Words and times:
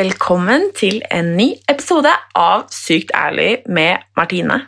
Velkommen 0.00 0.70
til 0.72 1.02
en 1.12 1.34
ny 1.36 1.50
episode 1.68 2.12
av 2.38 2.62
Sykt 2.72 3.10
ærlig 3.12 3.58
med 3.68 4.00
Martine. 4.16 4.62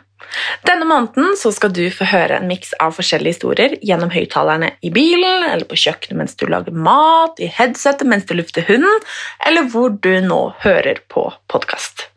Denne 0.67 0.87
måneden 0.87 1.35
skal 1.37 1.73
du 1.75 1.83
få 1.93 2.07
høre 2.09 2.39
en 2.39 2.47
miks 2.49 2.73
av 2.81 2.95
forskjellige 2.97 3.35
historier 3.35 3.75
gjennom 3.85 4.11
høyttalerne 4.13 4.73
i 4.81 4.91
bilen, 4.93 5.45
eller 5.49 5.67
på 5.69 5.77
kjøkkenet 5.79 6.19
mens 6.19 6.37
du 6.39 6.45
lager 6.49 6.75
mat, 6.75 7.39
i 7.43 7.49
headsetet 7.51 8.07
mens 8.09 8.25
du 8.29 8.35
lufter 8.37 8.65
hunden, 8.67 9.03
eller 9.47 9.69
hvor 9.73 9.93
du 9.93 10.13
nå 10.25 10.41
hører 10.63 11.03
på 11.11 11.27
podkast. 11.51 12.07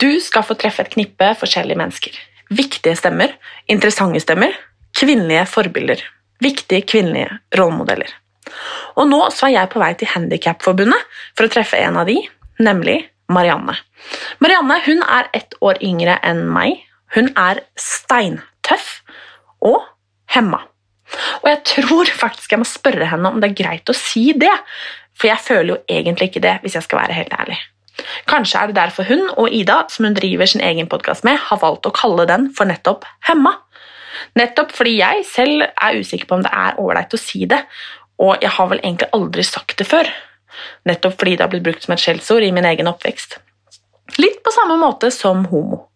Du 0.00 0.08
skal 0.22 0.46
få 0.46 0.56
treffe 0.58 0.84
et 0.84 0.94
knippe 0.94 1.32
forskjellige 1.40 1.80
mennesker. 1.80 2.16
Viktige 2.50 2.96
stemmer, 2.98 3.34
interessante 3.70 4.22
stemmer, 4.22 4.56
kvinnelige 4.98 5.44
forbilder. 5.50 6.02
Viktige 6.40 6.86
kvinnelige 6.88 7.36
rollemodeller. 7.58 8.10
Og 8.98 9.06
nå 9.10 9.20
er 9.28 9.54
jeg 9.54 9.70
på 9.70 9.80
vei 9.82 9.92
til 9.98 10.10
Handikapforbundet 10.10 11.18
for 11.36 11.46
å 11.46 11.52
treffe 11.52 11.78
en 11.78 11.98
av 12.00 12.08
de, 12.08 12.16
nemlig 12.62 13.02
Marianne. 13.30 13.76
Marianne 14.42 14.80
hun 14.86 15.02
er 15.04 15.28
ett 15.36 15.54
år 15.62 15.78
yngre 15.84 16.16
enn 16.26 16.46
meg. 16.50 16.80
Hun 17.14 17.30
er 17.38 17.62
steintøff 17.78 19.00
og 19.66 19.82
hemma. 20.34 20.62
Og 21.42 21.48
jeg 21.50 21.62
tror 21.66 22.10
faktisk 22.14 22.52
jeg 22.54 22.62
må 22.62 22.68
spørre 22.68 23.08
henne 23.10 23.32
om 23.32 23.40
det 23.42 23.50
er 23.50 23.58
greit 23.62 23.90
å 23.90 23.96
si 23.96 24.30
det, 24.38 24.52
for 25.18 25.30
jeg 25.30 25.44
føler 25.44 25.74
jo 25.74 25.80
egentlig 25.90 26.30
ikke 26.30 26.44
det, 26.44 26.56
hvis 26.62 26.78
jeg 26.78 26.86
skal 26.86 27.02
være 27.02 27.16
helt 27.18 27.34
ærlig. 27.36 27.58
Kanskje 28.30 28.60
er 28.60 28.70
det 28.70 28.78
derfor 28.78 29.08
hun 29.08 29.26
og 29.34 29.52
Ida, 29.52 29.82
som 29.92 30.06
hun 30.06 30.16
driver 30.16 30.48
sin 30.48 30.62
egen 30.64 30.88
podkast 30.88 31.26
med, 31.26 31.36
har 31.50 31.60
valgt 31.60 31.88
å 31.88 31.94
kalle 31.94 32.24
den 32.30 32.48
for 32.56 32.70
nettopp 32.70 33.04
Hemma. 33.28 33.58
Nettopp 34.38 34.72
fordi 34.76 34.96
jeg 35.00 35.26
selv 35.28 35.66
er 35.66 35.98
usikker 35.98 36.28
på 36.28 36.38
om 36.38 36.46
det 36.46 36.52
er 36.54 36.78
ålreit 36.80 37.14
å 37.14 37.20
si 37.20 37.44
det, 37.50 37.60
og 38.20 38.40
jeg 38.42 38.52
har 38.56 38.70
vel 38.70 38.82
egentlig 38.82 39.10
aldri 39.16 39.44
sagt 39.46 39.78
det 39.80 39.88
før, 39.88 40.08
nettopp 40.88 41.18
fordi 41.20 41.36
det 41.36 41.46
har 41.46 41.52
blitt 41.52 41.66
brukt 41.66 41.84
som 41.84 41.94
et 41.96 42.02
skjellsord 42.02 42.44
i 42.44 42.52
min 42.54 42.68
egen 42.68 42.90
oppvekst. 42.90 43.38
Litt 44.20 44.42
på 44.44 44.52
samme 44.54 44.76
måte 44.80 45.12
som 45.14 45.46
homo. 45.52 45.89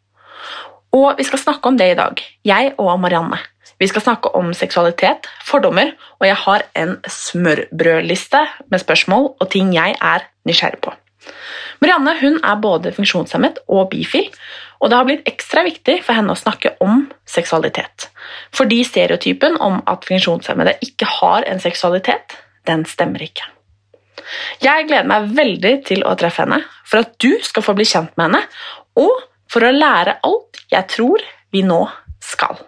Og 0.94 1.18
vi 1.18 1.26
skal 1.26 1.42
snakke 1.42 1.70
om 1.70 1.78
det 1.78 1.90
i 1.90 1.98
dag, 1.98 2.20
jeg 2.46 2.74
og 2.78 3.00
Marianne. 3.02 3.40
Vi 3.82 3.88
skal 3.90 4.04
snakke 4.04 4.30
om 4.38 4.52
seksualitet, 4.54 5.26
fordommer, 5.42 5.90
og 6.20 6.28
jeg 6.28 6.36
har 6.44 6.62
en 6.78 6.92
smørbrødliste 7.10 8.44
med 8.70 8.82
spørsmål 8.82 9.32
og 9.32 9.50
ting 9.50 9.72
jeg 9.74 9.96
er 9.98 10.28
nysgjerrig 10.46 10.78
på. 10.84 10.92
Marianne 11.82 12.14
hun 12.20 12.38
er 12.44 12.60
både 12.62 12.92
funksjonshemmet 12.94 13.58
og 13.66 13.88
bifil, 13.90 14.30
og 14.78 14.90
det 14.90 14.98
har 14.98 15.08
blitt 15.08 15.28
ekstra 15.28 15.64
viktig 15.66 15.98
for 16.04 16.14
henne 16.14 16.34
å 16.34 16.38
snakke 16.38 16.76
om 16.84 17.08
seksualitet. 17.26 18.08
Fordi 18.54 18.82
stereotypen 18.86 19.58
om 19.64 19.80
at 19.90 20.06
funksjonshemmede 20.06 20.76
ikke 20.84 21.08
har 21.18 21.48
en 21.50 21.62
seksualitet, 21.62 22.38
den 22.68 22.86
stemmer 22.86 23.24
ikke. 23.24 23.50
Jeg 24.62 24.86
gleder 24.88 25.08
meg 25.08 25.32
veldig 25.36 25.76
til 25.88 26.04
å 26.06 26.14
treffe 26.20 26.44
henne, 26.44 26.62
for 26.86 27.02
at 27.02 27.16
du 27.18 27.32
skal 27.42 27.64
få 27.66 27.74
bli 27.76 27.88
kjent 27.88 28.14
med 28.16 28.28
henne, 28.28 28.44
og 29.00 29.24
for 29.54 29.62
å 29.62 29.70
lære 29.70 30.16
alt 30.26 30.64
jeg 30.72 30.86
tror 30.90 31.22
vi 31.54 31.62
nå 31.62 31.84
skal. 32.24 32.58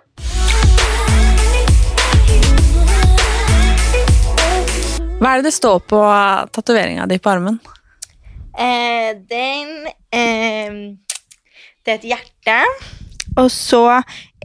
Hva 5.16 5.32
er 5.32 5.40
det 5.40 5.48
det 5.48 5.56
står 5.56 5.80
på 5.90 5.98
tatoveringa 6.54 7.08
di 7.10 7.18
på 7.18 7.32
armen? 7.32 7.56
Eh, 8.54 9.16
den 9.26 9.88
eh, 10.14 10.76
Det 11.82 11.94
er 11.94 11.98
et 11.98 12.06
hjerte. 12.12 12.60
Og 13.40 13.50
så 13.50 13.82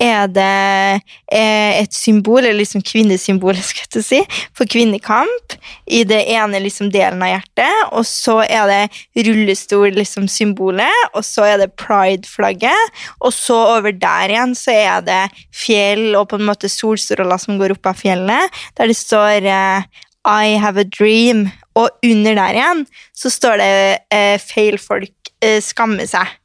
er 0.01 0.27
det 0.33 1.01
eh, 1.31 1.81
et 1.81 1.93
symbol, 1.93 2.41
eller 2.41 2.59
liksom 2.61 2.83
kvinnesymbol, 2.85 3.57
skal 3.69 3.99
jeg 3.99 4.07
si, 4.07 4.21
for 4.57 4.69
kvinnekamp 4.69 5.55
i 5.91 6.03
det 6.07 6.23
ene 6.33 6.61
liksom 6.63 6.91
delen 6.93 7.21
av 7.23 7.35
hjertet. 7.35 7.85
Og 7.97 8.05
så 8.09 8.39
er 8.45 8.71
det 8.71 9.25
rullestol-symbolet, 9.27 10.89
liksom, 10.89 11.15
og 11.17 11.27
så 11.27 11.47
er 11.51 11.61
det 11.61 11.71
pride-flagget. 11.79 13.01
Og 13.21 13.35
så 13.35 13.57
over 13.77 13.93
der 13.93 14.33
igjen 14.33 14.57
så 14.57 14.75
er 14.75 15.05
det 15.05 15.21
fjell 15.55 16.15
og 16.17 16.29
på 16.31 16.41
en 16.41 16.47
måte 16.49 16.71
solstråler 16.71 17.41
som 17.41 17.59
går 17.61 17.75
opp 17.77 17.91
av 17.91 17.99
fjellet, 18.01 18.61
der 18.79 18.91
det 18.91 18.97
står 18.97 19.47
eh, 19.47 19.89
I 20.27 20.57
have 20.61 20.81
a 20.81 20.87
dream. 20.87 21.49
Og 21.77 21.87
under 22.03 22.35
der 22.35 22.57
igjen 22.57 22.85
så 23.15 23.31
står 23.31 23.61
det 23.61 23.73
eh, 24.11 24.37
feil 24.41 24.79
folk 24.81 25.31
eh, 25.43 25.61
skammer 25.63 26.09
seg. 26.09 26.37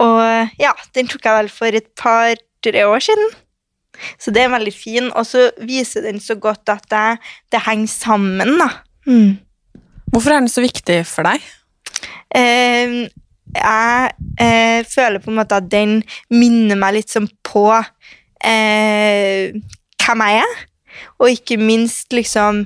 Og 0.00 0.48
ja, 0.60 0.72
den 0.96 1.10
tok 1.10 1.26
jeg 1.28 1.36
vel 1.36 1.50
for 1.52 1.76
et 1.76 1.90
par-tre 2.62 2.86
år 2.86 2.98
siden. 2.98 3.30
Så 4.18 4.30
det 4.30 4.42
er 4.42 4.52
veldig 4.52 4.72
fin, 4.72 5.10
og 5.12 5.26
så 5.26 5.50
viser 5.60 6.02
den 6.02 6.20
så 6.20 6.34
godt 6.34 6.68
at 6.68 6.86
det, 6.90 7.20
det 7.52 7.62
henger 7.66 7.88
sammen, 7.88 8.58
da. 8.58 8.68
Mm. 9.06 9.38
Hvorfor 10.12 10.30
er 10.30 10.40
den 10.40 10.48
så 10.48 10.62
viktig 10.62 11.04
for 11.06 11.22
deg? 11.22 11.42
Eh, 12.34 13.08
jeg 13.52 14.12
eh, 14.40 14.84
føler 14.88 15.20
på 15.20 15.30
en 15.30 15.36
måte 15.36 15.58
at 15.58 15.70
den 15.70 16.02
minner 16.30 16.78
meg 16.80 16.96
litt 16.96 17.12
sånn 17.12 17.28
på 17.44 17.66
eh, 17.76 19.52
hvem 20.02 20.24
jeg 20.26 20.42
er, 20.42 20.62
og 21.20 21.32
ikke 21.32 21.60
minst 21.60 22.12
liksom 22.16 22.64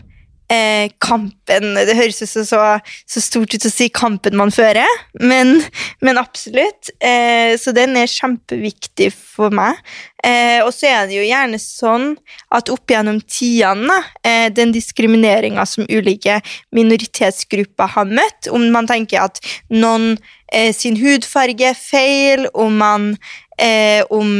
eh, 0.53 0.91
kampen 1.03 1.75
Det 1.75 1.97
høres 1.97 2.21
jo 2.23 2.29
så, 2.29 2.45
så, 2.47 2.61
så, 3.09 3.23
stort 3.23 3.55
ut 3.55 3.67
å 3.67 3.73
si 3.73 3.89
kampen 3.95 4.37
man 4.39 4.53
fører, 4.55 4.89
men, 5.21 5.59
men 6.05 6.21
absolutt. 6.21 6.93
Eh, 7.01 7.57
så 7.61 7.75
den 7.77 7.97
er 7.99 8.11
kjempeviktig 8.11 9.11
for 9.15 9.55
meg. 9.55 9.81
Eh, 10.25 10.63
og 10.65 10.73
så 10.75 10.89
er 10.91 11.09
det 11.09 11.19
jo 11.19 11.27
gjerne 11.27 11.59
sånn 11.63 12.15
at 12.55 12.71
opp 12.73 12.91
gjennom 12.91 13.21
tidene, 13.23 13.99
eh, 14.27 14.49
den 14.55 14.73
diskrimineringa 14.75 15.67
som 15.69 15.87
ulike 15.91 16.41
minoritetsgrupper 16.75 17.95
har 17.97 18.11
møtt, 18.11 18.51
om 18.51 18.65
man 18.75 18.89
tenker 18.91 19.27
at 19.27 19.43
noen 19.71 20.15
eh, 20.53 20.73
sin 20.75 20.99
hudfarge 21.01 21.73
er 21.73 21.79
feil, 21.79 22.47
om 22.55 22.81
man 22.81 23.11
eh, 23.59 24.03
om 24.11 24.39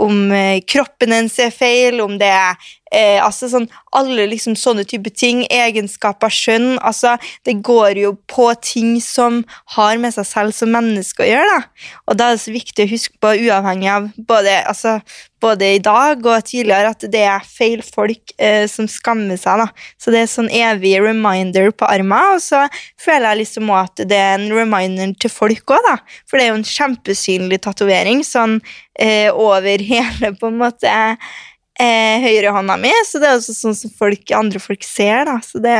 om 0.00 0.32
kroppen 0.70 1.12
ens 1.12 1.38
er 1.42 1.52
feil, 1.54 2.00
om 2.00 2.16
det 2.20 2.30
er 2.32 2.56
eh, 2.90 3.18
altså 3.22 3.48
sånn, 3.50 3.68
Alle 3.96 4.26
liksom 4.30 4.54
sånne 4.58 4.84
type 4.88 5.10
ting, 5.14 5.42
egenskaper, 5.50 6.30
skjønn 6.30 6.78
altså, 6.78 7.16
Det 7.46 7.56
går 7.66 7.98
jo 8.02 8.14
på 8.30 8.50
ting 8.62 8.98
som 9.02 9.42
har 9.76 9.98
med 10.02 10.14
seg 10.14 10.28
selv 10.28 10.56
som 10.56 10.72
menneske 10.74 11.24
å 11.24 11.30
gjøre. 11.30 11.56
da. 11.56 11.90
Og 12.06 12.18
da 12.18 12.30
er 12.30 12.38
det 12.38 12.44
så 12.44 12.54
viktig 12.54 12.86
å 12.86 12.92
huske 12.92 13.18
på, 13.22 13.34
uavhengig 13.46 13.90
av 13.92 14.10
både, 14.16 14.60
altså, 14.70 14.98
både 15.40 15.74
i 15.76 15.80
dag 15.82 16.24
og 16.26 16.44
tidligere, 16.46 16.92
at 16.92 17.04
det 17.12 17.22
er 17.26 17.46
feil 17.46 17.82
folk 17.84 18.34
eh, 18.38 18.66
som 18.70 18.88
skammer 18.90 19.38
seg. 19.40 19.62
da. 19.62 19.68
Så 20.00 20.12
det 20.14 20.22
er 20.22 20.30
sånn 20.30 20.50
evig 20.52 20.96
reminder 21.02 21.70
på 21.72 21.88
armen, 21.88 22.36
og 22.36 22.42
så 22.44 22.66
føler 23.00 23.30
jeg 23.30 23.42
liksom 23.42 23.72
at 23.76 24.04
det 24.10 24.18
er 24.18 24.38
en 24.38 24.48
reminder 24.54 25.14
til 25.20 25.32
folk 25.32 25.76
òg, 25.76 25.84
da. 25.88 25.96
For 26.28 26.38
det 26.38 26.46
er 26.46 26.52
jo 26.52 26.60
en 26.60 26.70
kjempesynlig 26.72 27.60
tatovering 27.66 28.24
sånn 28.26 28.58
eh, 28.98 29.28
over 29.32 29.86
hele 29.92 30.34
på 30.38 30.50
en 30.50 30.60
måte 30.60 30.90
eh, 30.90 32.16
høyrehånda 32.26 32.78
mi, 32.80 32.92
så 33.08 33.22
det 33.22 33.30
er 33.30 33.38
også 33.38 33.56
sånn 33.56 33.78
som 33.78 33.94
folk, 33.96 34.24
andre 34.36 34.62
folk 34.62 34.84
ser, 34.86 35.24
da. 35.30 35.38
Så 35.44 35.62
det, 35.64 35.78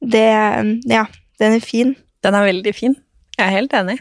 det 0.00 0.28
Ja, 0.88 1.06
den 1.38 1.58
er 1.58 1.64
fin. 1.64 1.96
Den 2.24 2.34
er 2.34 2.48
veldig 2.48 2.74
fin. 2.74 2.96
Jeg 3.38 3.46
er 3.46 3.54
helt 3.54 3.74
enig. 3.78 4.00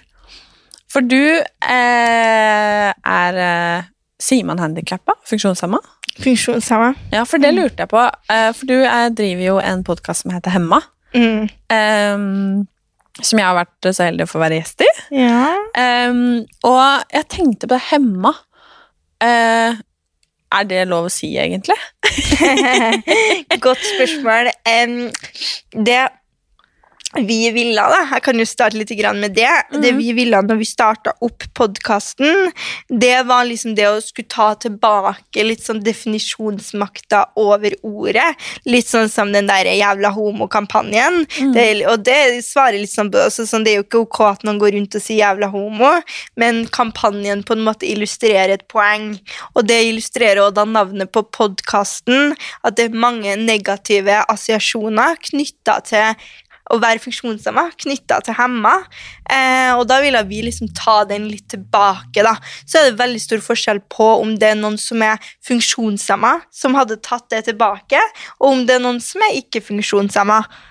For 0.90 1.06
du 1.06 1.20
eh, 1.38 2.90
er 2.90 3.40
eh, 3.44 3.90
Sier 4.22 4.46
man 4.46 4.60
handikappa? 4.60 5.14
Funksjonshemma? 5.30 5.80
Funksjonshemma. 6.24 6.94
Ja, 7.14 7.25
for 7.30 7.42
det 7.42 7.52
lurte 7.54 7.86
jeg 7.86 7.92
på. 7.92 8.02
Eh, 8.34 8.50
for 8.58 8.69
du 8.69 8.78
eh, 8.80 9.10
driver 9.14 9.44
jo 9.46 9.60
en 9.62 9.84
podkast 9.86 10.25
som 10.25 10.34
heter 10.34 10.56
Hemma. 10.56 10.81
Mm. 11.14 11.46
Um, 11.72 12.66
som 13.22 13.40
jeg 13.40 13.48
har 13.48 13.58
vært 13.58 13.90
så 13.90 14.08
heldig 14.08 14.25
å 14.25 14.31
få 14.31 14.42
være 14.42 14.60
gjest 14.60 14.84
i. 14.86 14.90
Ja. 15.22 15.54
Um, 15.78 16.46
og 16.68 17.14
jeg 17.14 17.30
tenkte 17.34 17.69
på 17.69 17.75
det 17.75 17.84
Hemma. 17.92 18.34
Uh, 19.22 19.78
er 20.58 20.68
det 20.70 20.84
lov 20.90 21.10
å 21.10 21.13
si, 21.13 21.34
egentlig? 21.38 21.78
Godt 23.66 23.84
spørsmål. 23.84 24.50
Um, 24.66 25.00
det 25.86 26.02
vi 27.15 27.51
ville, 27.51 27.81
da. 27.81 28.01
Jeg 28.12 28.24
kan 28.25 28.39
jo 28.39 28.45
starte 28.45 28.75
litt 28.75 28.92
med 29.15 29.31
det. 29.36 29.48
Mm. 29.71 29.81
Det 29.81 29.92
vi 29.95 30.12
ville 30.13 30.42
når 30.44 30.57
vi 30.59 30.65
starta 30.68 31.13
opp 31.24 31.44
podkasten, 31.56 32.51
det 32.89 33.24
var 33.24 33.45
liksom 33.48 33.75
det 33.75 33.88
å 33.88 34.01
skulle 34.04 34.27
ta 34.27 34.54
tilbake 34.56 35.44
litt 35.44 35.63
sånn 35.63 35.80
definisjonsmakta 35.83 37.24
over 37.39 37.74
ordet. 37.81 38.36
Litt 38.65 38.88
sånn 38.88 39.07
som 39.09 39.31
den 39.31 39.48
der 39.48 39.69
jævla 39.71 40.12
homokampanjen. 40.12 41.24
Mm. 41.39 41.54
Det, 41.56 41.68
og 41.88 42.04
det 42.04 42.44
svarer 42.44 42.81
litt 42.81 42.92
sånn, 42.92 43.12
altså, 43.15 43.48
sånn 43.48 43.63
Det 43.63 43.71
er 43.71 43.80
jo 43.80 43.88
ikke 43.88 44.03
ok 44.03 44.19
at 44.27 44.44
noen 44.44 44.60
går 44.60 44.75
rundt 44.75 44.98
og 45.00 45.03
sier 45.03 45.24
jævla 45.24 45.48
homo, 45.53 45.94
men 46.36 46.65
kampanjen 46.75 47.45
på 47.48 47.56
en 47.56 47.63
måte 47.69 47.88
illustrerer 47.88 48.57
et 48.57 48.68
poeng. 48.68 49.13
Og 49.56 49.63
det 49.68 49.80
illustrerer 49.88 50.44
også 50.44 50.60
da 50.60 50.68
navnet 50.75 51.12
på 51.15 51.24
podkasten, 51.31 52.36
at 52.68 52.75
det 52.75 52.89
er 52.89 53.00
mange 53.00 53.38
negative 53.39 54.19
assosiasjoner 54.27 55.15
knytta 55.31 55.80
til 55.88 56.27
å 56.74 56.80
være 56.81 57.02
funksjonshemma 57.04 57.69
knytta 57.80 58.19
til 58.25 58.38
hemma. 58.38 58.74
Eh, 59.30 59.74
og 59.75 59.86
da 59.90 60.00
ville 60.04 60.22
vi 60.30 60.44
liksom 60.46 60.72
ta 60.78 61.02
den 61.08 61.28
litt 61.31 61.48
tilbake. 61.54 62.24
da. 62.24 62.36
Så 62.66 62.80
er 62.80 62.90
det 62.90 63.02
veldig 63.02 63.22
stor 63.24 63.44
forskjell 63.44 63.81
på 63.90 64.08
om 64.22 64.36
det 64.40 64.52
er 64.52 64.60
noen 64.60 64.78
som 64.81 65.02
er 65.06 65.22
funksjonshemma, 65.48 66.34
som 66.52 66.75
hadde 66.78 67.00
tatt 67.02 67.30
det 67.34 67.46
tilbake, 67.50 68.02
og 68.40 68.52
om 68.52 68.66
det 68.68 68.78
er 68.78 68.84
noen 68.84 69.02
som 69.04 69.22
er 69.22 69.40
ikke-funksjonshemma. 69.42 70.42
Eh, 70.44 70.67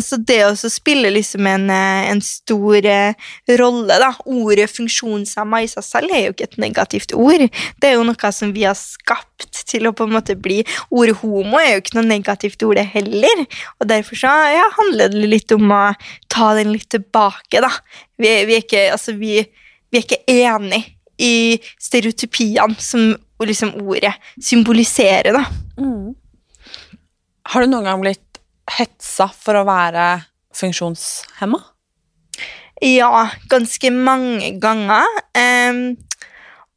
så 0.00 0.16
det 0.16 0.38
å 0.46 0.70
spille 0.72 1.10
liksom 1.12 1.44
en, 1.46 1.66
eh, 1.70 2.08
en 2.08 2.20
stor 2.24 2.86
eh, 2.88 3.12
rolle, 3.60 3.98
da 4.00 4.14
Ordet 4.24 4.70
funksjonshemma 4.72 5.60
i 5.60 5.68
seg 5.68 5.84
selv 5.84 6.14
er 6.16 6.22
jo 6.24 6.34
ikke 6.34 6.46
et 6.48 6.60
negativt 6.62 7.12
ord. 7.12 7.44
Det 7.80 7.90
er 7.90 7.98
jo 7.98 8.06
noe 8.08 8.30
som 8.32 8.54
vi 8.56 8.64
har 8.64 8.78
skapt 8.78 9.62
til 9.68 9.88
å 9.88 9.92
på 9.96 10.06
en 10.08 10.14
måte 10.16 10.36
bli 10.40 10.62
Ordet 10.88 11.18
homo 11.20 11.60
er 11.60 11.74
jo 11.74 11.82
ikke 11.82 11.98
noe 11.98 12.08
negativt 12.08 12.64
ord, 12.64 12.80
det 12.80 12.86
heller. 12.94 13.44
Og 13.80 13.90
derfor 13.90 14.22
så 14.22 14.32
ja, 14.54 14.64
handler 14.78 15.12
det 15.12 15.28
litt 15.28 15.52
om 15.56 15.68
å 15.76 15.82
ta 16.32 16.54
den 16.56 16.72
litt 16.72 16.88
tilbake, 16.94 17.60
da. 17.60 17.72
Vi, 18.20 18.32
vi 18.48 18.56
er 18.56 18.64
ikke, 18.64 18.86
altså, 18.94 19.16
vi, 19.18 19.42
vi 19.90 20.00
er 20.00 20.06
ikke 20.06 20.22
enig 20.30 20.82
i 21.20 21.60
stereotypiene 21.76 22.80
som 22.80 23.12
liksom 23.44 23.76
ordet 23.84 24.14
symboliserer, 24.40 25.36
da. 25.36 25.44
Mm. 25.80 26.16
Har 27.50 27.64
du 27.64 27.72
noen 27.72 27.88
gang 27.88 28.02
blitt 28.04 28.29
hetsa 28.78 29.28
for 29.34 29.58
å 29.60 29.66
være 29.68 30.06
funksjonshemma? 30.56 31.60
Ja, 32.80 33.26
ganske 33.50 33.90
mange 33.92 34.54
ganger. 34.60 35.04
Um, 35.36 35.98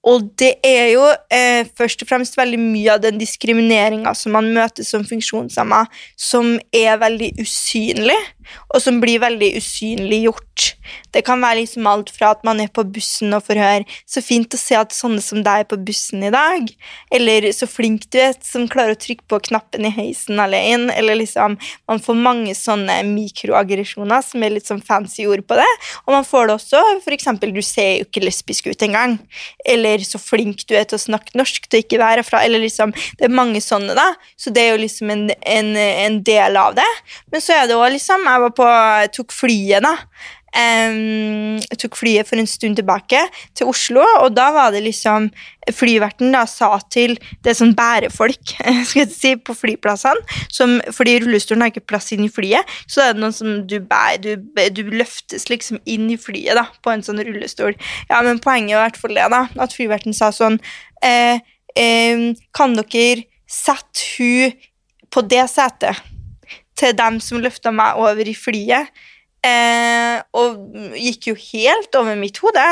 og 0.03 0.25
det 0.39 0.57
er 0.67 0.89
jo 0.91 1.05
eh, 1.31 1.63
først 1.77 2.01
og 2.03 2.09
fremst 2.09 2.35
veldig 2.35 2.59
mye 2.59 2.97
av 2.97 3.03
den 3.05 3.21
diskrimineringa 3.21 4.11
som 4.19 4.35
man 4.35 4.49
møter 4.55 4.83
som 4.83 5.05
funksjonshemma, 5.07 5.85
som 6.19 6.57
er 6.75 6.99
veldig 6.99 7.29
usynlig, 7.39 8.19
og 8.67 8.83
som 8.83 8.99
blir 8.99 9.23
veldig 9.23 9.53
usynliggjort. 9.61 10.73
Det 11.11 11.23
kan 11.25 11.41
være 11.41 11.61
liksom 11.61 11.87
alt 11.87 12.11
fra 12.13 12.33
at 12.33 12.43
man 12.43 12.61
er 12.61 12.71
på 12.73 12.83
bussen 12.83 13.33
og 13.33 13.43
får 13.47 13.61
høre 13.61 13.85
'Så 14.05 14.23
fint 14.23 14.53
å 14.53 14.57
se 14.57 14.75
at 14.75 14.91
sånne 14.91 15.21
som 15.21 15.43
deg 15.43 15.63
er 15.63 15.69
på 15.69 15.77
bussen 15.77 16.23
i 16.23 16.31
dag', 16.31 16.69
eller 17.11 17.49
'Så 17.51 17.67
flink 17.67 18.09
du 18.11 18.19
er 18.19 18.33
som 18.41 18.67
klarer 18.67 18.95
å 18.95 18.99
trykke 18.99 19.25
på 19.27 19.41
knappen 19.49 19.85
i 19.85 19.89
heisen 19.89 20.39
alene', 20.39 20.93
eller 20.95 21.15
liksom 21.15 21.57
Man 21.87 21.99
får 21.99 22.15
mange 22.15 22.53
sånne 22.55 23.03
mikroaggresjoner 23.03 24.23
som 24.23 24.43
er 24.43 24.49
litt 24.49 24.65
sånn 24.65 24.83
fancy 24.83 25.25
ord 25.27 25.45
på 25.47 25.55
det, 25.55 25.71
og 26.07 26.13
man 26.13 26.23
får 26.23 26.47
det 26.47 26.55
også 26.55 26.81
eksempel 27.13 27.53
'Du 27.53 27.61
ser 27.61 27.97
jo 27.97 28.05
ikke 28.05 28.23
lesbisk 28.25 28.67
ut 28.67 28.81
engang', 28.81 29.19
eller 29.65 29.97
'Så 29.97 30.19
flink 30.19 30.65
du 30.67 30.75
er 30.75 30.83
til 30.85 30.97
å 30.97 31.07
snakke 31.07 31.35
norsk 31.35 31.69
til 31.69 31.83
ikke 31.83 31.99
være 31.99 32.23
herfra', 32.23 32.43
eller 32.43 32.59
liksom 32.59 32.93
Det 32.93 33.25
er 33.25 33.29
mange 33.29 33.61
sånne, 33.61 33.95
da, 33.95 34.13
så 34.37 34.53
det 34.53 34.63
er 34.63 34.71
jo 34.71 34.83
liksom 34.83 35.11
en, 35.11 35.31
en, 35.45 35.75
en 35.77 36.23
del 36.23 36.57
av 36.57 36.75
det. 36.75 36.91
Men 37.31 37.41
så 37.41 37.53
er 37.53 37.67
det 37.67 37.75
òg 37.75 37.91
liksom 37.93 38.23
Jeg 38.23 38.41
var 38.45 38.55
på, 38.57 38.69
tok 39.13 39.31
flyet, 39.31 39.83
da. 39.83 39.97
Um, 40.53 41.57
jeg 41.63 41.79
tok 41.81 41.95
flyet 41.97 42.27
for 42.29 42.37
en 42.37 42.45
stund 42.45 42.77
tilbake 42.77 43.17
til 43.57 43.71
Oslo, 43.71 44.03
og 44.21 44.35
da 44.37 44.51
var 44.53 44.73
det 44.73 44.83
liksom 44.85 45.31
Flyverten 45.73 46.33
da 46.35 46.43
sa 46.45 46.75
til 46.91 47.15
det 47.41 47.55
sånn 47.57 47.71
bærefolk 47.73 48.51
skal 48.89 48.99
jeg 48.99 49.13
si, 49.13 49.31
på 49.39 49.55
flyplassene 49.57 50.21
som, 50.53 50.75
Fordi 50.93 51.15
rullestolen 51.23 51.63
har 51.63 51.71
ikke 51.71 51.87
plass 51.89 52.11
inn 52.13 52.25
i 52.27 52.31
flyet, 52.31 52.69
så 52.85 53.01
er 53.01 53.15
det 53.15 53.23
noen 53.23 53.33
som 53.33 53.63
du 53.65 53.79
bærer 53.79 54.21
du, 54.21 54.51
du, 54.75 54.83
løftes 54.93 55.47
liksom 55.49 55.79
inn 55.89 56.11
i 56.13 56.19
flyet 56.21 56.59
da, 56.59 56.67
på 56.83 56.93
en 56.93 57.01
sånn 57.05 57.23
rullestol. 57.23 57.73
Ja, 58.11 58.21
men 58.21 58.41
poenget 58.43 58.77
var 58.77 58.83
i 58.83 58.91
hvert 58.91 59.01
fall 59.01 59.17
det, 59.17 59.25
da, 59.33 59.41
at 59.65 59.73
flyverten 59.73 60.13
sa 60.13 60.29
sånn 60.35 60.59
eh, 61.01 61.39
eh, 61.79 62.27
Kan 62.53 62.77
dere 62.77 63.25
sette 63.49 64.05
hun 64.19 64.53
på 65.13 65.25
det 65.29 65.47
setet 65.49 66.03
til 66.77 66.93
dem 66.97 67.17
som 67.23 67.41
løfta 67.41 67.73
meg 67.73 67.97
over 68.01 68.29
i 68.29 68.37
flyet? 68.37 68.93
Eh, 69.43 70.21
og 70.39 70.71
gikk 70.95 71.25
jo 71.27 71.33
helt 71.35 71.95
over 71.99 72.15
mitt 72.15 72.39
hode. 72.39 72.63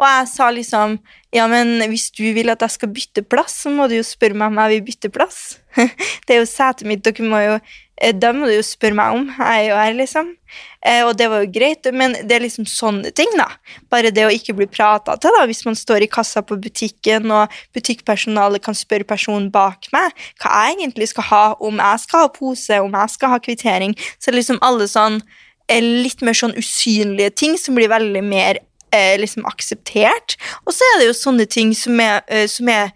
Og 0.00 0.08
jeg 0.08 0.28
sa 0.34 0.50
liksom 0.50 0.98
Ja, 1.34 1.44
men 1.50 1.82
hvis 1.90 2.08
du 2.16 2.24
vil 2.32 2.48
at 2.50 2.62
jeg 2.64 2.72
skal 2.72 2.90
bytte 2.96 3.22
plass, 3.22 3.60
så 3.62 3.70
må 3.70 3.86
du 3.90 3.98
jo 3.98 4.06
spørre 4.06 4.38
meg 4.38 4.48
om 4.48 4.60
jeg 4.62 4.72
vil 4.72 4.86
bytte 4.88 5.10
plass. 5.12 5.58
det 6.26 6.34
er 6.34 6.40
jo 6.40 6.48
setet 6.48 6.86
mitt, 6.88 7.04
dere 7.04 7.26
må 7.28 7.42
jo 7.44 7.58
eh, 7.58 8.14
Da 8.16 8.32
må 8.34 8.48
du 8.48 8.56
jo 8.56 8.64
spørre 8.66 8.96
meg 8.98 9.18
om. 9.18 9.28
Jeg 9.36 9.60
er 9.60 9.68
jo 9.68 9.78
her, 9.78 9.94
liksom. 10.00 10.34
Eh, 10.82 11.04
og 11.06 11.14
det 11.20 11.30
var 11.30 11.44
jo 11.44 11.52
greit, 11.52 11.86
men 11.94 12.18
det 12.26 12.38
er 12.38 12.46
liksom 12.46 12.66
sånne 12.70 13.14
ting, 13.14 13.30
da. 13.38 13.50
Bare 13.92 14.10
det 14.14 14.26
å 14.26 14.34
ikke 14.34 14.56
bli 14.56 14.66
prata 14.70 15.14
til, 15.20 15.34
da. 15.36 15.46
Hvis 15.46 15.62
man 15.68 15.78
står 15.78 16.08
i 16.08 16.10
kassa 16.10 16.42
på 16.42 16.58
butikken, 16.58 17.30
og 17.30 17.54
butikkpersonalet 17.76 18.64
kan 18.66 18.74
spørre 18.74 19.06
personen 19.06 19.52
bak 19.54 19.90
meg 19.94 20.10
hva 20.42 20.58
jeg 20.66 20.80
egentlig 20.80 21.12
skal 21.12 21.30
ha, 21.30 21.46
om 21.60 21.82
jeg 21.82 22.06
skal 22.08 22.26
ha 22.26 22.34
pose, 22.34 22.82
om 22.82 23.02
jeg 23.02 23.18
skal 23.18 23.36
ha 23.36 23.42
kvittering, 23.42 23.98
så 24.18 24.34
liksom 24.34 24.62
alle 24.64 24.90
sånn 24.90 25.20
litt 25.68 26.22
mer 26.22 26.36
sånn 26.36 26.56
usynlige 26.58 27.34
ting 27.42 27.56
som 27.58 27.78
blir 27.78 27.90
veldig 27.90 28.22
mer 28.24 28.60
eh, 28.94 29.16
liksom 29.20 29.46
akseptert. 29.48 30.36
Og 30.64 30.74
så 30.74 30.86
er 30.92 31.00
det 31.00 31.10
jo 31.10 31.18
sånne 31.18 31.46
ting 31.50 31.74
som 31.76 32.00
er, 32.00 32.22
eh, 32.28 32.46
som 32.50 32.70
er 32.72 32.92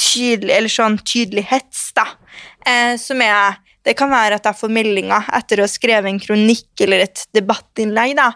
tydelig, 0.00 0.54
eller 0.56 0.72
sånn 0.72 0.98
tydelig 1.04 1.46
hets, 1.50 1.90
da. 1.96 2.08
Eh, 2.66 2.96
som 3.00 3.20
er 3.22 3.60
det 3.84 3.92
kan 3.98 4.08
være 4.08 4.38
at 4.38 4.46
jeg 4.48 4.56
får 4.56 4.72
meldinger 4.72 5.26
etter 5.36 5.60
å 5.60 5.66
ha 5.66 5.70
skrevet 5.70 6.08
en 6.08 6.20
kronikk 6.22 6.84
eller 6.86 7.04
et 7.04 7.24
debattinnlegg 7.36 8.14
da, 8.16 8.30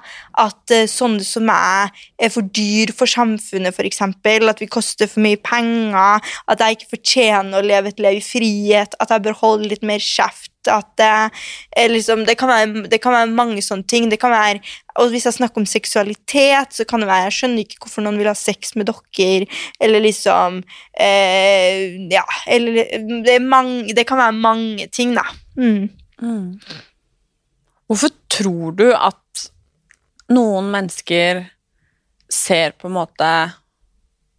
at 0.44 0.74
uh, 0.74 0.84
sånne 0.90 1.24
som 1.24 1.46
meg 1.48 1.96
er 2.20 2.32
for 2.34 2.44
dyr 2.44 2.92
for 2.96 3.08
samfunnet, 3.08 3.72
f.eks. 3.72 4.02
At 4.04 4.60
vi 4.60 4.68
koster 4.68 5.08
for 5.08 5.24
mye 5.24 5.40
penger, 5.40 6.20
at 6.20 6.64
jeg 6.64 6.76
ikke 6.76 6.92
fortjener 6.98 7.62
å 7.62 7.64
leve 7.64 7.94
et 7.94 8.04
liv 8.04 8.20
i 8.20 8.24
frihet, 8.24 8.98
at 9.00 9.14
jeg 9.14 9.24
bør 9.24 9.40
holde 9.40 9.72
litt 9.72 9.86
mer 9.88 10.04
kjeft 10.04 10.52
at 10.72 10.88
det, 11.00 11.88
liksom, 11.90 12.24
det, 12.28 12.36
kan 12.38 12.50
være, 12.50 12.84
det, 12.90 13.00
kan 13.02 13.14
være, 13.14 13.30
mange 13.32 13.62
sånne 13.64 13.86
ting. 13.88 14.08
Det 14.10 14.20
kan 14.20 14.32
være, 14.34 14.62
og 14.98 15.12
Hvis 15.12 15.28
jeg 15.28 15.36
snakker 15.38 15.62
om 15.62 15.66
seksualitet, 15.68 16.74
så 16.74 16.84
kan 16.88 17.00
det 17.00 17.08
være 17.08 17.28
Jeg 17.28 17.36
skjønner 17.36 17.64
ikke 17.64 17.84
hvorfor 17.84 18.04
noen 18.04 18.18
vil 18.18 18.30
ha 18.30 18.34
sex 18.34 18.74
med 18.76 18.90
dere, 18.90 19.46
eller 19.80 20.02
liksom 20.02 20.62
eh, 20.98 21.96
Ja, 22.12 22.24
eller 22.46 22.82
det, 23.26 23.38
mange, 23.42 23.94
det, 23.94 24.06
kan 24.06 24.18
være 24.18 24.36
mange 24.36 24.88
ting, 24.92 25.14
da. 25.16 25.26
Mm. 25.56 25.88
Mm. 26.22 26.58
Hvorfor 27.86 28.12
tror 28.28 28.74
du 28.76 28.88
at 28.92 29.48
noen 30.34 30.68
mennesker 30.72 31.46
ser 32.28 32.74
på 32.76 32.90
en 32.90 32.98
måte 32.98 33.30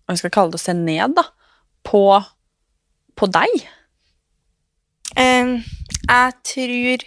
Hva 0.06 0.18
skal 0.18 0.34
kalle 0.34 0.54
det 0.54 0.62
se 0.62 0.76
ned, 0.78 1.16
da, 1.18 1.26
på, 1.86 2.04
på 3.18 3.30
deg? 3.34 3.70
Um, 5.18 5.58
jeg 6.10 6.34
tror 6.52 7.06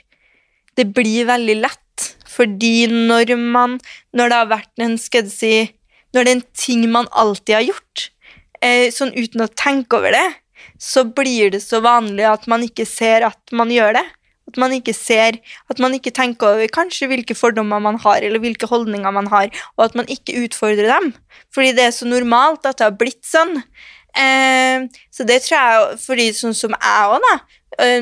det 0.79 0.89
blir 0.97 1.29
veldig 1.29 1.57
lett, 1.61 2.07
fordi 2.33 2.87
når 2.89 3.35
man 3.37 3.79
Når 4.17 4.29
det 4.29 4.37
har 4.39 4.49
vært 4.49 4.81
en 4.81 4.95
Skal 4.99 5.27
jeg 5.27 5.33
si 5.35 5.57
Når 6.15 6.25
det 6.25 6.31
er 6.31 6.37
en 6.39 6.47
ting 6.57 6.87
man 6.91 7.09
alltid 7.13 7.55
har 7.55 7.67
gjort, 7.67 8.09
eh, 8.61 8.89
sånn 8.93 9.13
uten 9.17 9.45
å 9.45 9.53
tenke 9.57 9.97
over 9.97 10.13
det, 10.13 10.27
så 10.77 11.05
blir 11.09 11.53
det 11.55 11.63
så 11.65 11.81
vanlig 11.81 12.27
at 12.29 12.45
man 12.53 12.65
ikke 12.67 12.85
ser 12.85 13.25
at 13.25 13.55
man 13.57 13.73
gjør 13.73 13.97
det. 13.97 14.05
At 14.51 14.59
man 14.61 14.75
ikke 14.77 14.93
ser, 14.93 15.39
at 15.73 15.81
man 15.81 15.97
ikke 15.97 16.13
tenker 16.13 16.53
over 16.53 16.69
kanskje 16.69 17.09
hvilke 17.09 17.37
fordommer 17.39 17.81
man 17.81 17.97
har, 18.03 18.21
eller 18.21 18.43
hvilke 18.43 18.69
holdninger 18.69 19.15
man 19.15 19.31
har, 19.33 19.49
og 19.79 19.87
at 19.87 19.97
man 19.97 20.11
ikke 20.13 20.37
utfordrer 20.45 20.91
dem. 20.91 21.15
Fordi 21.55 21.73
det 21.79 21.87
er 21.87 21.97
så 21.97 22.09
normalt 22.11 22.69
at 22.69 22.83
det 22.83 22.91
har 22.91 22.99
blitt 23.01 23.25
sånn. 23.25 23.57
Eh, 24.13 24.85
så 25.09 25.25
det 25.25 25.41
tror 25.47 25.57
jeg, 25.57 25.99
fordi 26.05 26.29
sånn 26.37 26.57
som 26.59 26.77
jeg 26.77 27.09
òg, 27.15 27.25
da, 27.25 27.39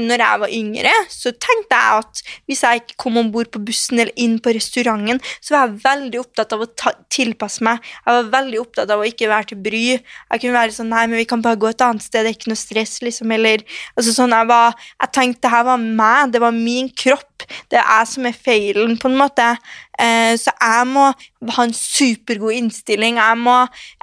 når 0.02 0.24
jeg 0.24 0.42
var 0.42 0.54
yngre, 0.54 0.92
så 1.12 1.32
tenkte 1.32 1.78
jeg 1.78 2.02
at 2.02 2.22
hvis 2.50 2.62
jeg 2.66 2.82
ikke 2.82 2.98
kom 3.04 3.18
om 3.20 3.30
bord 3.34 3.50
på 3.54 3.62
bussen 3.64 4.00
eller 4.00 4.12
inn 4.20 4.38
på 4.42 4.54
restauranten, 4.56 5.20
så 5.40 5.54
var 5.54 5.66
jeg 5.66 5.80
veldig 5.84 6.20
opptatt 6.22 6.54
av 6.56 6.64
å 6.64 6.68
ta, 6.68 6.92
tilpasse 7.12 7.64
meg. 7.66 7.80
Jeg 8.04 8.18
var 8.18 8.30
veldig 8.36 8.60
opptatt 8.62 8.92
av 8.94 9.02
å 9.02 9.08
ikke 9.08 9.30
være 9.30 9.52
til 9.52 9.62
bry. 9.64 9.84
Jeg 9.96 10.42
kunne 10.42 10.58
være 10.58 10.76
sånn 10.76 10.90
Nei, 10.90 11.04
men 11.06 11.20
vi 11.20 11.26
kan 11.30 11.42
bare 11.44 11.58
gå 11.60 11.68
et 11.70 11.82
annet 11.86 12.02
sted, 12.02 12.24
det 12.26 12.32
er 12.32 12.38
ikke 12.38 12.50
noe 12.50 12.58
stress, 12.58 12.96
liksom. 13.04 13.30
Eller 13.36 13.62
altså 13.94 14.14
sånn 14.16 14.34
Jeg, 14.34 14.48
var, 14.50 14.74
jeg 15.04 15.14
tenkte 15.14 15.46
det 15.46 15.52
her 15.54 15.68
var 15.68 15.84
meg, 15.84 16.32
det 16.34 16.42
var 16.42 16.56
min 16.56 16.90
kropp. 16.90 17.46
Det 17.70 17.78
er 17.78 17.86
jeg 17.86 18.10
som 18.10 18.26
er 18.28 18.36
feilen, 18.36 18.96
på 19.00 19.10
en 19.10 19.18
måte. 19.20 19.46
Eh, 19.98 20.34
så 20.40 20.52
jeg 20.54 20.86
må 20.90 21.08
ha 21.54 21.64
en 21.66 21.74
supergod 21.74 22.54
innstilling. 22.54 23.18
Jeg 23.20 23.38
må, 23.40 23.56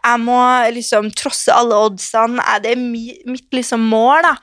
jeg 0.04 0.22
må 0.24 0.40
liksom 0.76 1.10
trosse 1.18 1.54
alle 1.54 1.78
oddsene. 1.88 2.44
Det 2.64 2.74
er 2.74 2.84
mitt 2.84 3.56
liksom 3.56 3.88
mål, 3.92 4.26
da? 4.26 4.34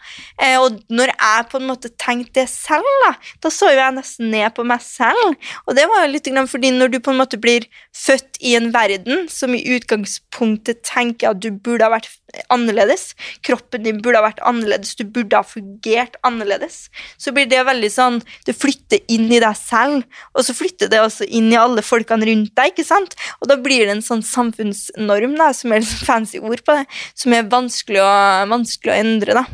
Eh, 0.41 0.57
og 0.61 0.81
når 0.91 1.13
jeg 1.15 1.49
på 1.51 1.61
en 1.61 1.69
måte 1.69 1.93
tenkte 2.01 2.43
det 2.43 2.49
selv, 2.51 2.89
da, 3.05 3.13
da 3.45 3.53
så 3.53 3.71
jo 3.71 3.79
jeg 3.79 3.99
nesten 3.99 4.33
ned 4.35 4.55
på 4.57 4.67
meg 4.67 4.83
selv. 4.85 5.37
Og 5.69 5.79
det 5.79 5.87
var 5.91 6.05
jo 6.05 6.13
litt 6.15 6.33
fordi 6.51 6.71
når 6.75 6.91
du 6.91 6.99
på 7.05 7.13
en 7.13 7.21
måte 7.21 7.39
blir 7.39 7.67
født 7.95 8.41
i 8.43 8.55
en 8.59 8.71
verden 8.75 9.29
som 9.31 9.55
i 9.55 9.63
utgangspunktet 9.77 10.83
tenker 10.87 11.31
at 11.31 11.43
du 11.45 11.51
burde 11.53 11.87
ha 11.87 11.93
vært 11.93 12.09
annerledes, 12.51 13.13
kroppen 13.47 13.85
din 13.85 14.01
burde 14.03 14.19
ha 14.19 14.25
vært 14.27 14.41
annerledes, 14.47 14.97
du 14.99 15.05
burde 15.07 15.39
ha 15.39 15.47
fungert 15.47 16.17
annerledes, 16.27 16.89
så 17.21 17.31
blir 17.35 17.47
det 17.51 17.61
veldig 17.67 17.91
sånn 17.93 18.17
Det 18.47 18.57
flytter 18.57 19.03
inn 19.13 19.29
i 19.33 19.41
deg 19.43 19.55
selv, 19.59 20.03
og 20.35 20.47
så 20.47 20.55
flytter 20.57 20.91
det 20.91 21.01
også 21.03 21.27
inn 21.29 21.34
i 21.35 21.59
alle 21.59 21.83
folkene 21.85 22.29
rundt 22.29 22.53
deg, 22.57 22.73
ikke 22.73 22.87
sant? 22.87 23.17
Og 23.41 23.51
da 23.51 23.57
blir 23.61 23.87
det 23.87 23.97
en 23.97 24.05
sånn 24.05 24.23
samfunnsnorm, 24.27 25.35
da, 25.41 25.51
som 25.57 25.75
er 25.75 25.83
liksom 25.83 26.07
fancy 26.07 26.43
ord 26.43 26.63
på 26.67 26.77
det, 26.79 26.85
som 27.19 27.35
er 27.37 27.49
vanskelig 27.51 28.03
å, 28.05 28.13
vanskelig 28.53 28.93
å 28.93 29.01
endre, 29.01 29.37
da. 29.41 29.45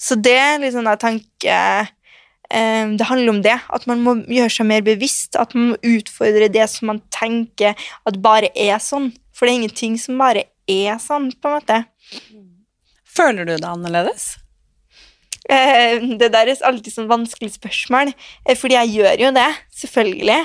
Så 0.00 0.18
det 0.18 0.36
er 0.38 0.58
liksom 0.62 0.88
jeg 0.88 1.02
tenker 1.02 1.88
eh, 2.50 2.90
det 2.98 3.08
handler 3.08 3.34
om 3.36 3.42
det, 3.44 3.56
at 3.60 3.86
man 3.90 4.02
må 4.04 4.16
gjøre 4.26 4.54
seg 4.58 4.68
mer 4.70 4.84
bevisst. 4.86 5.38
At 5.38 5.54
man 5.56 5.74
må 5.74 5.96
utfordre 5.96 6.50
det 6.52 6.66
som 6.72 6.92
man 6.92 7.02
tenker 7.14 7.78
at 8.08 8.20
bare 8.24 8.50
er 8.56 8.80
sånn. 8.82 9.12
For 9.36 9.46
det 9.46 9.54
er 9.54 9.60
ingenting 9.62 9.98
som 10.00 10.18
bare 10.20 10.48
er 10.68 10.98
sånn, 11.02 11.30
på 11.38 11.50
en 11.50 11.58
måte. 11.60 11.80
Føler 13.18 13.46
du 13.48 13.56
det 13.56 13.68
annerledes? 13.68 14.36
Eh, 15.48 16.02
det 16.20 16.28
der 16.34 16.50
er 16.50 16.66
alltid 16.68 16.92
sånn 16.92 17.08
vanskelig 17.08 17.54
spørsmål, 17.54 18.12
eh, 18.44 18.56
fordi 18.58 18.76
jeg 18.76 18.94
gjør 18.98 19.22
jo 19.24 19.30
det, 19.36 19.48
selvfølgelig. 19.80 20.40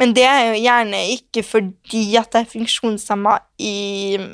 Men 0.00 0.14
det 0.16 0.24
er 0.24 0.46
jo 0.48 0.60
gjerne 0.62 1.00
ikke 1.16 1.44
fordi 1.44 2.04
at 2.18 2.32
jeg 2.32 2.46
er 2.46 2.52
funksjonshemma 2.54 3.36
i, 3.60 3.74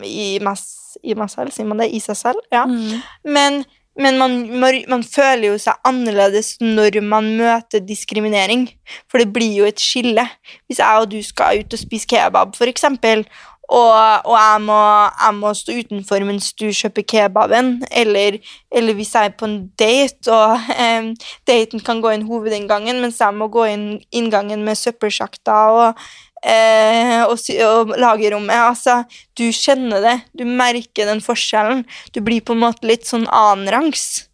i, 0.06 0.26
i 0.38 1.16
meg 1.18 1.32
selv, 1.32 1.50
sier 1.54 1.66
man 1.66 1.82
det? 1.82 1.90
I 1.90 2.02
seg 2.02 2.20
selv? 2.20 2.44
Ja. 2.54 2.62
Mm. 2.70 3.02
Men, 3.34 3.58
men 3.98 4.20
man, 4.20 4.36
man, 4.62 4.78
man 4.92 5.02
føler 5.02 5.48
jo 5.50 5.58
seg 5.60 5.80
annerledes 5.88 6.54
når 6.62 7.00
man 7.02 7.32
møter 7.40 7.82
diskriminering. 7.82 8.68
For 9.10 9.22
det 9.22 9.32
blir 9.34 9.58
jo 9.58 9.66
et 9.66 9.82
skille. 9.82 10.28
Hvis 10.68 10.82
jeg 10.84 11.02
og 11.02 11.10
du 11.10 11.18
skal 11.26 11.64
ut 11.64 11.74
og 11.74 11.82
spise 11.82 12.08
kebab, 12.14 12.54
for 12.58 12.70
eksempel, 12.70 13.26
og, 13.66 14.26
og 14.30 14.36
jeg, 14.38 14.60
må, 14.62 14.80
jeg, 15.10 15.34
må, 15.40 15.50
stå 15.58 15.74
utenfor 15.80 16.26
mens 16.28 16.52
du 16.54 16.68
kjøper 16.70 17.02
kebaben, 17.02 17.72
eller, 17.90 18.38
eller 18.70 18.94
hvis 18.94 19.10
jeg 19.16 19.32
er 19.32 19.34
på 19.38 19.48
en 19.48 19.56
date, 19.78 20.30
og 20.30 20.68
eh, 20.76 21.10
daten 21.48 21.82
kan 21.82 22.02
gå 22.04 22.14
inn 22.14 22.28
hovedinngangen, 22.28 23.00
mens 23.02 23.18
jeg 23.22 23.34
må 23.34 23.50
gå 23.50 23.66
inn 23.72 23.88
inngangen 24.14 24.62
med 24.66 24.78
søppelsjakta 24.78 25.58
og, 25.74 26.06
eh, 26.46 27.24
og, 27.26 27.42
og 27.66 27.92
lagerrommet. 27.98 28.54
Altså, 28.68 29.00
du 29.38 29.48
kjenner 29.50 30.04
det, 30.04 30.16
du 30.38 30.46
merker 30.46 31.10
den 31.10 31.24
forskjellen. 31.24 31.82
Du 32.14 32.22
blir 32.22 32.46
på 32.46 32.54
en 32.54 32.62
måte 32.68 32.86
litt 32.86 33.10
sånn 33.10 33.26
annenrangs. 33.26 34.28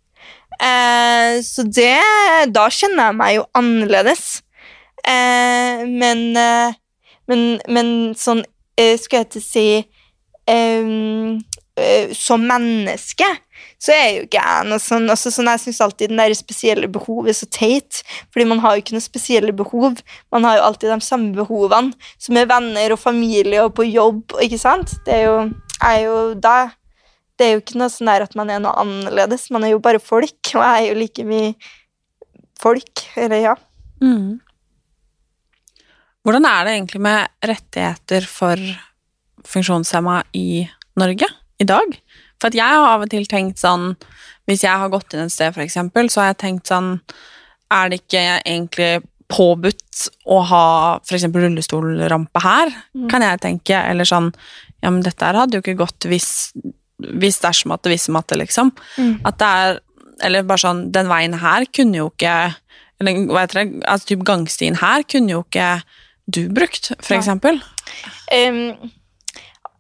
Eh, 0.61 1.41
så 1.43 1.65
det 1.65 1.97
Da 2.53 2.69
kjenner 2.71 3.09
jeg 3.09 3.17
meg 3.17 3.37
jo 3.41 3.49
annerledes. 3.57 4.43
Eh, 5.09 5.89
men, 5.89 6.29
men, 6.37 7.47
men 7.73 7.89
sånn 8.13 8.45
uh, 8.83 8.95
Skal 9.01 9.23
jeg 9.23 9.31
til 9.33 9.43
å 9.43 9.47
si 9.47 9.67
um, 10.51 11.39
uh, 11.79 12.13
Som 12.19 12.49
menneske 12.51 13.31
så 13.83 13.91
er 13.95 14.03
jeg 14.03 14.19
jo 14.21 14.27
gæren. 14.37 14.73
og 14.75 14.81
sånn, 14.83 15.09
altså, 15.11 15.33
sånn 15.35 15.51
Jeg 15.51 15.63
syns 15.65 15.81
alltid 15.83 16.13
den 16.13 16.21
der 16.23 16.35
spesielle 16.39 16.89
behovet 16.93 17.33
er 17.33 17.39
så 17.41 17.49
teit, 17.51 18.03
fordi 18.31 18.47
man 18.49 18.63
har 18.63 18.77
jo 18.77 18.85
ikke 18.85 18.95
noe 18.95 19.05
spesielle 19.05 19.55
behov. 19.59 19.99
Man 20.35 20.47
har 20.47 20.59
jo 20.59 20.69
alltid 20.69 20.93
de 20.93 21.01
samme 21.03 21.33
behovene, 21.35 21.95
som 22.19 22.39
er 22.39 22.51
venner 22.51 22.95
og 22.95 23.03
familie 23.03 23.65
og 23.65 23.75
på 23.79 23.89
jobb, 23.89 24.37
ikke 24.45 24.61
sant? 24.61 24.95
Det 25.07 25.17
er 25.17 25.27
jo, 25.27 25.37
er 25.83 25.99
jo 26.07 26.17
da 26.35 26.57
Det 27.41 27.47
er 27.47 27.55
jo 27.57 27.63
ikke 27.63 27.79
noe 27.81 27.91
sånn 27.91 28.07
der 28.07 28.23
at 28.23 28.35
man 28.39 28.51
er 28.53 28.61
noe 28.63 28.77
annerledes, 28.79 29.49
man 29.51 29.65
er 29.65 29.73
jo 29.73 29.79
bare 29.83 29.99
folk, 29.99 30.37
og 30.53 30.61
jeg 30.61 30.83
er 30.83 30.85
jo 30.91 30.99
like 31.01 31.25
mye 31.27 31.55
folk, 32.61 33.03
eller 33.19 33.41
ja. 33.41 33.55
Mm. 34.05 34.37
Hvordan 36.23 36.47
er 36.47 36.67
det 36.67 36.75
egentlig 36.77 37.03
med 37.03 37.49
rettigheter 37.51 38.27
for 38.31 38.61
funksjonshemma 39.49 40.21
i 40.39 40.63
Norge 41.01 41.27
i 41.59 41.67
dag? 41.67 41.97
For 42.39 42.51
at 42.51 42.59
jeg 42.59 42.75
har 42.79 42.89
av 42.95 43.05
og 43.05 43.11
til 43.11 43.27
tenkt 43.31 43.63
sånn 43.63 43.93
Hvis 44.51 44.65
jeg 44.65 44.75
har 44.75 44.91
gått 44.91 45.15
inn 45.15 45.25
et 45.25 45.35
sted, 45.35 45.55
eksempel, 45.63 46.11
så 46.11 46.23
har 46.23 46.33
jeg 46.33 46.41
tenkt 46.43 46.71
sånn 46.71 46.97
Er 47.71 47.91
det 47.91 48.03
ikke 48.03 48.23
egentlig 48.41 48.93
påbudt 49.33 50.09
å 50.29 50.41
ha 50.51 50.67
f.eks. 51.01 51.25
rullestolrampe 51.31 52.43
her? 52.45 52.73
Mm. 52.93 53.07
Kan 53.09 53.25
jeg 53.25 53.43
tenke. 53.43 53.79
Eller 53.79 54.09
sånn 54.09 54.33
Ja, 54.83 54.91
men 54.91 55.03
dette 55.07 55.27
her 55.27 55.39
hadde 55.39 55.59
jo 55.59 55.65
ikke 55.65 55.79
gått 55.79 56.07
hvis, 56.11 56.53
hvis 56.99 57.41
dersom 57.43 57.75
at 57.75 57.83
det 57.87 57.95
visste 57.95 58.15
matte, 58.15 58.39
liksom. 58.39 58.75
Mm. 58.99 59.15
At 59.27 59.39
det 59.43 59.53
er 59.63 59.81
Eller 60.29 60.47
bare 60.47 60.67
sånn 60.67 60.89
Den 60.95 61.11
veien 61.11 61.39
her 61.43 61.67
kunne 61.75 62.05
jo 62.05 62.13
ikke 62.15 62.37
eller 63.03 63.25
hva 63.35 63.41
heter 63.43 63.59
det, 63.59 63.81
altså 63.91 64.13
typ 64.13 64.21
gangstien 64.23 64.77
her 64.79 65.03
kunne 65.11 65.33
jo 65.33 65.41
ikke 65.43 65.81
du 66.27 66.45
brukt, 66.55 66.93
for 67.01 67.17
eksempel? 67.17 67.61
Um, 68.33 68.93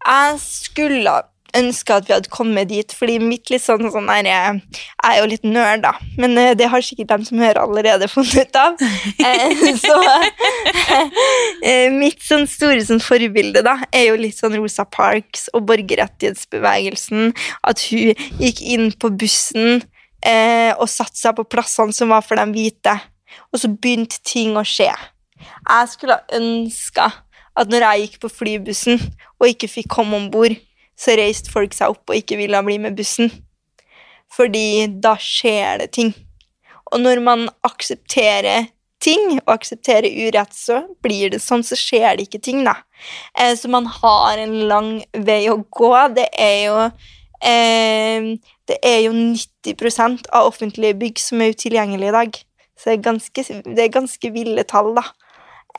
jeg 0.02 0.40
skulle 0.42 1.20
ønske 1.56 1.94
at 1.94 2.08
vi 2.08 2.14
hadde 2.14 2.32
kommet 2.32 2.70
dit, 2.70 2.94
fordi 2.96 3.18
mitt 3.22 3.50
litt 3.52 3.62
sånn, 3.64 3.84
sånn 3.92 4.08
der, 4.08 4.28
Jeg 4.28 5.08
er 5.08 5.18
jo 5.18 5.28
litt 5.28 5.44
nerd, 5.44 5.82
da, 5.84 5.92
men 6.20 6.36
eh, 6.40 6.54
det 6.58 6.70
har 6.72 6.84
sikkert 6.84 7.10
dem 7.12 7.26
som 7.28 7.42
hører, 7.42 7.62
allerede 7.62 8.08
funnet 8.12 8.48
ut 8.48 8.58
av. 8.58 8.80
Eh, 8.80 9.76
så 9.80 9.98
eh, 11.68 11.92
mitt 11.92 12.22
sånn 12.24 12.46
store 12.50 12.80
sånn 12.86 13.02
forbilde 13.04 13.64
da, 13.66 13.78
er 13.92 14.08
jo 14.10 14.18
litt 14.20 14.38
sånn 14.38 14.56
Rosa 14.58 14.86
Parks 14.88 15.48
og 15.52 15.66
borgerrettighetsbevegelsen. 15.70 17.32
At 17.68 17.86
hun 17.90 18.16
gikk 18.40 18.62
inn 18.64 18.92
på 18.96 19.12
bussen 19.12 19.82
eh, 20.24 20.72
og 20.78 20.88
satte 20.90 21.18
seg 21.20 21.36
på 21.38 21.48
plassene 21.52 21.94
som 21.96 22.12
var 22.14 22.24
for 22.26 22.40
de 22.40 22.48
hvite. 22.54 22.96
Og 23.52 23.60
så 23.60 23.68
begynte 23.72 24.20
ting 24.28 24.56
å 24.56 24.64
skje. 24.66 24.92
Jeg 25.42 25.92
skulle 25.92 26.18
ha 26.18 26.38
ønska 26.38 27.08
at 27.58 27.72
når 27.72 27.84
jeg 27.84 28.04
gikk 28.04 28.20
på 28.22 28.32
flybussen 28.32 29.00
og 29.40 29.48
ikke 29.50 29.70
fikk 29.70 29.90
komme 29.92 30.18
om 30.18 30.30
bord, 30.32 30.54
så 30.98 31.16
reiste 31.18 31.52
folk 31.52 31.74
seg 31.76 31.92
opp 31.92 32.10
og 32.10 32.18
ikke 32.18 32.38
ville 32.40 32.60
bli 32.64 32.78
med 32.80 32.96
bussen. 32.96 33.32
Fordi 34.32 34.86
da 35.02 35.16
skjer 35.20 35.82
det 35.82 35.90
ting. 35.98 36.14
Og 36.92 37.00
når 37.00 37.20
man 37.24 37.48
aksepterer 37.66 38.70
ting, 39.02 39.38
og 39.42 39.56
aksepterer 39.56 40.06
urett, 40.26 40.54
så 40.54 40.82
blir 41.04 41.32
det 41.32 41.42
sånn, 41.42 41.64
så 41.66 41.76
skjer 41.78 42.16
det 42.16 42.28
ikke 42.28 42.42
ting, 42.44 42.62
da. 42.66 42.76
Eh, 43.34 43.54
så 43.58 43.70
man 43.72 43.88
har 43.90 44.38
en 44.38 44.54
lang 44.70 44.92
vei 45.26 45.42
å 45.50 45.58
gå. 45.66 45.92
Det 46.16 46.28
er 46.38 46.58
jo 46.68 46.78
eh, 47.42 48.32
Det 48.70 48.78
er 48.86 49.00
jo 49.08 49.12
90% 49.12 50.28
av 50.30 50.46
offentlige 50.46 50.94
bygg 51.00 51.18
som 51.18 51.42
er 51.42 51.52
utilgjengelige 51.56 52.12
i 52.12 52.14
dag. 52.14 52.38
Så 52.78 52.88
det 52.88 52.94
er 52.94 53.02
ganske, 53.08 53.44
det 53.66 53.82
er 53.82 53.96
ganske 53.98 54.30
ville 54.32 54.64
tall, 54.70 54.92
da. 54.96 55.02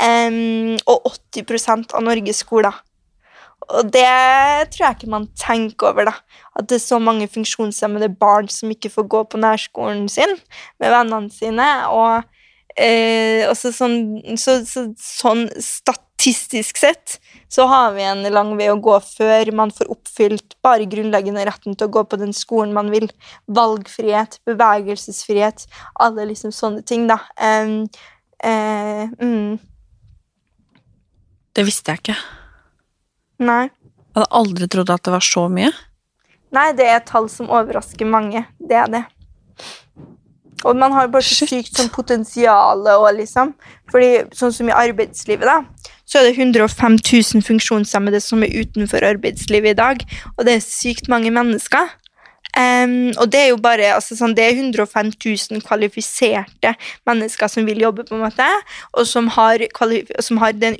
Um, 0.02 0.74
og 0.90 1.14
80% 1.36 1.94
av 1.94 2.04
Norges 2.06 2.42
skoler. 2.42 2.82
Og 3.72 3.90
det 3.94 4.10
tror 4.74 4.86
jeg 4.88 4.98
ikke 4.98 5.14
man 5.14 5.30
tenker 5.40 5.92
over, 5.92 6.10
da. 6.10 6.16
At 6.58 6.68
det 6.70 6.80
er 6.80 6.86
så 6.86 7.00
mange 7.00 7.30
funksjonshemmede 7.32 8.12
barn 8.20 8.50
som 8.52 8.72
ikke 8.74 8.92
får 8.92 9.08
gå 9.10 9.24
på 9.30 9.40
nærskolen 9.42 10.08
sin 10.12 10.36
med 10.82 10.92
vennene 10.92 11.32
sine. 11.32 11.70
Og 11.94 12.24
eh, 12.76 13.48
sånn, 13.54 13.98
så, 14.40 14.60
så, 14.68 14.86
sånn 15.00 15.48
statistisk 15.62 16.82
sett 16.82 17.18
så 17.52 17.68
har 17.70 17.94
vi 17.96 18.06
en 18.08 18.24
lang 18.34 18.54
vei 18.60 18.70
å 18.74 18.80
gå 18.82 18.96
før 19.06 19.54
man 19.56 19.74
får 19.74 19.92
oppfylt 19.94 20.58
bare 20.66 20.90
grunnleggende 20.90 21.46
retten 21.48 21.78
til 21.78 21.90
å 21.90 21.94
gå 21.98 22.06
på 22.10 22.20
den 22.20 22.34
skolen 22.36 22.76
man 22.76 22.92
vil. 22.94 23.08
Valgfrihet, 23.48 24.42
bevegelsesfrihet, 24.50 25.68
alle 26.04 26.28
liksom 26.34 26.54
sånne 26.56 26.84
ting, 26.88 27.08
da. 27.12 27.22
Um, 27.38 27.86
uh, 28.44 29.08
mm. 29.22 29.62
Det 31.54 31.66
visste 31.68 31.94
jeg 31.94 32.02
ikke. 32.02 32.18
Nei. 33.46 33.64
Jeg 33.68 34.20
hadde 34.20 34.38
aldri 34.40 34.70
trodd 34.70 34.94
at 34.94 35.04
det 35.06 35.14
var 35.14 35.26
så 35.26 35.48
mye. 35.50 35.72
Nei, 36.54 36.68
det 36.78 36.86
er 36.86 37.00
et 37.00 37.10
tall 37.10 37.30
som 37.34 37.50
overrasker 37.50 38.10
mange. 38.10 38.44
Det 38.62 38.78
er 38.78 38.90
det. 38.94 39.04
Og 40.64 40.78
man 40.80 40.94
har 40.96 41.10
bare 41.12 41.26
så 41.26 41.48
sykt 41.50 41.76
sånn 41.76 41.92
potensial 41.92 42.86
og 42.88 43.10
liksom 43.18 43.52
Fordi 43.92 44.24
sånn 44.38 44.54
som 44.56 44.70
i 44.70 44.76
arbeidslivet, 44.76 45.44
da, 45.44 45.58
så 46.08 46.22
er 46.22 46.30
det 46.30 46.38
105 46.38 46.96
000 47.02 47.44
funksjonshemmede 47.46 48.22
som 48.24 48.46
er 48.46 48.54
utenfor 48.62 49.06
arbeidslivet 49.06 49.74
i 49.74 49.80
dag. 49.80 50.06
Og 50.38 50.48
det 50.48 50.58
er 50.58 50.66
sykt 50.66 51.10
mange 51.12 51.34
mennesker. 51.34 51.92
Um, 52.54 53.10
og 53.18 53.32
det 53.34 53.40
er 53.40 53.48
jo 53.50 53.58
bare 53.58 53.96
altså, 53.96 54.14
sånn, 54.14 54.36
det 54.38 54.44
er 54.46 54.60
105 54.60 55.10
000 55.16 55.64
kvalifiserte 55.66 56.76
mennesker 57.10 57.50
som 57.50 57.66
vil 57.66 57.82
jobbe, 57.82 58.06
på 58.06 58.14
en 58.14 58.22
måte, 58.28 58.46
og 58.94 59.08
som 59.10 59.32
har, 59.34 59.64
som 60.22 60.38
har 60.44 60.54
den 60.54 60.78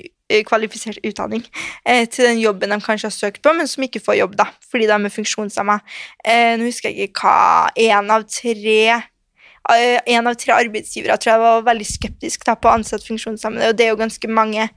kvalifisert 0.48 1.02
utdanning 1.04 1.44
eh, 1.84 2.06
til 2.08 2.24
den 2.28 2.40
jobben 2.40 2.72
de 2.72 2.80
kanskje 2.80 3.10
har 3.10 3.16
søkt 3.16 3.42
på, 3.44 3.52
men 3.52 3.68
som 3.68 3.84
ikke 3.84 4.02
får 4.04 4.20
jobb 4.22 4.38
da, 4.40 4.48
fordi 4.70 4.88
de 4.88 4.96
er 4.96 5.12
funksjonshemma. 5.12 5.78
Eh, 6.24 6.54
nå 6.58 6.70
husker 6.70 6.90
jeg 6.90 7.10
ikke 7.10 7.28
hva 7.28 7.70
En 7.84 8.10
av 8.14 8.24
tre 8.30 8.80
eh, 8.94 10.00
en 10.16 10.26
av 10.30 10.36
tre 10.40 10.56
arbeidsgivere 10.56 11.16
tror 11.20 11.34
jeg 11.34 11.44
var 11.44 11.70
veldig 11.70 11.88
skeptisk 11.88 12.44
da, 12.48 12.56
på 12.56 12.70
å 12.70 12.76
ansette 12.78 13.06
funksjonshemmede, 13.08 13.72
og 13.72 13.78
det 13.78 13.86
er 13.86 13.94
jo 13.94 14.00
ganske 14.00 14.30
mange 14.32 14.68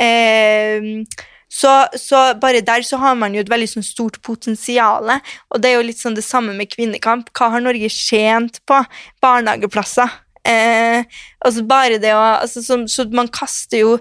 eh, 0.00 1.06
så, 1.48 1.86
så 1.94 2.34
bare 2.40 2.60
der 2.60 2.82
så 2.82 2.98
har 3.00 3.14
man 3.14 3.34
jo 3.34 3.40
et 3.40 3.50
veldig 3.50 3.68
sånn 3.70 3.86
stort 3.86 4.18
potensial. 4.26 5.12
Og 5.54 5.62
det 5.62 5.70
er 5.70 5.76
jo 5.78 5.86
litt 5.86 6.00
sånn 6.00 6.16
det 6.18 6.24
samme 6.26 6.52
med 6.56 6.72
kvinnekamp. 6.72 7.30
Hva 7.30 7.52
har 7.54 7.62
Norge 7.62 7.88
tjent 7.92 8.58
på 8.66 8.80
barnehageplasser? 9.22 10.10
Eh, 10.46 11.06
altså 11.42 11.64
bare 11.66 12.00
det 12.02 12.12
å 12.14 12.22
altså, 12.22 12.62
så, 12.62 12.78
så, 12.90 13.06
man 13.14 13.30
kaster 13.34 13.82
jo 13.82 13.96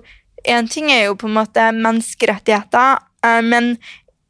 En 0.51 0.67
ting 0.69 0.91
er 0.93 1.07
jo 1.07 1.15
på 1.19 1.29
en 1.29 1.37
måte 1.39 1.69
menneskerettigheter, 1.75 2.99
eh, 3.25 3.41
men, 3.45 3.73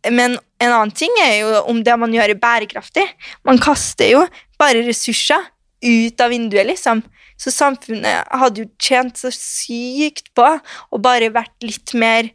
men 0.09 0.37
en 0.63 0.71
annen 0.71 0.93
ting 0.95 1.11
er 1.23 1.33
jo 1.41 1.51
om 1.71 1.81
det 1.83 1.97
man 1.99 2.13
gjør, 2.15 2.33
er 2.33 2.41
bærekraftig. 2.41 3.05
Man 3.47 3.59
kaster 3.61 4.13
jo 4.13 4.23
bare 4.59 4.85
ressurser 4.87 5.51
ut 5.85 6.23
av 6.23 6.31
vinduet, 6.31 6.67
liksom. 6.69 7.03
Så 7.35 7.51
samfunnet 7.51 8.29
hadde 8.31 8.63
jo 8.63 8.71
tjent 8.79 9.19
så 9.19 9.31
sykt 9.33 10.31
på 10.37 10.47
å 10.47 11.01
bare 11.03 11.33
vært 11.35 11.67
litt 11.67 11.91
mer 11.99 12.31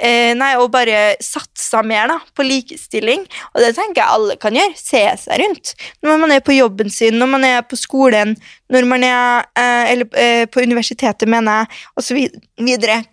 eh, 0.00 0.32
Nei, 0.38 0.50
og 0.60 0.70
bare 0.74 1.14
satsa 1.22 1.82
mer 1.86 2.10
da, 2.10 2.16
på 2.36 2.46
likestilling. 2.46 3.26
Og 3.54 3.62
det 3.62 3.74
tenker 3.76 4.02
jeg 4.02 4.16
alle 4.16 4.36
kan 4.40 4.56
gjøre. 4.56 4.76
Se 4.78 5.02
seg 5.22 5.42
rundt. 5.42 5.74
Når 6.04 6.20
man 6.24 6.34
er 6.34 6.42
på 6.44 6.56
jobben 6.56 6.90
sin, 6.92 7.18
når 7.20 7.32
man 7.34 7.46
er 7.48 7.62
på 7.68 7.78
skolen, 7.78 8.34
når 8.72 8.88
man 8.90 9.06
er 9.06 9.46
eh, 9.58 9.92
Eller 9.92 10.20
eh, 10.20 10.44
på 10.50 10.62
universitetet, 10.64 11.28
mener 11.28 11.62
jeg, 11.62 11.80
osv. 12.00 12.20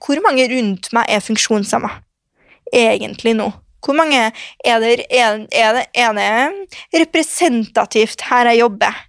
Hvor 0.03 0.23
mange 0.25 0.49
rundt 0.51 0.91
meg 0.95 1.09
er 1.09 1.23
funksjonshemma? 1.23 1.91
Egentlig 2.73 3.35
nå. 3.37 3.51
Hvor 3.83 3.95
mange 3.95 4.19
er 4.19 4.79
det, 4.83 5.05
er, 5.13 5.45
er 5.53 5.77
det, 5.77 5.85
er 5.95 6.15
det 6.17 7.03
representativt 7.05 8.25
her 8.27 8.49
jeg 8.51 8.65
jobber? 8.65 9.03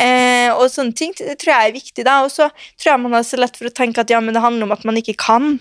Eh, 0.00 0.48
og 0.54 0.70
sånne 0.72 0.96
ting 0.96 1.12
det 1.18 1.36
tror 1.40 1.52
jeg 1.54 1.70
er 1.70 1.76
viktig. 1.76 2.04
da, 2.06 2.20
Og 2.24 2.32
så 2.32 2.48
tror 2.80 2.92
jeg 2.92 3.02
man 3.02 3.18
har 3.18 3.26
så 3.26 3.40
lett 3.40 3.58
for 3.58 3.68
å 3.68 3.74
tenke 3.74 4.02
at 4.02 4.12
ja, 4.12 4.20
men 4.20 4.36
det 4.36 4.44
handler 4.44 4.68
om 4.68 4.76
at 4.76 4.86
man 4.88 4.98
ikke 5.00 5.18
kan 5.20 5.58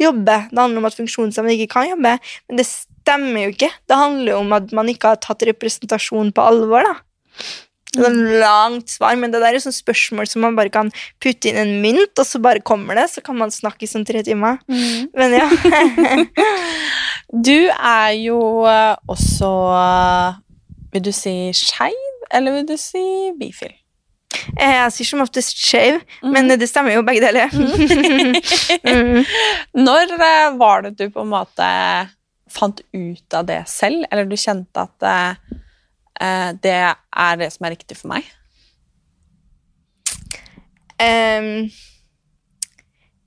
jobbe. 0.00 0.38
Det 0.50 0.60
handler 0.60 0.82
om 0.82 0.88
at 0.88 0.96
funksjonshemmede 0.98 1.58
ikke 1.58 1.74
kan 1.76 1.90
jobbe. 1.92 2.16
Men 2.48 2.60
det 2.60 2.68
stemmer 2.68 3.46
jo 3.46 3.56
ikke. 3.56 3.72
Det 3.90 3.98
handler 3.98 4.32
jo 4.34 4.38
om 4.44 4.56
at 4.56 4.72
man 4.76 4.88
ikke 4.92 5.12
har 5.14 5.20
tatt 5.22 5.44
representasjon 5.48 6.32
på 6.32 6.48
alvor. 6.52 6.88
da. 6.88 6.96
Det 7.92 8.06
er 8.06 8.08
et 8.08 8.38
langt 8.40 8.88
svar, 8.88 9.18
men 9.20 9.34
det 9.34 9.42
der 9.42 9.52
er 9.52 9.60
sånn 9.60 9.74
spørsmål 9.76 10.24
som 10.24 10.40
man 10.46 10.54
bare 10.56 10.72
kan 10.72 10.88
putte 11.20 11.50
inn 11.50 11.58
en 11.60 11.74
mynt, 11.82 12.14
og 12.16 12.24
så 12.24 12.40
bare 12.40 12.64
kommer 12.64 12.96
det. 12.96 13.10
Så 13.12 13.20
kan 13.24 13.36
man 13.36 13.52
snakke 13.52 13.84
i 13.84 13.90
sånn 13.90 14.06
tre 14.08 14.22
timer. 14.24 14.62
Mm. 14.64 15.10
Men 15.12 15.36
ja. 15.36 15.50
du 17.48 17.68
er 17.68 18.16
jo 18.16 18.38
eh, 18.68 18.96
også 19.12 19.52
eh, 19.76 20.40
Vil 20.92 21.04
du 21.04 21.12
si 21.16 21.36
skeiv? 21.56 22.08
eller 22.32 22.52
vil 22.56 22.68
du 22.68 22.76
si 22.80 23.02
bifil? 23.38 23.72
Eh, 24.56 24.74
jeg 24.76 24.92
sier 24.96 25.08
som 25.08 25.22
oftest 25.24 25.58
skeiv, 25.58 26.00
mm. 26.22 26.32
men 26.34 26.50
det 26.58 26.68
stemmer 26.70 26.96
jo 26.96 27.04
begge 27.06 27.24
deler. 27.24 27.52
mm. 28.88 29.22
Når 29.78 30.16
eh, 30.18 30.48
var 30.60 30.86
det 30.86 30.96
du 30.98 31.06
på 31.12 31.24
en 31.24 31.32
måte 31.32 31.68
fant 32.52 32.82
ut 32.92 33.38
av 33.38 33.46
det 33.48 33.62
selv, 33.70 34.04
eller 34.10 34.28
du 34.28 34.36
kjente 34.36 34.82
at 34.82 35.06
uh, 35.08 36.50
det 36.60 36.74
er 36.76 37.38
det 37.40 37.48
som 37.54 37.64
er 37.64 37.72
riktig 37.72 37.96
for 37.96 38.12
meg? 38.12 38.26
Um, 41.00 41.70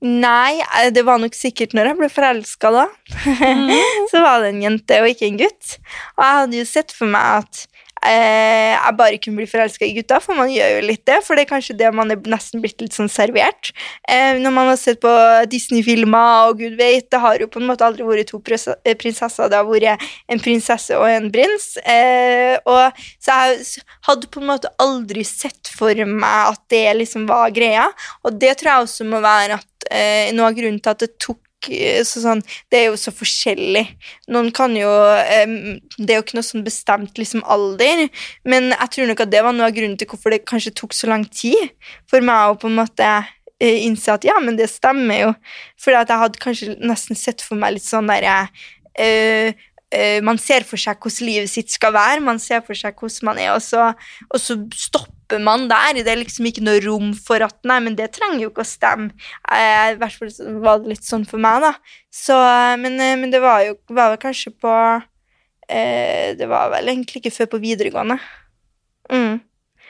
nei, 0.06 0.62
det 0.94 1.02
var 1.04 1.18
nok 1.20 1.34
sikkert 1.36 1.74
når 1.74 1.90
jeg 1.90 1.98
ble 1.98 2.10
forelska, 2.12 2.70
da. 2.70 2.86
Mm. 3.26 3.74
så 4.12 4.22
var 4.22 4.44
det 4.44 4.54
en 4.54 4.62
jente 4.62 5.00
og 5.02 5.10
ikke 5.10 5.26
en 5.26 5.42
gutt. 5.42 5.74
Og 6.14 6.22
jeg 6.22 6.40
hadde 6.40 6.60
jo 6.62 6.68
sett 6.70 6.94
for 6.94 7.10
meg 7.10 7.42
at 7.42 7.66
eh, 8.04 8.74
jeg 8.74 8.96
bare 8.98 9.18
kunne 9.22 9.40
bli 9.40 9.48
forelska 9.50 9.86
i 9.86 9.94
gutta, 9.96 10.18
for 10.22 10.38
man 10.38 10.50
gjør 10.52 10.76
jo 10.76 10.82
litt 10.86 11.04
det. 11.08 11.18
For 11.26 11.36
det 11.36 11.46
er 11.46 11.50
kanskje 11.50 11.76
det 11.78 11.92
man 11.96 12.12
er 12.12 12.20
nesten 12.30 12.62
blitt 12.64 12.82
litt 12.82 12.96
sånn 12.96 13.10
servert. 13.12 13.72
Eh, 14.08 14.36
når 14.42 14.54
man 14.54 14.70
har 14.70 14.80
sett 14.80 15.00
på 15.02 15.12
Disney-filmer 15.52 16.50
og 16.50 16.60
gud 16.62 16.76
vet, 16.80 17.08
det 17.12 17.22
har 17.22 17.40
jo 17.40 17.48
på 17.52 17.62
en 17.62 17.68
måte 17.70 17.86
aldri 17.86 18.06
vært 18.06 18.32
to 18.32 18.42
eh, 18.42 18.96
prinsesser, 18.98 19.50
det 19.50 19.60
har 19.60 19.68
vært 19.68 20.04
en 20.32 20.42
prinsesse 20.42 20.98
og 20.98 21.08
en 21.10 21.30
prins. 21.32 21.70
Eh, 21.84 22.56
og, 22.66 23.00
så 23.22 23.40
jeg 23.40 23.86
hadde 24.08 24.30
på 24.32 24.42
en 24.42 24.50
måte 24.52 24.72
aldri 24.82 25.24
sett 25.26 25.72
for 25.72 26.04
meg 26.06 26.52
at 26.52 26.62
det 26.72 26.84
liksom 27.00 27.26
var 27.30 27.54
greia, 27.54 27.88
og 28.26 28.38
det 28.40 28.56
tror 28.60 28.72
jeg 28.72 28.86
også 28.86 29.08
må 29.08 29.22
være 29.24 29.58
at 29.60 29.90
eh, 29.90 30.32
noe 30.36 30.50
av 30.50 30.56
grunnen 30.58 30.82
til 30.82 30.94
at 30.94 31.04
det 31.04 31.14
tok 31.22 31.40
så 32.06 32.22
sånn, 32.22 32.42
Det 32.70 32.80
er 32.80 32.84
jo 32.90 32.98
så 33.00 33.12
forskjellig. 33.14 33.84
Noen 34.32 34.50
kan 34.54 34.74
jo 34.76 34.90
um, 34.90 35.56
Det 35.98 36.10
er 36.10 36.20
jo 36.20 36.24
ikke 36.24 36.38
noe 36.38 36.46
sånn 36.46 36.66
bestemt 36.66 37.18
liksom, 37.20 37.44
alder, 37.44 38.06
men 38.44 38.70
jeg 38.74 38.92
tror 38.94 39.10
nok 39.10 39.24
at 39.24 39.32
det 39.32 39.42
var 39.46 39.56
noe 39.56 39.70
av 39.70 39.76
grunnen 39.76 39.96
til 40.00 40.10
hvorfor 40.10 40.34
det 40.34 40.44
kanskje 40.48 40.74
tok 40.76 40.96
så 40.96 41.10
lang 41.10 41.26
tid 41.30 41.72
for 42.10 42.24
meg 42.24 42.52
å 42.52 42.58
på 42.60 42.70
en 42.70 42.78
måte 42.80 43.06
uh, 43.06 43.78
innse 43.86 44.12
at 44.12 44.26
ja, 44.26 44.36
men 44.42 44.58
det 44.58 44.68
stemmer 44.72 45.22
jo. 45.22 45.32
For 45.80 45.96
jeg 45.96 46.08
hadde 46.10 46.42
kanskje 46.42 46.76
nesten 46.82 47.18
sett 47.18 47.44
for 47.44 47.58
meg 47.60 47.76
litt 47.76 47.86
sånn 47.86 48.10
derre 48.10 48.46
uh, 48.46 49.50
uh, 49.50 50.20
Man 50.26 50.40
ser 50.42 50.66
for 50.68 50.80
seg 50.80 51.00
hvordan 51.00 51.30
livet 51.30 51.52
sitt 51.52 51.72
skal 51.74 51.94
være, 51.96 52.24
man 52.24 52.42
ser 52.42 52.64
for 52.66 52.78
seg 52.78 52.96
hvordan 52.96 53.32
man 53.32 53.42
er, 53.42 53.54
og 53.56 53.62
så, 53.64 53.92
og 54.30 54.42
så 54.42 54.60
stopper 54.74 55.15
stopper 55.26 55.42
man 55.42 55.68
der. 55.68 56.04
Det 56.04 56.08
er 56.08 56.20
liksom 56.20 56.46
ikke 56.46 56.64
noe 56.64 56.80
rom 56.80 57.14
for 57.14 57.42
at 57.42 57.56
Nei, 57.64 57.80
men 57.80 57.96
det 57.96 58.12
trenger 58.14 58.42
jo 58.44 58.50
ikke 58.50 58.62
å 58.62 58.68
stemme. 58.68 59.10
Eh, 59.50 59.94
I 59.94 59.98
hvert 59.98 60.14
fall 60.18 60.60
var 60.62 60.80
det 60.80 60.94
litt 60.94 61.04
sånn 61.04 61.26
for 61.26 61.38
meg, 61.38 61.62
da. 61.62 61.74
Så, 62.10 62.34
men, 62.78 62.98
eh, 63.00 63.16
men 63.16 63.30
det 63.30 63.40
var 63.40 63.64
jo 63.64 63.76
var 63.88 64.14
vel 64.14 64.18
kanskje 64.18 64.52
på 64.54 64.72
eh, 65.68 66.36
Det 66.36 66.46
var 66.48 66.70
vel 66.70 66.88
egentlig 66.88 67.20
ikke 67.20 67.34
før 67.34 67.50
på 67.56 67.62
videregående. 67.62 68.18
Mm. 69.10 69.40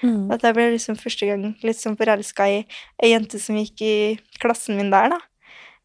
Mm. 0.02 0.30
At 0.30 0.42
jeg 0.42 0.54
ble 0.54 0.70
liksom 0.74 0.96
første 0.96 1.26
gang 1.26 1.54
litt 1.62 1.80
sånn 1.80 1.96
forelska 1.96 2.48
i 2.48 2.58
ei 3.00 3.12
jente 3.12 3.38
som 3.40 3.56
gikk 3.56 3.80
i 3.80 3.94
klassen 4.40 4.76
min 4.76 4.92
der, 4.92 5.12
da. 5.14 5.20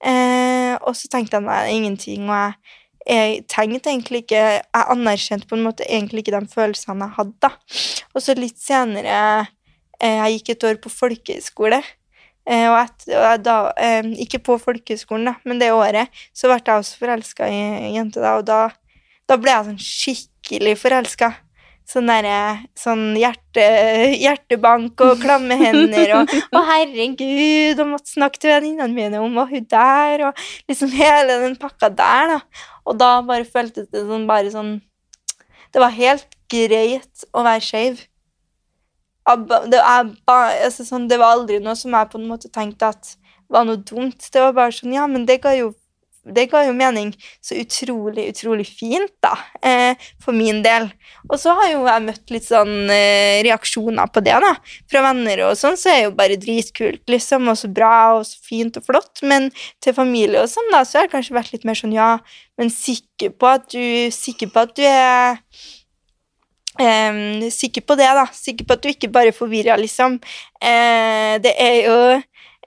Eh, 0.01 0.75
og 0.81 0.95
så 0.97 1.07
tenkte 1.11 1.37
jeg 1.37 1.45
nei, 1.45 1.75
ingenting, 1.75 2.25
og 2.25 2.35
jeg 2.35 2.79
jeg 3.07 3.45
tenkte 3.49 3.89
egentlig 3.89 4.23
ikke 4.23 4.41
Jeg 4.41 4.85
anerkjente 4.93 5.47
på 5.49 5.57
en 5.57 5.65
måte 5.65 5.85
egentlig 5.87 6.21
ikke 6.21 6.35
de 6.37 6.51
følelsene 6.51 7.07
jeg 7.07 7.17
hadde. 7.17 7.49
Og 8.13 8.21
så 8.21 8.35
litt 8.37 8.59
senere 8.61 9.47
eh, 10.01 10.19
Jeg 10.19 10.37
gikk 10.37 10.53
et 10.53 10.67
år 10.69 10.79
på 10.83 10.93
folkehøyskole. 10.93 11.81
Eh, 12.49 12.67
og, 12.71 12.77
etter, 12.79 13.37
da, 13.41 13.55
eh, 13.77 14.05
ikke 14.23 14.41
på 14.41 14.57
folkehøyskolen, 14.61 15.35
men 15.45 15.59
det 15.61 15.69
året 15.75 16.09
så 16.33 16.49
ble 16.49 16.57
jeg 16.57 16.81
også 16.81 16.97
forelska 16.97 17.45
i 17.45 17.59
ei 17.91 17.91
jente, 17.99 18.21
da, 18.23 18.39
og 18.39 18.47
da, 18.47 18.63
da, 19.29 19.37
ble 19.37 19.53
jeg 19.53 19.67
sånn 19.67 19.83
skikkelig 19.85 20.73
forelska. 20.81 21.29
Sånn 21.89 22.07
derre 22.07 22.61
sånn 22.77 23.17
hjerte, 23.19 23.63
hjertebank 24.15 25.01
og 25.03 25.19
klamme 25.19 25.57
hender 25.59 26.13
og 26.19 26.35
'Å, 26.53 26.61
herregud', 26.69 27.81
og 27.81 27.89
måtte 27.95 28.13
snakke 28.13 28.39
til 28.39 28.53
venninnene 28.53 28.93
mine 28.95 29.23
om 29.23 29.39
og 29.41 29.51
hun 29.51 29.65
der, 29.71 30.27
og 30.29 30.45
liksom 30.71 30.93
hele 30.95 31.41
den 31.43 31.57
pakka 31.59 31.89
der, 31.89 32.35
da. 32.35 32.69
Og 32.85 32.97
da 32.99 33.11
bare 33.25 33.47
føltes 33.47 33.89
det 33.91 34.05
sånn 34.07 34.27
bare 34.29 34.53
sånn 34.53 34.79
Det 35.71 35.79
var 35.79 35.93
helt 35.95 36.27
greit 36.51 37.27
å 37.31 37.43
være 37.47 37.63
skeiv. 37.63 38.01
Det, 39.71 39.79
altså, 39.79 40.83
sånn, 40.83 41.05
det, 41.07 41.19
var 41.21 41.37
aldri 41.37 41.61
noe 41.63 41.77
som 41.79 41.93
jeg 41.95 42.09
på 42.11 42.19
en 42.19 42.27
måte 42.27 42.49
tenkte 42.51 42.89
at 42.91 43.13
var 43.51 43.67
noe 43.67 43.79
dumt. 43.79 44.19
Det 44.33 44.41
var 44.41 44.55
bare 44.57 44.75
sånn 44.75 44.95
Ja, 44.95 45.07
men 45.07 45.23
det 45.29 45.39
ga 45.43 45.53
jo 45.55 45.71
det 46.21 46.45
ga 46.51 46.61
jo 46.67 46.73
mening 46.77 47.09
så 47.41 47.55
utrolig, 47.57 48.27
utrolig 48.29 48.65
fint, 48.69 49.13
da, 49.23 49.31
eh, 49.65 49.97
for 50.21 50.37
min 50.37 50.61
del. 50.61 50.85
Og 51.27 51.39
så 51.41 51.55
har 51.57 51.71
jo 51.71 51.81
jeg 51.87 52.05
møtt 52.05 52.33
litt 52.33 52.45
sånn 52.45 52.91
eh, 52.93 53.41
reaksjoner 53.47 54.11
på 54.13 54.23
det, 54.25 54.37
da. 54.43 54.53
Fra 54.91 55.03
venner 55.07 55.41
og 55.47 55.57
sånn, 55.57 55.79
så 55.81 55.89
er 55.89 55.97
det 55.97 56.05
jo 56.05 56.13
bare 56.19 56.39
dritkult, 56.41 57.03
liksom, 57.09 57.49
og 57.49 57.57
så 57.57 57.71
bra 57.73 57.95
og 58.19 58.25
så 58.29 58.37
fint 58.45 58.77
og 58.77 58.85
flott. 58.85 59.23
Men 59.25 59.49
til 59.81 59.97
familie 59.97 60.45
og 60.45 60.51
sånn, 60.51 60.69
da, 60.75 60.85
så 60.85 61.01
har 61.01 61.09
det 61.09 61.15
kanskje 61.15 61.37
vært 61.39 61.53
litt 61.55 61.67
mer 61.67 61.81
sånn, 61.81 61.97
ja, 61.97 62.13
men 62.61 62.73
sikker 62.73 63.33
på 63.33 63.53
at 63.55 63.69
du, 63.73 63.83
sikker 64.13 64.53
på 64.53 64.67
at 64.67 64.77
du 64.77 64.85
er 64.85 65.39
eh, 66.79 67.49
sikker 67.49 67.81
på 67.81 67.97
det, 67.97 68.09
da. 68.17 68.27
Sikker 68.35 68.69
på 68.69 68.77
at 68.77 68.85
du 68.85 68.93
ikke 68.93 69.09
bare 69.13 69.33
forvirrer, 69.35 69.81
liksom. 69.81 70.19
Eh, 70.61 71.41
det 71.41 71.57
er 71.57 71.77
jo 71.87 71.97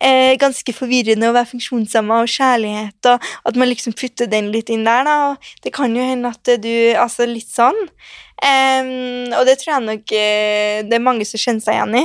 eh, 0.04 0.34
ganske 0.40 0.74
forvirrende 0.76 1.30
å 1.30 1.34
være 1.34 1.50
funksjonshemma 1.54 2.20
og 2.24 2.30
kjærlighet, 2.30 3.08
og 3.10 3.30
at 3.48 3.58
man 3.60 3.70
liksom 3.70 3.96
putter 3.96 4.28
den 4.30 4.50
litt 4.54 4.72
inn 4.72 4.84
der, 4.86 5.06
da. 5.08 5.16
Og 5.32 5.64
det 5.64 5.72
kan 5.76 5.94
jo 5.96 6.04
hende 6.04 6.32
at 6.34 6.54
du 6.62 6.72
Altså, 6.94 7.26
litt 7.28 7.50
sånn. 7.50 7.78
Um, 8.44 9.30
og 9.38 9.44
det 9.48 9.56
tror 9.60 9.76
jeg 9.76 9.84
nok 9.86 10.10
uh, 10.10 10.78
det 10.84 10.96
er 10.96 11.02
mange 11.02 11.24
som 11.28 11.40
kjenner 11.40 11.64
seg 11.64 11.78
igjen 11.78 11.98
i. 12.00 12.04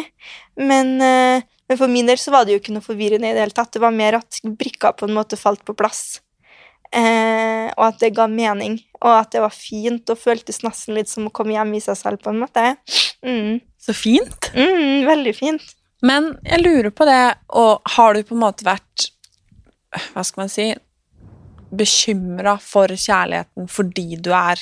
Men, 0.61 0.93
uh, 1.01 1.41
men, 1.67 1.77
for 1.79 1.91
min 1.91 2.07
del 2.09 2.19
så 2.21 2.33
var 2.33 2.45
det 2.45 2.55
jo 2.55 2.61
ikke 2.61 2.75
noe 2.75 2.85
forvirrende 2.85 3.31
i 3.31 3.35
det 3.35 3.43
hele 3.43 3.55
tatt. 3.55 3.73
Det 3.75 3.83
var 3.83 3.95
mer 3.95 4.19
at 4.21 4.39
brikka 4.43 4.93
på 4.97 5.09
en 5.09 5.15
måte 5.17 5.39
falt 5.39 5.65
på 5.67 5.75
plass. 5.77 6.21
Uh, 6.89 7.69
og 7.75 7.83
at 7.89 7.99
det 8.01 8.15
ga 8.17 8.25
mening, 8.31 8.79
og 9.03 9.11
at 9.13 9.33
det 9.35 9.43
var 9.43 9.53
fint 9.53 10.09
og 10.09 10.21
føltes 10.21 10.63
nesten 10.65 10.97
litt 10.97 11.11
som 11.11 11.27
å 11.27 11.33
komme 11.33 11.53
hjem 11.53 11.75
i 11.77 11.83
seg 11.83 11.99
selv, 11.99 12.23
på 12.23 12.31
en 12.33 12.41
måte. 12.41 12.71
Mm. 13.25 13.59
Så 13.79 13.95
fint. 13.97 14.49
Mm, 14.55 15.05
veldig 15.09 15.35
fint. 15.37 15.75
Men 16.05 16.33
jeg 16.47 16.63
lurer 16.63 16.91
på 16.95 17.07
det, 17.07 17.21
og 17.59 17.81
har 17.95 18.15
du 18.15 18.23
på 18.23 18.35
en 18.35 18.43
måte 18.45 18.67
vært 18.67 19.09
Hva 20.13 20.23
skal 20.23 20.45
man 20.45 20.51
si 20.51 20.69
Bekymra 21.75 22.55
for 22.63 22.89
kjærligheten 22.89 23.67
fordi 23.69 24.17
du 24.17 24.31
er 24.33 24.61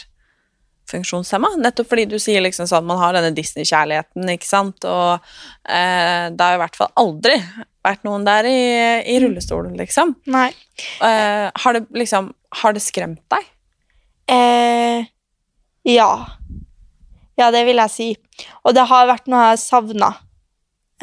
funksjonshemma? 0.92 1.54
Nettopp 1.62 1.90
fordi 1.92 2.08
du 2.12 2.18
sier 2.20 2.44
liksom 2.44 2.68
sånn 2.68 2.88
man 2.88 3.00
har 3.00 3.16
denne 3.16 3.36
Disney-kjærligheten, 3.36 4.28
ikke 4.34 4.48
sant, 4.48 4.88
og 4.88 5.20
eh, 5.68 6.28
det 6.32 6.44
har 6.44 6.58
i 6.58 6.62
hvert 6.64 6.80
fall 6.80 6.92
aldri 7.00 7.38
vært 7.88 8.04
noen 8.08 8.28
der 8.28 8.48
i, 8.48 8.60
i 9.08 9.18
rullestolen, 9.24 9.76
liksom. 9.80 10.16
Nei. 10.32 10.50
Eh, 11.04 11.48
har, 11.48 11.78
det, 11.78 11.86
liksom 11.96 12.32
har 12.62 12.76
det 12.76 12.84
skremt 12.84 13.24
deg? 13.32 13.48
Eh, 14.32 15.08
ja. 15.88 16.12
Ja, 17.40 17.52
det 17.54 17.64
vil 17.68 17.80
jeg 17.84 17.94
si. 17.94 18.10
Og 18.68 18.76
det 18.76 18.88
har 18.90 19.08
vært 19.08 19.32
noe 19.32 19.52
jeg 19.52 19.64
savna. 19.64 20.12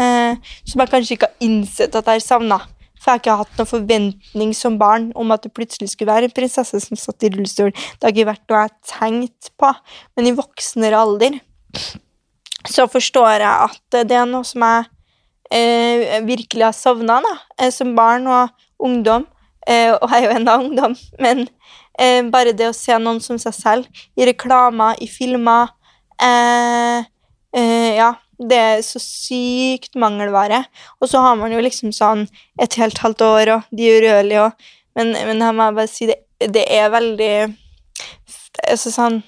Eh, 0.01 0.55
som 0.67 0.83
jeg 0.83 0.91
kanskje 0.91 1.17
ikke 1.17 1.29
har 1.31 1.47
innsett 1.47 1.99
at 1.99 2.09
jeg 2.11 2.25
savna. 2.25 2.61
For 3.05 3.13
jeg 3.13 3.19
har 3.19 3.21
ikke 3.21 3.37
hatt 3.43 3.59
noen 3.59 3.69
forventning 3.69 4.55
som 4.57 4.79
barn 4.81 5.11
om 5.19 5.35
at 5.35 5.45
det 5.45 5.53
plutselig 5.55 5.91
skulle 5.93 6.15
være 6.15 6.31
en 6.31 6.35
prinsesse 6.35 6.79
som 6.81 6.99
satt 6.99 7.27
i 7.27 7.31
rullestol. 7.35 7.75
Det 7.75 8.07
har 8.07 8.15
ikke 8.15 8.31
vært 8.31 8.45
noe 8.49 8.63
jeg 8.63 8.71
har 8.71 8.79
tenkt 8.89 9.51
på. 9.61 9.71
Men 10.17 10.31
i 10.31 10.35
voksnere 10.39 11.03
alder 11.05 11.37
så 12.65 12.87
forstår 12.89 13.45
jeg 13.45 13.69
at 13.69 13.99
det 14.09 14.17
er 14.17 14.29
noe 14.31 14.47
som 14.49 14.65
jeg 14.65 14.87
eh, 15.53 16.21
virkelig 16.25 16.65
har 16.65 16.77
savna 16.77 17.21
eh, 17.59 17.69
som 17.75 17.93
barn 17.97 18.25
og 18.31 18.49
ungdom. 18.81 19.29
Eh, 19.69 19.93
og 19.93 20.09
jeg 20.09 20.25
er 20.25 20.27
jo 20.27 20.37
ennå 20.39 20.57
ungdom, 20.61 20.97
men 21.21 21.47
eh, 22.01 22.21
bare 22.33 22.53
det 22.57 22.69
å 22.69 22.77
se 22.77 22.97
noen 23.01 23.21
som 23.25 23.39
seg 23.41 23.55
selv 23.57 24.03
i 24.17 24.27
reklamer, 24.29 24.97
i 25.01 25.09
filmer 25.09 25.71
eh, 26.21 27.05
eh, 27.57 27.93
Ja, 27.97 28.11
det 28.39 28.59
er 28.59 28.83
så 28.87 29.01
sykt 29.03 29.95
mangelvare. 30.01 30.65
Og 31.01 31.11
så 31.11 31.23
har 31.25 31.37
man 31.41 31.53
jo 31.53 31.63
liksom 31.63 31.93
sånn 31.95 32.27
et 32.63 32.79
helt 32.81 32.99
halvt 33.03 33.23
år, 33.27 33.53
og 33.57 33.69
de 33.75 33.91
er 33.91 34.03
urørlige, 34.03 34.49
og 34.49 34.73
Men, 34.95 35.09
men 35.11 35.43
her 35.43 35.51
må 35.51 35.65
jeg 35.65 35.75
bare 35.75 35.91
si 35.91 36.07
det, 36.07 36.21
det 36.55 36.63
er 36.71 36.93
veldig 36.93 37.57
altså 38.71 38.93
sånn 38.95 39.23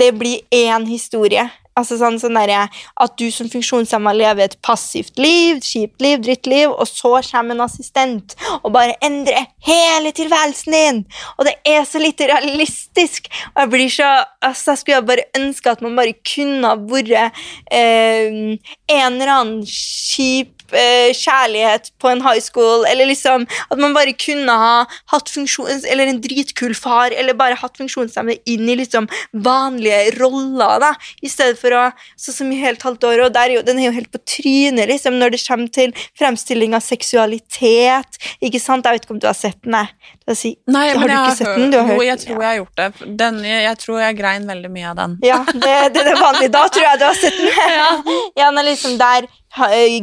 Det 0.00 0.12
blir 0.18 0.42
én 0.50 0.86
historie. 0.86 1.44
Altså 1.78 1.96
sånn, 2.00 2.18
sånn 2.20 2.36
der, 2.36 2.68
At 3.00 3.16
du 3.20 3.28
som 3.32 3.48
funksjonshemma 3.50 4.12
lever 4.16 4.48
et 4.48 4.56
passivt 4.66 5.18
liv, 5.20 5.60
kjipt 5.64 6.02
liv, 6.02 6.20
drittliv, 6.24 6.72
og 6.72 6.88
så 6.90 7.12
kommer 7.30 7.56
en 7.56 7.64
assistent 7.64 8.34
og 8.60 8.72
bare 8.74 8.96
endrer 9.04 9.46
hele 9.66 10.12
tilværelsen 10.16 10.76
din! 10.76 11.02
Og 11.38 11.46
det 11.48 11.56
er 11.68 11.84
så 11.88 12.02
lite 12.02 12.28
realistisk! 12.30 13.30
Og 13.54 13.62
jeg 13.64 13.72
blir 13.74 13.92
så, 13.94 14.10
altså 14.44 14.74
jeg 14.74 14.82
skulle 14.82 15.02
bare 15.12 15.28
ønske 15.38 15.72
at 15.72 15.84
man 15.84 15.98
bare 15.98 16.16
kunne 16.26 16.72
ha 16.72 16.78
vært 16.90 17.36
eh, 17.70 18.56
en 18.90 19.20
eller 19.20 19.34
annen 19.36 19.62
kjip 19.66 20.60
eh, 20.72 21.10
kjærlighet 21.16 21.90
på 22.00 22.10
en 22.10 22.22
high 22.24 22.40
school, 22.42 22.84
eller 22.88 23.08
liksom 23.10 23.46
at 23.70 23.78
man 23.80 23.94
bare 23.96 24.14
kunne 24.18 24.52
ha 24.62 24.84
hatt 25.12 25.32
funksjons... 25.32 25.86
Eller 25.90 26.10
en 26.10 26.20
dritkul 26.22 26.74
far, 26.76 27.14
eller 27.16 27.36
bare 27.38 27.58
hatt 27.60 27.78
funksjonshemmede 27.80 28.40
inn 28.50 28.68
i 28.68 28.78
liksom 28.80 29.08
vanlige 29.32 30.16
roller, 30.20 30.80
da, 30.82 30.92
i 31.22 31.30
stedet 31.30 31.59
for 31.60 31.76
å 31.76 31.86
Sånn 32.20 32.34
som 32.34 32.50
i 32.52 32.58
helt 32.60 32.82
halvt 32.84 33.04
år, 33.08 33.22
og 33.24 33.32
der, 33.34 33.52
den 33.64 33.78
er 33.80 33.88
jo 33.88 33.92
helt 33.94 34.10
på 34.12 34.20
trynet, 34.28 34.88
liksom, 34.90 35.16
når 35.20 35.34
det 35.34 35.40
kommer 35.42 35.70
til 35.72 35.94
fremstilling 36.18 36.74
av 36.76 36.84
seksualitet. 36.84 38.18
Ikke 38.44 38.60
sant? 38.62 38.86
Jeg 38.86 38.98
vet 38.98 39.06
ikke 39.06 39.16
om 39.16 39.22
du 39.22 39.28
har 39.28 39.36
sett 39.38 39.58
den, 39.64 39.76
jeg. 39.78 40.36
Si, 40.36 40.52
Nei, 40.70 40.84
har 40.94 41.08
du 41.08 41.14
ikke 41.14 41.38
sett 41.40 41.56
den? 41.56 41.72
Du 41.72 41.78
har 41.80 41.88
hørt 41.88 41.96
Jo, 41.96 42.04
jeg 42.06 42.22
tror 42.22 42.36
jeg 42.36 42.48
har 42.48 42.58
gjort 42.60 42.80
det. 42.82 43.08
Den, 43.22 43.40
jeg, 43.46 43.64
jeg 43.66 43.80
tror 43.82 44.00
jeg 44.04 44.18
grein 44.20 44.46
veldig 44.50 44.70
mye 44.76 44.92
av 44.92 45.00
den. 45.00 45.16
Ja, 45.26 45.40
det, 45.50 45.74
det 45.96 46.04
er 46.04 46.10
det 46.12 46.16
vanlige. 46.20 46.52
Da 46.54 46.62
tror 46.70 46.86
jeg 46.86 47.00
du 47.00 47.06
har 47.08 47.18
sett 47.18 47.40
den. 47.40 47.50
ja, 48.38 48.46
den 48.46 48.62
er 48.62 48.68
liksom 48.68 48.96
der 49.00 49.28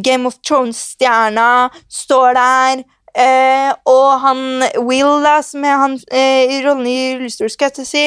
Game 0.04 0.28
of 0.28 0.42
Thrones-stjerna 0.44 1.70
står 1.88 2.34
der. 2.42 2.84
Eh, 3.18 3.72
og 3.90 4.20
han 4.22 4.42
Will, 4.86 5.24
da, 5.26 5.40
som 5.46 5.64
er 5.66 5.80
han 5.82 5.96
eh, 6.14 6.52
i 6.54 6.60
rollen 6.66 6.86
i 6.90 6.98
rullestol, 7.18 7.50
skal 7.50 7.74
jeg 7.74 7.88
si, 7.90 8.04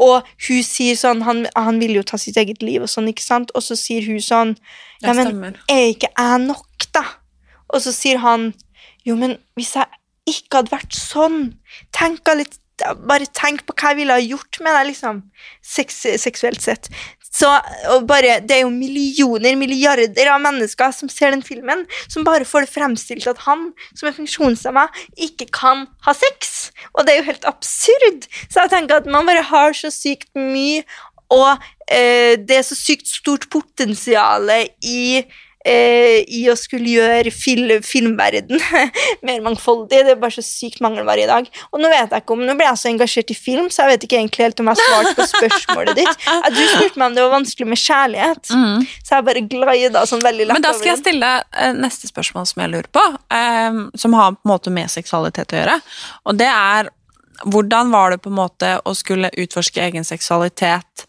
og 0.00 0.24
hun 0.46 0.62
sier 0.64 0.96
sånn 0.96 1.20
han, 1.26 1.44
han 1.52 1.80
vil 1.82 1.98
jo 1.98 2.04
ta 2.06 2.16
sitt 2.20 2.38
eget 2.40 2.64
liv, 2.64 2.80
og 2.84 2.88
sånn, 2.88 3.10
ikke 3.12 3.26
sant? 3.26 3.52
Og 3.52 3.64
så 3.66 3.76
sier 3.76 4.06
hun 4.08 4.22
sånn 4.24 4.56
Ja, 5.04 5.12
men 5.12 5.58
er 5.68 5.90
ikke 5.92 6.08
jeg 6.08 6.40
nok, 6.46 6.88
da? 6.96 7.04
Og 7.74 7.84
så 7.84 7.92
sier 7.92 8.22
han 8.24 8.52
jo, 9.04 9.18
men 9.20 9.36
hvis 9.58 9.74
jeg 9.76 10.00
ikke 10.30 10.62
hadde 10.62 10.72
vært 10.72 10.96
sånn 10.96 11.40
tenk 11.96 12.28
litt, 12.38 12.60
Bare 13.06 13.28
tenk 13.30 13.60
på 13.68 13.74
hva 13.78 13.92
jeg 13.92 14.00
ville 14.00 14.14
ha 14.16 14.22
gjort 14.22 14.58
med 14.64 14.74
deg, 14.74 14.88
liksom. 14.88 15.20
Seks, 15.62 16.00
seksuelt 16.18 16.58
sett. 16.64 16.88
Så, 17.34 17.50
bare, 18.06 18.38
Det 18.46 18.58
er 18.58 18.62
jo 18.62 18.70
millioner, 18.70 19.56
milliarder 19.58 20.30
av 20.30 20.42
mennesker 20.44 20.92
som 20.94 21.10
ser 21.10 21.34
den 21.34 21.42
filmen, 21.42 21.84
som 22.08 22.26
bare 22.26 22.46
får 22.46 22.66
det 22.66 22.74
fremstilt 22.74 23.26
at 23.30 23.42
han 23.48 23.72
som 23.94 24.08
er 24.08 24.16
funksjonshemma, 24.16 24.86
ikke 25.18 25.48
kan 25.54 25.86
ha 26.06 26.14
sex. 26.14 26.70
Og 26.94 27.04
det 27.04 27.14
er 27.14 27.22
jo 27.22 27.30
helt 27.32 27.48
absurd. 27.50 28.28
Så 28.46 28.62
jeg 28.62 28.74
tenker 28.76 29.02
at 29.02 29.10
man 29.10 29.26
bare 29.26 29.42
har 29.50 29.74
så 29.76 29.90
sykt 29.94 30.30
mye, 30.38 30.84
og 31.34 31.56
eh, 31.88 32.36
det 32.38 32.60
er 32.60 32.66
så 32.66 32.76
sykt 32.78 33.10
stort 33.10 33.48
potensial 33.50 34.50
i 34.84 35.24
i 35.64 36.42
å 36.52 36.54
skulle 36.58 36.90
gjøre 36.92 37.30
fil 37.32 37.78
filmverden 37.84 38.60
mer 39.26 39.40
mangfoldig. 39.44 40.02
Det 40.04 40.12
er 40.14 40.20
bare 40.20 40.36
så 40.36 40.44
sykt 40.44 40.82
mangelvare 40.84 41.24
i 41.24 41.28
dag. 41.30 41.48
Og 41.72 41.80
nå 41.80 41.88
vet 41.92 42.12
jeg 42.12 42.24
ikke 42.24 42.36
om, 42.36 42.42
nå 42.44 42.56
ble 42.58 42.66
jeg 42.68 42.80
så 42.82 42.90
engasjert 42.90 43.32
i 43.32 43.36
film, 43.38 43.70
så 43.72 43.84
jeg 43.84 43.94
vet 43.94 44.06
ikke 44.08 44.18
egentlig 44.20 44.44
helt 44.44 44.60
om 44.60 44.70
jeg 44.72 44.82
svarte 44.82 45.14
på 45.18 45.28
spørsmålet 45.30 46.00
ditt. 46.02 46.26
At 46.34 46.52
Du 46.54 46.60
spurte 46.60 47.00
meg 47.00 47.06
om 47.06 47.16
det 47.16 47.24
var 47.24 47.32
vanskelig 47.38 47.70
med 47.70 47.80
kjærlighet, 47.80 48.52
Mm. 48.54 48.82
så 49.02 49.16
jeg 49.16 49.24
bare 49.24 49.40
glida 49.50 50.02
sånn 50.06 50.20
veldig 50.22 50.46
lett 50.46 50.54
Men 50.54 50.62
da 50.62 50.72
skal 50.76 50.92
jeg 50.92 51.00
stille 51.00 51.30
eh, 51.56 51.72
neste 51.72 52.10
spørsmål 52.10 52.46
som 52.46 52.62
jeg 52.62 52.70
lurer 52.74 52.90
på, 52.92 53.04
eh, 53.34 53.80
som 53.96 54.12
har 54.18 54.36
på 54.36 54.44
en 54.44 54.52
måte 54.52 54.70
med 54.74 54.92
seksualitet 54.92 55.54
å 55.54 55.58
gjøre. 55.62 55.78
Og 56.28 56.38
det 56.38 56.50
er 56.50 56.90
hvordan 57.42 57.90
var 57.90 58.10
det 58.10 58.22
på 58.22 58.30
en 58.30 58.38
måte 58.38 58.68
å 58.86 58.94
skulle 58.96 59.32
utforske 59.42 59.82
egen 59.82 60.04
seksualitet? 60.06 61.06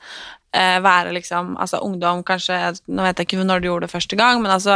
Eh, 0.56 0.78
være 0.80 1.12
liksom, 1.12 1.58
altså 1.60 1.82
ungdom 1.84 2.22
kanskje, 2.24 2.56
nå 2.88 3.04
vet 3.04 3.18
jeg 3.20 3.28
ikke 3.28 3.44
når 3.44 3.60
du 3.60 3.68
gjorde 3.68 3.88
det 3.89 3.91
første 3.91 4.15
gang, 4.15 4.41
men 4.41 4.54
altså 4.54 4.72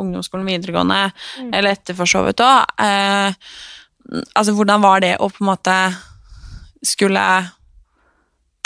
ungdomsskolen 0.00 0.48
videregående, 0.48 1.12
Mm. 1.38 1.52
eller 1.54 1.70
etter 1.76 1.94
for 1.94 2.04
så 2.10 2.24
vidt 2.26 2.42
òg. 2.42 2.66
Eh, 2.82 3.32
altså 4.34 4.54
hvordan 4.56 4.82
var 4.82 5.00
det 5.04 5.12
å 5.20 5.28
på 5.30 5.44
en 5.44 5.50
måte 5.52 5.76
skulle 6.82 7.22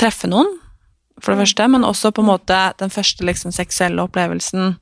treffe 0.00 0.26
noen, 0.30 0.48
for 1.20 1.32
det 1.34 1.38
Mm. 1.38 1.44
første, 1.44 1.68
men 1.70 1.84
også 1.84 2.12
på 2.12 2.22
en 2.24 2.30
måte 2.32 2.76
den 2.78 2.90
første 2.90 3.20
liksom 3.24 3.52
seksuelle 3.52 4.00
opplevelsen 4.08 4.76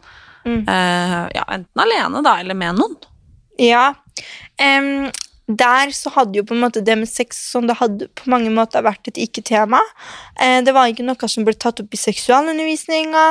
Mm. 0.44 0.64
Eh, 0.68 1.28
ja, 1.36 1.44
enten 1.48 1.78
alene, 1.78 2.22
da, 2.22 2.36
eller 2.40 2.54
med 2.54 2.74
noen. 2.76 2.96
Ja. 3.58 3.94
em, 4.58 5.10
der 5.58 5.92
så 5.96 6.12
hadde 6.14 6.38
jo 6.38 6.44
på 6.46 6.54
en 6.56 6.62
måte 6.62 6.82
det 6.84 6.94
med 6.98 7.10
sex 7.10 7.38
sånn, 7.52 7.68
det 7.68 7.78
hadde 7.80 8.08
på 8.18 8.30
mange 8.32 8.50
måter 8.54 8.84
vært 8.84 9.10
et 9.10 9.20
ikke-tema. 9.24 9.80
Eh, 10.40 10.60
det 10.64 10.74
var 10.74 10.90
ikke 10.90 11.06
noe 11.06 11.30
som 11.30 11.46
ble 11.46 11.54
tatt 11.54 11.82
opp 11.82 11.94
i 11.94 12.00
seksualundervisninga. 12.00 13.24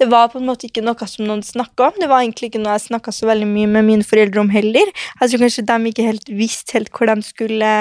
Det 0.00 0.08
var 0.10 0.30
på 0.32 0.40
en 0.40 0.48
måte 0.48 0.68
ikke 0.68 0.84
noe 0.84 1.08
som 1.10 1.26
noen 1.28 1.42
snakka 1.46 1.90
om. 1.90 2.00
Det 2.00 2.08
var 2.10 2.24
egentlig 2.24 2.50
ikke 2.50 2.62
noe 2.62 2.76
jeg 2.76 2.86
snakka 2.88 3.14
så 3.14 3.28
veldig 3.30 3.48
mye 3.50 3.70
med 3.76 3.86
mine 3.88 4.06
foreldre 4.06 4.42
om 4.42 4.52
heller. 4.52 4.92
Jeg 5.20 5.32
tror 5.32 5.44
kanskje 5.44 5.66
de 5.68 5.92
ikke 5.92 6.08
helt 6.08 6.32
visste 6.32 6.78
helt 6.78 6.92
hvor 6.94 7.10
de 7.10 7.26
skulle, 7.26 7.72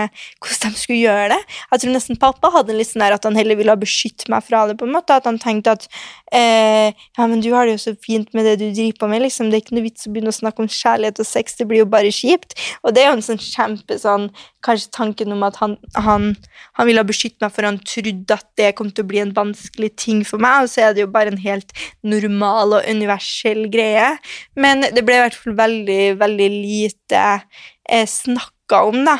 hvordan 0.43 0.75
de 0.75 0.81
skulle 0.81 0.99
gjøre 1.01 1.31
det. 1.35 1.39
Jeg 1.71 1.83
tror 1.83 1.95
nesten 1.95 2.21
pappa 2.21 2.51
hadde 2.53 2.75
litt 2.75 2.91
sånn 2.91 3.05
at 3.07 3.25
han 3.27 3.37
heller 3.37 3.59
ville 3.59 3.77
beskytte 3.79 4.31
meg 4.31 4.45
fra 4.47 4.65
det. 4.67 4.77
på 4.79 4.87
en 4.87 4.95
måte, 4.95 5.15
At 5.17 5.25
han 5.25 5.39
tenkte 5.39 5.77
at 5.77 5.87
eh, 6.31 6.91
ja, 7.17 7.27
men 7.27 7.41
du 7.41 7.51
har 7.53 7.65
det 7.65 7.77
jo 7.77 7.83
så 7.87 7.95
fint 7.95 8.33
med 8.33 8.45
det 8.45 8.57
du 8.59 8.67
driver 8.71 8.99
på 8.99 9.07
med. 9.11 9.21
liksom, 9.21 9.49
Det 9.49 9.57
er 9.57 9.65
ikke 9.65 9.77
noe 9.77 9.87
vits 9.87 10.07
å 10.07 10.11
begynne 10.11 10.33
å 10.33 10.39
snakke 10.39 10.63
om 10.63 10.67
kjærlighet 10.67 11.19
og 11.23 11.27
sex, 11.27 11.55
det 11.55 11.67
blir 11.67 11.83
jo 11.83 11.89
bare 11.89 12.11
kjipt. 12.11 12.57
Og 12.83 12.93
det 12.93 13.03
er 13.03 13.11
jo 13.11 13.17
en 13.17 13.25
sånn 13.29 13.41
kjempe 13.41 13.86
sånn 13.95 14.27
Kanskje 14.65 14.91
tanken 14.91 15.31
om 15.31 15.45
at 15.47 15.59
han, 15.61 15.77
han, 15.95 16.33
han 16.75 16.87
ville 16.89 17.05
beskytte 17.07 17.39
meg, 17.45 17.53
for 17.55 17.67
han 17.67 17.79
trodde 17.87 18.35
at 18.35 18.47
det 18.59 18.73
kom 18.75 18.89
til 18.91 19.05
å 19.05 19.09
bli 19.11 19.21
en 19.21 19.31
vanskelig 19.37 19.91
ting 20.01 20.23
for 20.27 20.43
meg, 20.43 20.65
og 20.65 20.71
så 20.71 20.87
er 20.87 20.97
det 20.97 21.05
jo 21.05 21.11
bare 21.13 21.31
en 21.31 21.39
helt 21.39 21.71
normal 22.03 22.79
og 22.79 22.89
universell 22.89 23.69
greie. 23.71 24.09
Men 24.59 24.83
det 24.91 25.05
ble 25.07 25.19
i 25.19 25.23
hvert 25.23 25.39
fall 25.39 25.55
veldig, 25.61 26.01
veldig 26.19 26.49
lite 26.51 27.23
eh, 27.37 28.07
snakka 28.09 28.83
om, 28.89 29.03
da. 29.07 29.19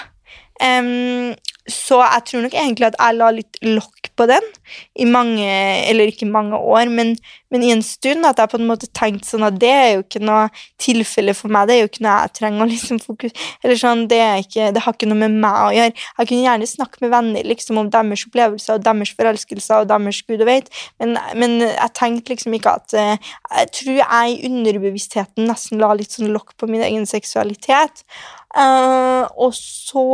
Em, 0.64 1.36
så 1.68 2.00
jeg 2.00 2.24
tror 2.30 2.44
nok 2.46 2.54
egentlig 2.56 2.88
at 2.88 2.96
jeg 2.96 3.16
la 3.18 3.28
litt 3.36 3.58
lokk 3.66 4.08
på 4.18 4.26
den 4.30 4.46
i 4.96 5.06
mange, 5.08 5.48
eller 5.90 6.08
ikke 6.08 6.28
mange 6.30 6.56
år, 6.56 6.88
men, 6.88 7.12
men 7.52 7.64
i 7.64 7.74
en 7.74 7.84
stund. 7.84 8.26
At 8.26 8.40
jeg 8.40 8.52
på 8.54 8.60
en 8.60 8.70
måte 8.70 8.88
tenkte 8.96 9.28
sånn 9.28 9.46
at 9.48 9.58
det 9.60 9.72
er 9.74 9.90
jo 9.98 10.06
ikke 10.06 10.22
noe 10.24 10.48
tilfelle 10.82 11.36
for 11.38 11.52
meg. 11.52 11.68
Det 11.68 11.76
er 11.76 11.84
jo 11.84 11.92
ikke 11.92 12.06
noe 12.08 12.16
jeg 12.24 12.34
trenger 12.40 12.64
å 12.64 12.70
liksom 12.72 13.02
fokus 13.04 13.36
Eller 13.64 13.80
sånn, 13.80 14.06
det, 14.12 14.22
er 14.24 14.42
ikke, 14.46 14.72
det 14.76 14.86
har 14.86 14.96
ikke 14.96 15.12
noe 15.12 15.22
med 15.26 15.38
meg 15.44 15.60
å 15.60 15.76
gjøre. 15.76 15.96
Jeg 16.08 16.32
kunne 16.32 16.48
gjerne 16.48 16.72
snakke 16.72 17.04
med 17.04 17.14
venner 17.18 17.52
liksom 17.52 17.84
om 17.84 17.92
deres 17.94 18.26
opplevelser 18.30 18.78
og 18.78 18.88
deres 18.88 19.14
forelskelser 19.20 19.84
og 19.84 19.92
deres 19.92 20.24
gud 20.28 20.40
og 20.40 20.50
vet, 20.50 20.72
men, 21.04 21.18
men 21.36 21.60
jeg 21.68 21.96
tenkte 21.98 22.34
liksom 22.34 22.56
ikke 22.56 22.78
at 22.80 22.96
eh, 22.98 23.32
Jeg 23.58 23.72
tror 23.76 23.98
jeg 24.00 24.34
i 24.38 24.48
underbevisstheten 24.48 25.48
nesten 25.50 25.82
la 25.82 25.92
litt 25.98 26.16
sånn 26.16 26.32
lokk 26.32 26.56
på 26.60 26.70
min 26.72 26.84
egen 26.86 27.08
seksualitet. 27.10 28.06
Uh, 28.56 29.28
og 29.36 29.52
så 29.56 30.06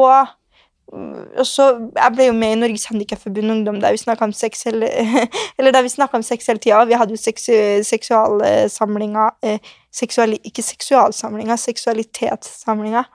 og 0.93 1.45
så, 1.47 1.67
Jeg 1.95 2.13
ble 2.15 2.27
jo 2.27 2.34
med 2.38 2.51
i 2.53 2.60
Norges 2.62 2.86
Handikapforbund 2.86 3.51
Ungdom 3.51 3.79
der 3.82 3.95
vi 3.95 4.01
snakka 4.01 4.27
om 4.27 4.34
sex 4.34 4.63
hele, 4.67 4.89
eller 5.58 5.71
der 5.73 5.82
vi 5.82 5.89
om 6.13 6.23
sex 6.23 6.47
hele 6.47 6.60
tida. 6.60 6.84
Vi 6.86 6.93
hadde 6.93 7.15
jo 7.15 7.21
seksu, 7.21 7.53
seksualsamlinger 7.84 9.32
eh, 9.41 9.60
seksuali, 9.91 10.39
Ikke 10.43 10.62
seksualsamlinger, 10.62 11.56
seksualitetssamlinger. 11.56 13.10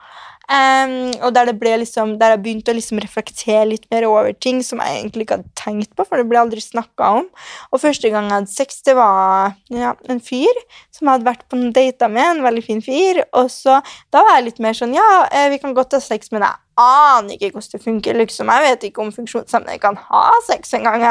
Um, 0.49 1.11
og 1.21 1.35
der, 1.35 1.51
det 1.51 1.59
ble 1.61 1.75
liksom, 1.77 2.15
der 2.17 2.33
jeg 2.33 2.41
begynte 2.41 2.73
å 2.73 2.77
liksom 2.77 2.97
reflektere 3.03 3.67
litt 3.69 3.83
mer 3.93 4.07
over 4.07 4.31
ting 4.33 4.63
som 4.65 4.79
jeg 4.81 4.95
egentlig 4.97 5.27
ikke 5.27 5.35
hadde 5.37 5.59
tenkt 5.59 5.91
på, 5.93 6.05
for 6.07 6.17
det 6.17 6.25
ble 6.31 6.39
aldri 6.41 6.63
snakka 6.63 7.09
om. 7.19 7.27
Og 7.69 7.83
første 7.83 8.09
gang 8.09 8.31
jeg 8.31 8.33
hadde 8.33 8.55
sex, 8.55 8.79
det 8.87 8.95
var 8.97 9.53
ja, 9.69 9.93
en 10.09 10.23
fyr 10.25 10.63
som 10.89 11.05
jeg 11.05 11.11
hadde 11.11 11.29
vært 11.29 11.45
på 11.45 11.59
en 11.59 11.69
date 11.75 12.09
med, 12.09 12.31
en 12.31 12.41
veldig 12.47 12.65
fin 12.65 12.81
fyr. 12.81 13.21
Og 13.37 13.51
så 13.53 13.77
da 14.09 14.25
var 14.25 14.39
jeg 14.39 14.47
litt 14.49 14.63
mer 14.65 14.79
sånn 14.79 14.97
Ja, 14.97 15.05
eh, 15.29 15.51
vi 15.53 15.61
kan 15.61 15.77
godt 15.77 15.93
ha 15.93 16.01
sex, 16.01 16.33
med 16.33 16.41
jeg 16.41 16.57
aner 16.79 17.35
ikke 17.35 17.51
hvordan 17.55 17.73
det 17.73 17.81
funker. 17.83 18.17
liksom. 18.19 18.51
Jeg 18.53 18.65
vet 18.65 18.85
ikke 18.87 19.03
om 19.03 19.11
funksjonshemmede 19.13 19.79
kan 19.83 19.99
ha 20.09 20.23
sex 20.47 20.73
engang. 20.77 21.05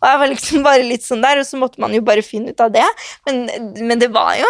Og 0.00 0.06
jeg 0.08 0.20
var 0.22 0.32
liksom 0.32 0.66
bare 0.66 0.86
litt 0.86 1.06
sånn 1.06 1.24
der, 1.24 1.40
og 1.40 1.48
så 1.48 1.60
måtte 1.60 1.82
man 1.82 1.94
jo 1.96 2.04
bare 2.06 2.24
finne 2.26 2.52
ut 2.52 2.62
av 2.62 2.72
det. 2.74 2.86
Men, 3.28 3.44
men 3.80 4.02
det 4.02 4.10
var 4.14 4.34
jo 4.38 4.48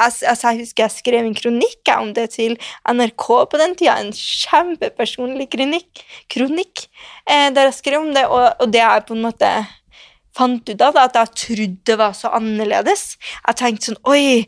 altså, 0.00 0.52
jeg 0.52 0.64
husker 0.64 0.86
jeg 0.86 0.96
skrev 0.98 1.22
en 1.22 1.36
kronikk 1.36 1.94
om 1.96 2.12
det 2.16 2.28
til 2.36 2.56
NRK 2.88 3.26
på 3.52 3.62
den 3.62 3.76
tida. 3.78 3.98
En 4.00 4.12
kjempepersonlig 4.16 5.50
kronikk, 5.52 6.04
kronikk 6.32 6.86
eh, 7.28 7.50
der 7.54 7.70
jeg 7.70 7.80
skrev 7.80 8.02
om 8.04 8.14
det, 8.16 8.26
og, 8.28 8.48
og 8.62 8.72
det 8.72 8.84
er 8.84 9.04
på 9.06 9.16
en 9.16 9.26
måte 9.26 9.50
fant 10.36 10.68
ut 10.68 10.84
av, 10.84 10.98
at 11.00 11.16
jeg 11.16 11.32
trodde 11.40 11.86
det 11.88 11.96
var 12.00 12.14
så 12.16 12.30
annerledes. 12.36 13.16
Jeg 13.40 13.58
tenkte 13.60 13.90
sånn 13.90 14.00
Oi! 14.10 14.44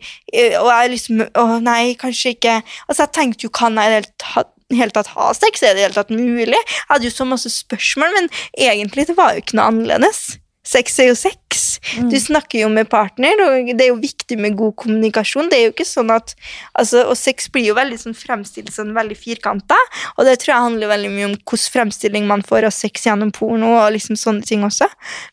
Og 0.61 0.69
jeg 0.69 0.93
liksom 0.95 1.25
Å, 1.25 1.47
nei, 1.65 1.97
kanskje 2.01 2.35
ikke 2.37 2.59
Altså, 2.61 3.07
jeg 3.07 3.13
tenkte 3.17 3.47
jo 3.47 3.53
Kan 3.55 3.79
jeg 3.81 3.89
i 3.89 3.93
det 3.95 4.01
hele 4.03 4.15
tatt 4.21 4.53
helt 4.77 4.97
tatt 4.97 5.13
ha 5.15 5.31
sex? 5.37 5.63
Er 5.63 5.73
det 5.73 5.79
i 5.79 5.79
det 5.79 5.87
hele 5.87 5.99
tatt 5.99 6.13
mulig? 6.15 6.59
Jeg 6.59 6.89
hadde 6.91 7.09
jo 7.09 7.15
så 7.15 7.29
masse 7.29 7.53
spørsmål, 7.53 8.15
men 8.17 8.31
egentlig 8.57 9.09
det 9.09 9.17
var 9.19 9.35
jo 9.35 9.45
ikke 9.45 9.59
noe 9.59 9.71
annerledes. 9.73 10.39
Sex 10.69 10.99
er 11.01 11.11
jo 11.11 11.17
sex. 11.17 11.79
Du 12.11 12.17
snakker 12.21 12.61
jo 12.63 12.69
med 12.73 12.89
partner, 12.91 13.39
og 13.45 13.71
det 13.73 13.87
er 13.87 13.91
jo 13.93 14.01
viktig 14.01 14.37
med 14.41 14.57
god 14.59 14.75
kommunikasjon. 14.83 15.49
Det 15.49 15.59
er 15.59 15.65
jo 15.69 15.73
ikke 15.73 15.87
sånn 15.89 16.13
at, 16.13 16.35
altså, 16.79 17.05
Og 17.09 17.17
sex 17.17 17.49
blir 17.53 17.71
jo 17.71 17.77
veldig 17.79 17.97
sånn 18.03 18.17
fremstilt 18.17 18.73
sånn 18.75 18.93
veldig 18.97 19.17
firkanta, 19.17 19.79
og 20.17 20.27
det 20.29 20.39
tror 20.43 20.53
jeg 20.53 20.67
handler 20.67 20.93
veldig 20.93 21.13
mye 21.15 21.29
om 21.31 21.37
hvordan 21.39 21.73
fremstilling 21.79 22.27
man 22.29 22.43
får 22.47 22.67
av 22.69 22.75
sex 22.75 23.07
gjennom 23.07 23.31
porno 23.35 23.71
og 23.79 23.95
liksom 23.95 24.19
sånne 24.19 24.45
ting 24.47 24.65
også. 24.67 24.89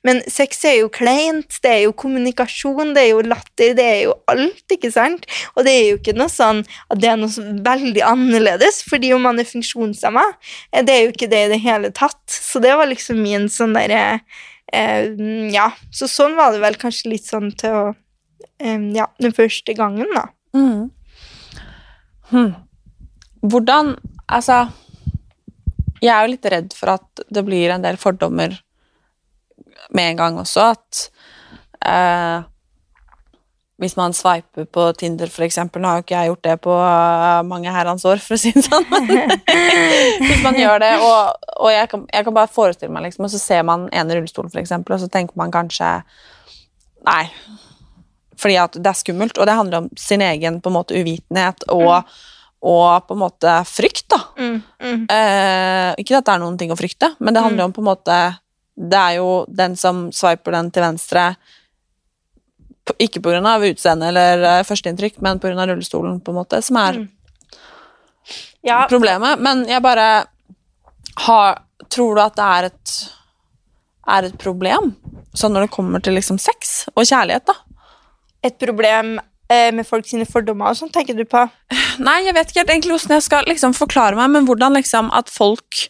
Men 0.07 0.21
sex 0.31 0.63
er 0.67 0.79
jo 0.79 0.91
kleint, 0.93 1.59
det 1.63 1.71
er 1.71 1.81
jo 1.85 1.95
kommunikasjon, 1.97 2.93
det 2.95 3.05
er 3.05 3.11
jo 3.11 3.25
latter, 3.25 3.75
det 3.77 3.85
er 3.85 4.01
jo 4.05 4.15
alt, 4.31 4.65
ikke 4.71 4.91
sant? 4.93 5.27
Og 5.55 5.67
det 5.67 5.75
er 5.75 5.85
jo 5.89 5.99
ikke 5.99 6.15
noe 6.17 6.31
sånn 6.31 6.63
at 6.63 7.01
det 7.01 7.11
er 7.11 7.21
noe 7.21 7.47
veldig 7.65 8.03
annerledes, 8.07 8.81
fordi 8.87 9.13
om 9.15 9.25
man 9.27 9.41
er 9.41 9.49
funksjonshemma, 9.49 10.25
eh, 10.71 10.83
det 10.85 10.95
er 10.95 11.05
jo 11.05 11.15
ikke 11.15 11.31
det 11.31 11.45
i 11.45 11.53
det 11.55 11.63
hele 11.65 11.91
tatt. 11.95 12.23
Så 12.31 12.63
det 12.63 12.75
var 12.77 12.89
liksom 12.91 13.21
min 13.21 13.49
sånn 13.51 13.75
derre 13.75 14.21
Eh, 14.75 15.11
ja, 15.53 15.69
så 15.93 16.09
sånn 16.11 16.35
var 16.35 16.53
det 16.53 16.63
vel 16.63 16.77
kanskje 16.79 17.13
litt 17.13 17.27
sånn 17.27 17.51
til 17.59 17.77
å 17.77 17.85
eh, 18.59 18.81
Ja, 18.95 19.07
den 19.21 19.35
første 19.35 19.75
gangen, 19.77 20.09
da. 20.15 20.27
Mm. 20.55 20.89
Hm. 22.31 22.51
Hvordan 23.45 23.95
Altså, 24.25 24.63
jeg 26.01 26.09
er 26.09 26.23
jo 26.25 26.31
litt 26.31 26.47
redd 26.49 26.71
for 26.73 26.95
at 26.95 27.21
det 27.29 27.43
blir 27.45 27.69
en 27.69 27.83
del 27.83 27.99
fordommer 28.01 28.55
med 29.93 30.07
en 30.09 30.17
gang 30.17 30.39
også, 30.41 30.71
at 30.73 31.01
eh, 31.85 32.47
hvis 33.81 33.97
man 33.99 34.13
sveiper 34.15 34.67
på 34.71 34.85
Tinder, 34.95 35.27
eksempel 35.43 35.83
Nå 35.83 35.89
har 35.89 35.99
jo 35.99 36.05
ikke 36.05 36.15
jeg 36.15 36.29
gjort 36.29 36.45
det 36.47 36.55
på 36.63 36.75
eh, 36.79 37.41
mange 37.47 37.73
herrens 37.75 38.05
år, 38.07 38.21
for 38.23 38.37
å 38.37 38.39
si 38.39 38.53
det 38.55 38.63
sånn. 38.63 38.85
hvis 40.29 40.45
man 40.45 40.55
gjør 40.59 40.79
det, 40.83 40.93
og, 41.03 41.49
og 41.59 41.73
jeg, 41.73 41.89
kan, 41.91 42.05
jeg 42.13 42.27
kan 42.27 42.37
bare 42.37 42.51
forestille 42.51 42.95
meg, 42.95 43.09
liksom, 43.09 43.27
og 43.27 43.33
så 43.33 43.41
ser 43.41 43.65
man 43.67 43.89
en 43.91 44.13
rullestol, 44.15 44.47
f.eks., 44.47 44.71
og 44.79 45.01
så 45.03 45.11
tenker 45.11 45.35
man 45.39 45.53
kanskje 45.53 45.97
Nei. 47.05 47.27
Fordi 48.41 48.55
at 48.57 48.79
det 48.79 48.89
er 48.89 48.97
skummelt, 48.97 49.37
og 49.37 49.45
det 49.45 49.57
handler 49.59 49.83
om 49.83 49.91
sin 49.99 50.23
egen 50.25 50.57
på 50.63 50.71
en 50.71 50.77
måte 50.79 50.95
uvitenhet 50.97 51.67
og, 51.69 52.07
og 52.65 53.05
på 53.05 53.13
en 53.13 53.21
måte 53.21 53.57
frykt, 53.69 54.07
da. 54.09 54.21
Mm, 54.39 54.55
mm. 54.81 55.03
Eh, 55.13 55.91
ikke 56.01 56.17
at 56.17 56.25
det 56.25 56.33
er 56.33 56.41
noen 56.41 56.57
ting 56.57 56.73
å 56.73 56.79
frykte, 56.79 57.11
men 57.19 57.35
det 57.35 57.43
handler 57.45 57.67
om 57.67 57.75
på 57.75 57.83
en 57.83 57.91
måte 57.91 58.17
Det 58.75 58.97
er 58.99 59.19
jo 59.19 59.45
den 59.47 59.77
som 59.79 60.07
sveiper 60.11 60.57
den 60.57 60.71
til 60.73 60.83
venstre 60.83 61.27
ikke 63.01 63.21
pga. 63.21 63.41
utseendet 63.41 64.09
eller 64.11 64.43
eh, 64.43 64.63
førsteinntrykk, 64.63 65.21
men 65.21 65.39
pga. 65.39 65.65
rullestolen, 65.65 66.19
på 66.21 66.31
en 66.31 66.41
måte, 66.41 66.61
som 66.61 66.77
er 66.77 67.05
Mm. 67.05 67.11
Ja, 68.65 68.87
problemet. 68.89 69.37
Men 69.39 69.67
jeg 69.69 69.81
bare 69.81 70.25
har 71.27 71.61
Tror 71.89 72.15
du 72.15 72.21
at 72.21 72.35
det 72.35 72.43
er 72.43 72.63
et 72.65 72.93
er 74.07 74.23
et 74.25 74.37
problem 74.41 74.95
sånn 75.37 75.53
når 75.53 75.67
det 75.67 75.73
kommer 75.75 76.01
til 76.01 76.15
liksom 76.17 76.39
sex 76.39 76.87
og 76.95 77.05
kjærlighet, 77.05 77.45
da? 77.45 77.53
et 78.45 78.57
problem 78.61 79.19
eh, 79.49 79.71
med 79.73 79.85
folk 79.87 80.07
sine 80.07 80.27
fordommer 80.29 80.71
og 80.71 80.79
sånn, 80.79 80.91
tenker 80.93 81.17
du 81.17 81.25
på? 81.29 81.41
Nei, 82.05 82.19
jeg 82.27 82.35
vet 82.37 82.51
ikke 82.51 82.61
helt 82.63 82.73
egentlig 82.75 82.95
hvordan 82.95 83.15
jeg 83.17 83.25
skal 83.27 83.49
liksom 83.49 83.75
forklare 83.77 84.17
meg, 84.19 84.31
men 84.35 84.49
hvordan 84.49 84.77
liksom 84.77 85.09
at 85.15 85.31
folk 85.33 85.87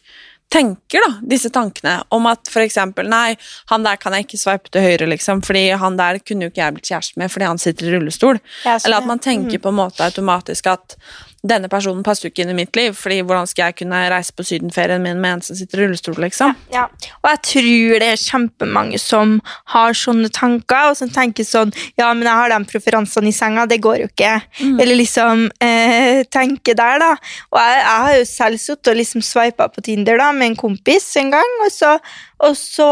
tenker 0.53 1.03
da, 1.03 1.11
disse 1.27 1.49
tankene 1.53 1.97
om 2.15 2.27
at 2.29 2.49
eksempel, 2.63 3.09
nei, 3.11 3.35
han 3.71 3.85
der 3.85 3.99
kan 3.99 4.15
jeg 4.15 4.27
ikke 4.27 4.39
sveipe 4.39 4.71
til 4.71 4.85
høyre, 4.85 5.09
liksom, 5.11 5.41
fordi 5.45 5.67
han 5.81 5.97
der 5.99 6.21
kunne 6.23 6.47
jo 6.47 6.53
ikke 6.53 6.61
jeg 6.61 6.75
blitt 6.77 6.91
kjæreste 6.91 7.21
med 7.21 7.33
fordi 7.33 7.49
han 7.49 7.61
sitter 7.61 7.89
i 7.89 7.95
rullestol. 7.95 8.39
Eller 8.65 8.97
at 8.99 9.09
man 9.09 9.21
tenker 9.23 9.59
på 9.61 9.73
en 9.73 9.79
måte 9.81 10.05
automatisk 10.05 10.69
at 10.71 10.97
denne 11.45 11.69
personen 11.69 12.03
passer 12.05 12.27
jo 12.27 12.33
ikke 12.33 12.45
inn 12.45 12.53
i 12.53 12.57
mitt 12.57 12.75
liv, 12.77 12.95
fordi 12.97 13.19
hvordan 13.25 13.49
skal 13.49 13.69
jeg 13.69 13.77
kunne 13.81 14.01
reise 14.11 14.33
på 14.35 14.45
sydenferien 14.47 15.03
min 15.03 15.21
med 15.21 15.37
en 15.37 15.43
som 15.45 15.57
sitter 15.57 15.81
i 15.81 15.85
rullestol, 15.85 16.17
liksom? 16.21 16.55
Ja, 16.73 16.87
og 17.21 17.29
jeg 17.29 17.41
tror 17.51 18.03
det 18.03 18.09
er 18.11 18.21
kjempemange 18.21 18.99
som 19.01 19.37
har 19.75 19.97
sånne 19.97 20.31
tanker, 20.33 20.91
og 20.91 20.99
som 20.99 21.11
tenker 21.13 21.47
sånn 21.47 21.73
Ja, 21.99 22.11
men 22.13 22.25
jeg 22.27 22.35
har 22.35 22.51
de 22.51 22.59
preferansene 22.69 23.29
i 23.29 23.35
senga, 23.35 23.65
det 23.69 23.81
går 23.83 24.01
jo 24.01 24.09
ikke. 24.09 24.33
Eller 24.81 24.97
liksom 24.97 25.45
eh, 25.63 26.23
tenke 26.33 26.75
der, 26.77 27.01
da. 27.01 27.11
Og 27.53 27.59
jeg, 27.61 27.81
jeg 27.81 28.05
har 28.05 28.15
jo 28.19 28.29
selv 28.29 28.61
sittet 28.61 28.93
og 28.93 28.99
liksom 28.99 29.25
sveipa 29.25 29.69
på 29.71 29.83
Tinder 29.85 30.19
da, 30.21 30.31
med 30.35 30.53
en 30.53 30.59
kompis 30.59 31.11
en 31.21 31.33
gang, 31.35 31.57
og 31.65 31.73
så, 31.73 31.95
og 32.43 32.55
så, 32.59 32.87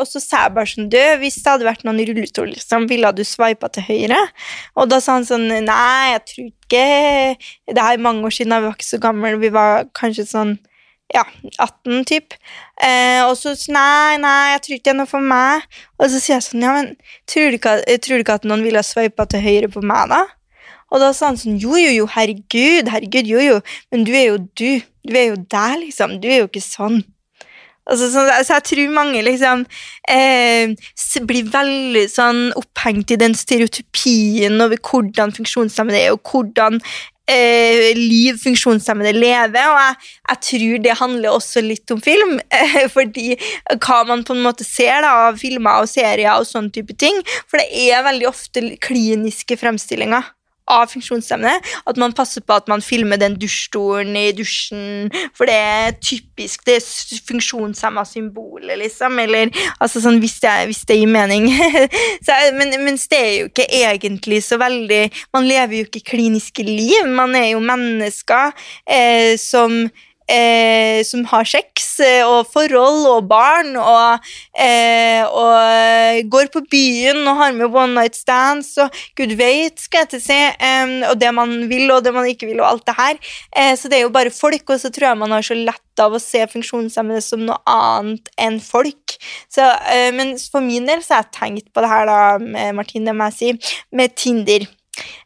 og 0.00 0.06
så 0.10 0.20
sa 0.22 0.44
jeg 0.46 0.54
bare 0.56 0.70
sånn 0.70 0.88
Du, 0.90 0.98
hvis 1.20 1.38
det 1.42 1.52
hadde 1.52 1.68
vært 1.68 1.84
noen 1.86 2.00
i 2.02 2.06
rullestol, 2.08 2.50
liksom, 2.50 2.88
ville 2.90 3.12
du 3.14 3.22
sveipa 3.26 3.70
til 3.70 3.86
høyre? 3.86 4.18
Og 4.74 4.88
da 4.90 4.98
sa 5.02 5.18
han 5.18 5.28
sånn 5.28 5.46
Nei, 5.46 6.14
jeg 6.14 6.24
tror 6.30 6.48
ikke 6.48 6.86
Det 7.74 7.84
er 7.84 8.02
mange 8.02 8.26
år 8.26 8.34
siden, 8.34 8.54
da 8.54 8.62
vi 8.62 8.70
var 8.70 8.78
ikke 8.78 8.88
så 8.88 9.02
gamle, 9.02 9.36
vi 9.38 9.52
var 9.54 9.86
kanskje 9.98 10.26
sånn 10.32 10.56
ja, 11.08 11.22
18 11.56 12.02
typ. 12.04 12.34
Eh, 12.84 13.22
og 13.24 13.32
så 13.40 13.54
nei, 13.72 14.18
nei, 14.20 14.52
jeg 14.52 14.60
tror 14.64 14.74
ikke 14.74 14.84
det 14.84 14.92
er 14.92 14.98
noe 14.98 15.08
for 15.08 15.24
meg. 15.24 15.64
Og 15.96 16.10
så 16.12 16.20
sier 16.20 16.34
jeg 16.36 16.44
sånn, 16.50 16.66
ja, 16.66 16.74
men 16.76 16.90
tror 17.30 17.48
du 17.48 17.56
ikke, 17.56 17.78
tror 18.04 18.20
du 18.20 18.24
ikke 18.26 18.36
at 18.42 18.48
noen 18.48 18.64
ville 18.66 18.82
ha 18.82 18.84
sveipa 18.84 19.24
til 19.30 19.40
høyre 19.40 19.70
på 19.72 19.80
meg, 19.80 20.12
da? 20.12 20.26
Og 20.92 21.02
da 21.02 21.10
sa 21.16 21.30
han 21.30 21.40
sånn, 21.40 21.56
jo, 21.60 21.76
jo, 21.80 21.90
jo, 21.92 22.06
herregud, 22.12 22.88
herregud, 22.92 23.28
jo, 23.28 23.40
jo, 23.44 23.56
men 23.92 24.04
du 24.08 24.12
er 24.12 24.30
jo 24.30 24.38
du. 24.56 24.84
Du 25.08 25.16
er 25.16 25.30
jo 25.30 25.38
der, 25.48 25.78
liksom. 25.80 26.18
Du 26.20 26.28
er 26.28 26.42
jo 26.42 26.50
ikke 26.50 26.64
sånn. 26.64 27.00
Altså, 27.88 28.10
så, 28.12 28.24
så 28.44 28.58
jeg 28.58 28.66
tror 28.68 28.96
mange 28.96 29.22
liksom 29.24 29.64
eh, 30.12 30.74
blir 31.28 31.52
veldig 31.52 32.04
sånn 32.12 32.48
opphengt 32.58 33.14
i 33.14 33.20
den 33.20 33.36
stereotypien 33.36 34.60
over 34.60 34.80
hvordan 34.84 35.32
funksjonshemmede 35.36 36.02
er, 36.02 36.16
og 36.16 36.28
hvordan 36.28 36.76
eh, 37.28 37.96
liv 37.96 38.38
funksjonshemmede 38.42 39.14
lever. 39.16 39.72
Og 39.72 39.80
jeg, 39.80 39.98
jeg 40.28 40.42
tror 40.50 40.84
det 40.84 40.98
handler 41.00 41.36
også 41.36 41.64
litt 41.64 41.94
om 41.94 42.02
film, 42.04 42.38
eh, 42.60 42.84
fordi 42.92 43.30
hva 43.78 44.02
man 44.08 44.24
på 44.28 44.36
en 44.36 44.44
måte 44.44 44.68
ser 44.68 45.04
da, 45.06 45.14
av 45.28 45.40
filmer 45.40 45.84
og 45.84 45.90
serier 45.90 46.34
og 46.36 46.48
sånne 46.48 46.74
type 46.74 46.96
ting. 47.00 47.22
For 47.48 47.60
det 47.62 47.70
er 47.88 48.04
veldig 48.06 48.28
ofte 48.28 48.64
kliniske 48.84 49.56
fremstillinger 49.60 50.34
av 50.68 50.88
funksjonshemmede. 50.92 51.58
At 51.88 52.00
man 52.00 52.14
passer 52.16 52.44
på 52.44 52.56
at 52.56 52.68
man 52.70 52.84
filmer 52.84 53.20
den 53.20 53.36
dusjstolen 53.40 54.16
i 54.16 54.30
dusjen, 54.36 55.10
for 55.36 55.48
det 55.48 55.56
er 55.56 55.96
typisk 56.02 56.64
det 56.66 56.78
er 56.78 57.22
funksjonshemma 57.28 58.04
symbolet, 58.08 58.76
liksom. 58.82 59.18
Eller 59.22 59.52
altså 59.78 60.02
sånn 60.04 60.20
hvis 60.22 60.38
det, 60.44 60.54
hvis 60.70 60.84
det 60.88 60.98
gir 61.00 61.12
mening. 61.12 61.48
så, 62.26 62.36
men, 62.58 62.74
mens 62.84 63.08
det 63.10 63.22
er 63.22 63.34
jo 63.38 63.52
ikke 63.52 63.68
egentlig 63.68 64.42
så 64.44 64.58
veldig 64.60 65.00
Man 65.34 65.46
lever 65.48 65.78
jo 65.78 65.86
ikke 65.86 66.04
kliniske 66.12 66.64
liv. 66.66 67.08
Man 67.08 67.34
er 67.38 67.52
jo 67.52 67.62
mennesker 67.64 68.52
eh, 68.84 69.34
som 69.40 69.86
Eh, 70.28 71.00
som 71.08 71.24
har 71.30 71.46
sex 71.48 71.86
eh, 72.04 72.20
og 72.26 72.50
forhold 72.52 73.06
og 73.08 73.28
barn 73.30 73.72
og, 73.80 74.26
eh, 74.60 75.24
og 75.24 76.28
går 76.28 76.50
på 76.52 76.62
byen 76.68 77.22
og 77.22 77.38
har 77.38 77.54
med 77.56 77.72
one 77.72 77.96
night 77.96 78.18
stands 78.18 78.74
og 78.82 78.92
gud 79.16 79.32
veit, 79.38 79.78
skal 79.80 80.04
jeg 80.04 80.10
til 80.12 80.20
å 80.20 80.26
si, 80.26 80.38
um, 80.60 80.94
og 81.10 81.18
det 81.20 81.32
man 81.34 81.54
vil 81.70 81.90
og 81.94 82.04
det 82.04 82.12
man 82.14 82.28
ikke 82.28 82.48
vil 82.50 82.62
og 82.62 82.68
alt 82.70 82.86
det 82.88 82.96
her. 82.98 83.20
Eh, 83.56 83.74
så 83.78 83.90
det 83.90 83.98
er 83.98 84.06
jo 84.06 84.14
bare 84.14 84.34
folk, 84.34 84.64
og 84.68 84.80
så 84.82 84.92
tror 84.92 85.10
jeg 85.10 85.20
man 85.22 85.34
har 85.34 85.46
så 85.46 85.56
lett 85.58 86.02
av 86.02 86.14
å 86.14 86.22
se 86.22 86.44
funksjonshemmede 86.52 87.24
som 87.24 87.44
noe 87.46 87.58
annet 87.68 88.30
enn 88.40 88.60
folk. 88.62 89.16
Så, 89.50 89.64
eh, 89.92 90.10
men 90.14 90.36
for 90.38 90.64
min 90.64 90.86
del 90.88 91.02
så 91.04 91.18
har 91.18 91.26
jeg 91.26 91.38
tenkt 91.40 91.72
på 91.72 91.84
det 91.84 91.92
her 91.92 92.08
da, 92.10 92.20
med 92.38 92.94
det 93.08 93.16
må 93.16 93.30
jeg 93.30 93.38
si, 93.38 93.76
med 93.96 94.14
Tinder. 94.18 94.68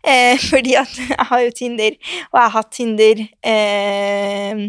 Eh, 0.02 0.38
fordi 0.50 0.76
at 0.78 0.98
jeg 0.98 1.26
har 1.30 1.42
jo 1.46 1.50
Tinder, 1.56 1.98
og 2.32 2.38
jeg 2.38 2.42
har 2.42 2.54
hatt 2.56 2.72
Tinder 2.74 3.26
eh, 3.46 4.64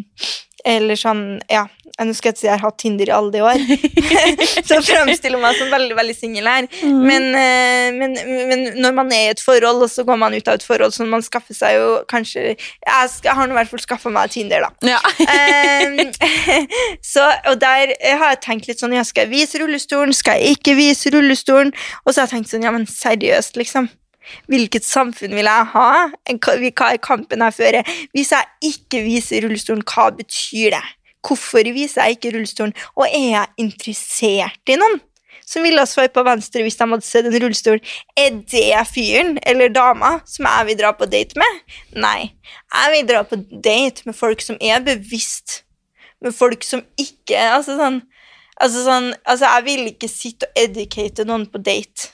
Eller 0.63 0.99
sånn, 0.99 1.23
ja. 1.51 1.65
Nå 1.93 2.13
skal 2.17 2.31
jeg 2.31 2.33
ikke 2.33 2.41
si 2.41 2.47
jeg 2.47 2.55
har 2.55 2.63
hatt 2.63 2.77
Tinder 2.81 3.09
i 3.09 3.13
alle 3.13 3.29
de 3.33 3.41
år, 3.45 3.59
så 4.69 4.79
fremstiller 4.81 5.37
meg 5.37 5.57
som 5.59 5.69
veldig 5.69 5.93
veldig 5.93 6.15
singel 6.17 6.47
her. 6.49 6.65
Mm. 6.81 7.01
Men, 7.05 7.27
eh, 7.37 7.89
men, 7.93 8.15
men 8.49 8.63
når 8.81 8.95
man 8.97 9.11
er 9.13 9.27
i 9.27 9.33
et 9.35 9.43
forhold, 9.43 9.83
og 9.85 9.91
så 9.93 10.05
går 10.07 10.17
man 10.23 10.33
ut 10.33 10.49
av 10.49 10.57
et 10.57 10.65
forhold, 10.65 10.95
så 10.95 11.05
man 11.05 11.21
skaffer 11.25 11.53
seg 11.57 11.77
jo 11.77 11.91
kanskje 12.09 12.45
Jeg, 12.55 13.11
jeg 13.27 13.35
har 13.37 13.45
nå 13.45 13.53
i 13.53 13.59
hvert 13.59 13.69
fall 13.69 13.83
skaffa 13.83 14.13
meg 14.13 14.33
Tinder, 14.33 14.65
da. 14.65 14.95
Ja. 14.95 15.01
Ehm, 15.33 16.09
så, 17.05 17.27
og 17.49 17.59
der 17.61 17.93
har 18.01 18.33
jeg 18.33 18.41
tenkt 18.43 18.67
litt 18.69 18.81
sånn 18.81 18.93
ja, 18.95 19.03
Skal 19.07 19.27
jeg 19.27 19.33
vise 19.33 19.61
rullestolen? 19.61 20.13
Skal 20.15 20.41
jeg 20.41 20.57
ikke 20.57 20.75
vise 20.77 21.11
rullestolen? 21.13 21.73
Og 22.03 22.13
så 22.13 22.21
har 22.21 22.27
jeg 22.27 22.37
tenkt 22.37 22.53
sånn, 22.53 22.65
ja, 22.65 22.73
men 22.73 22.87
seriøst, 22.89 23.59
liksom. 23.59 23.89
Hvilket 24.51 24.85
samfunn 24.87 25.35
vil 25.35 25.49
jeg 25.49 25.69
ha? 25.73 25.87
Hva 26.33 26.89
er 26.89 26.99
kampen 27.03 27.43
jeg 27.45 27.57
fører? 27.57 27.95
Hvis 28.15 28.33
jeg 28.35 28.73
ikke 28.73 29.03
viser 29.05 29.45
rullestolen, 29.45 29.85
hva 29.87 30.09
betyr 30.15 30.75
det? 30.77 30.83
Hvorfor 31.23 31.63
viser 31.75 32.03
jeg 32.03 32.17
ikke 32.17 32.35
rullestolen? 32.35 32.75
Og 32.99 33.07
er 33.07 33.27
jeg 33.31 33.65
interessert 33.65 34.71
i 34.71 34.79
noen? 34.79 35.01
Som 35.47 35.65
ville 35.65 35.81
ha 35.81 35.87
sveipa 35.89 36.23
venstre 36.23 36.63
hvis 36.63 36.77
de 36.79 36.87
hadde 36.87 37.05
sett 37.05 37.27
en 37.27 37.35
rullestol. 37.35 37.81
Er 38.19 38.39
det 38.47 38.85
fyren 38.89 39.35
eller 39.43 39.71
dama 39.73 40.15
som 40.29 40.47
jeg 40.47 40.69
vil 40.69 40.79
dra 40.79 40.93
på 40.95 41.07
date 41.11 41.39
med? 41.39 41.59
Nei. 41.99 42.31
Jeg 42.71 42.93
vil 42.93 43.09
dra 43.11 43.23
på 43.27 43.39
date 43.51 44.07
med 44.07 44.15
folk 44.15 44.43
som 44.43 44.59
er 44.63 44.83
bevisst. 44.85 45.61
Med 46.23 46.35
folk 46.35 46.63
som 46.63 46.85
ikke 46.95 47.35
Altså 47.35 47.75
sånn 47.75 48.03
Altså, 48.61 48.83
sånn, 48.85 49.07
altså 49.25 49.49
jeg 49.49 49.63
vil 49.65 49.87
ikke 49.89 50.07
sitte 50.07 50.45
og 50.45 50.59
educate 50.61 51.23
noen 51.25 51.47
på 51.49 51.57
date. 51.57 52.11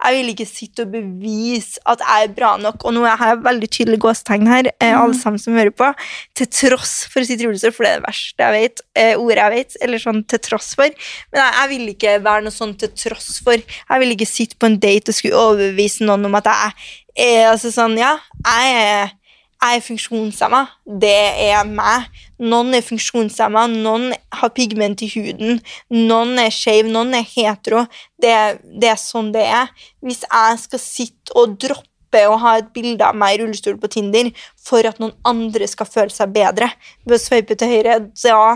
Jeg 0.00 0.16
vil 0.16 0.32
ikke 0.32 0.46
sitte 0.48 0.86
og 0.86 0.94
bevise 0.94 1.80
at 1.88 2.00
jeg 2.04 2.28
er 2.28 2.34
bra 2.36 2.54
nok. 2.60 2.84
Og 2.88 2.94
nå 2.96 3.04
har 3.04 3.34
jeg 3.34 3.42
veldig 3.44 3.70
tydelig 3.76 4.00
gåstegn 4.00 4.48
her, 4.50 4.70
eh, 4.80 4.94
alle 4.96 5.16
sammen 5.18 5.40
som 5.42 5.56
hører 5.58 5.74
på. 5.76 5.90
Til 6.38 6.48
tross 6.48 6.94
for 7.12 7.20
i 7.20 7.38
rullestol, 7.42 7.74
for 7.76 7.86
det 7.86 7.92
er 7.92 8.00
det 8.00 8.08
verste 8.08 8.46
jeg 8.46 8.56
vet. 8.56 8.84
Eh, 8.96 9.12
ordet 9.16 9.44
jeg 9.44 9.56
vet. 9.56 9.78
Eller 9.84 10.02
sånn 10.02 10.24
til 10.24 10.42
tross 10.48 10.72
for. 10.78 10.96
Men 11.32 11.42
jeg, 11.44 11.54
jeg 11.58 11.72
vil 11.74 11.94
ikke 11.94 12.16
være 12.24 12.46
noe 12.46 12.56
sånn 12.56 12.74
til 12.80 12.92
tross 12.96 13.30
for. 13.44 13.60
Jeg 13.60 14.04
vil 14.04 14.16
ikke 14.16 14.30
sitte 14.30 14.60
på 14.60 14.70
en 14.70 14.80
date 14.80 15.12
og 15.12 15.20
skulle 15.20 15.44
overbevise 15.50 16.08
noen 16.08 16.28
om 16.30 16.40
at 16.40 16.48
jeg 16.50 16.74
er 17.20 17.50
altså 17.50 17.72
sånn, 17.74 17.98
ja, 18.00 18.16
jeg 18.46 18.76
er 18.80 19.16
jeg 19.60 19.76
er 19.76 19.84
funksjonshemma. 19.84 20.62
Det 21.00 21.18
er 21.44 21.68
meg. 21.68 22.08
Noen 22.40 22.72
er 22.78 22.84
funksjonshemma, 22.84 23.66
noen 23.68 24.14
har 24.40 24.52
pigment 24.56 25.02
i 25.04 25.10
huden, 25.12 25.60
noen 25.92 26.38
er 26.40 26.52
skeiv, 26.54 26.88
noen 26.88 27.12
er 27.18 27.26
hetero. 27.28 27.84
Det, 28.20 28.32
det 28.80 28.90
er 28.94 29.00
sånn 29.00 29.30
det 29.34 29.44
er. 29.44 29.68
Hvis 30.04 30.24
jeg 30.24 30.62
skal 30.64 30.82
sitte 30.82 31.36
og 31.36 31.58
droppe 31.60 32.24
å 32.26 32.38
ha 32.42 32.56
et 32.58 32.72
bilde 32.74 33.04
av 33.06 33.18
meg 33.18 33.36
i 33.36 33.42
rullestol 33.42 33.76
på 33.78 33.90
Tinder 33.92 34.32
for 34.58 34.86
at 34.88 34.98
noen 35.02 35.12
andre 35.28 35.68
skal 35.70 35.86
føle 35.86 36.14
seg 36.14 36.32
bedre 36.34 36.70
ved 37.04 37.18
å 37.18 37.22
sveipe 37.22 37.54
til 37.58 37.70
høyre, 37.70 38.00
ja, 38.24 38.46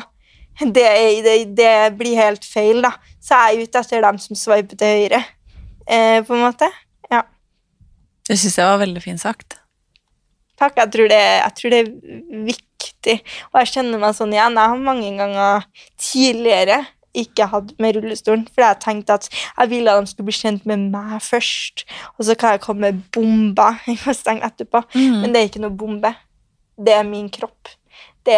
det, 0.60 0.88
det, 1.26 1.36
det 1.58 1.74
blir 1.98 2.18
helt 2.18 2.48
feil, 2.48 2.80
da. 2.86 2.94
Så 3.22 3.36
jeg 3.36 3.60
er 3.60 3.68
ute 3.68 3.84
etter 3.84 4.06
dem 4.08 4.22
som 4.22 4.38
sveiper 4.38 4.80
til 4.80 5.04
høyre, 5.04 5.20
eh, 5.86 6.22
på 6.24 6.34
en 6.36 6.46
måte. 6.46 6.70
Ja. 7.12 7.22
Det 8.24 8.38
syns 8.40 8.58
jeg 8.58 8.72
var 8.72 8.80
veldig 8.82 9.04
fint 9.04 9.22
sagt. 9.22 9.60
Takk. 10.60 10.76
Jeg 10.78 10.92
tror, 10.94 11.10
det, 11.10 11.20
jeg 11.20 11.54
tror 11.58 11.74
det 11.74 11.80
er 11.80 12.44
viktig. 12.50 13.16
Og 13.52 13.62
jeg 13.62 13.72
kjenner 13.72 14.02
meg 14.02 14.18
sånn 14.18 14.34
igjen. 14.34 14.60
Jeg 14.60 14.74
har 14.74 14.84
mange 14.90 15.14
ganger 15.18 15.66
tidligere 16.00 16.82
ikke 17.14 17.46
hatt 17.52 17.72
med 17.82 17.96
rullestolen, 17.96 18.44
fordi 18.50 18.66
jeg 18.66 18.80
tenkte 18.82 19.16
at 19.18 19.28
jeg 19.30 19.70
ville 19.70 19.92
at 19.92 20.02
de 20.02 20.10
skulle 20.10 20.30
bli 20.30 20.36
kjent 20.36 20.64
med 20.66 20.88
meg 20.94 21.22
først, 21.22 21.84
og 22.18 22.26
så 22.26 22.34
kan 22.38 22.56
jeg 22.56 22.64
komme 22.64 22.90
med 22.90 24.00
Mustang 24.06 24.42
etterpå. 24.48 24.82
Mm. 24.94 25.20
Men 25.22 25.34
det 25.34 25.40
er 25.40 25.50
ikke 25.50 25.62
noe 25.62 25.78
bombe. 25.78 26.14
Det 26.74 26.96
er 26.96 27.06
min 27.06 27.30
kropp. 27.30 27.70
Det, 28.24 28.34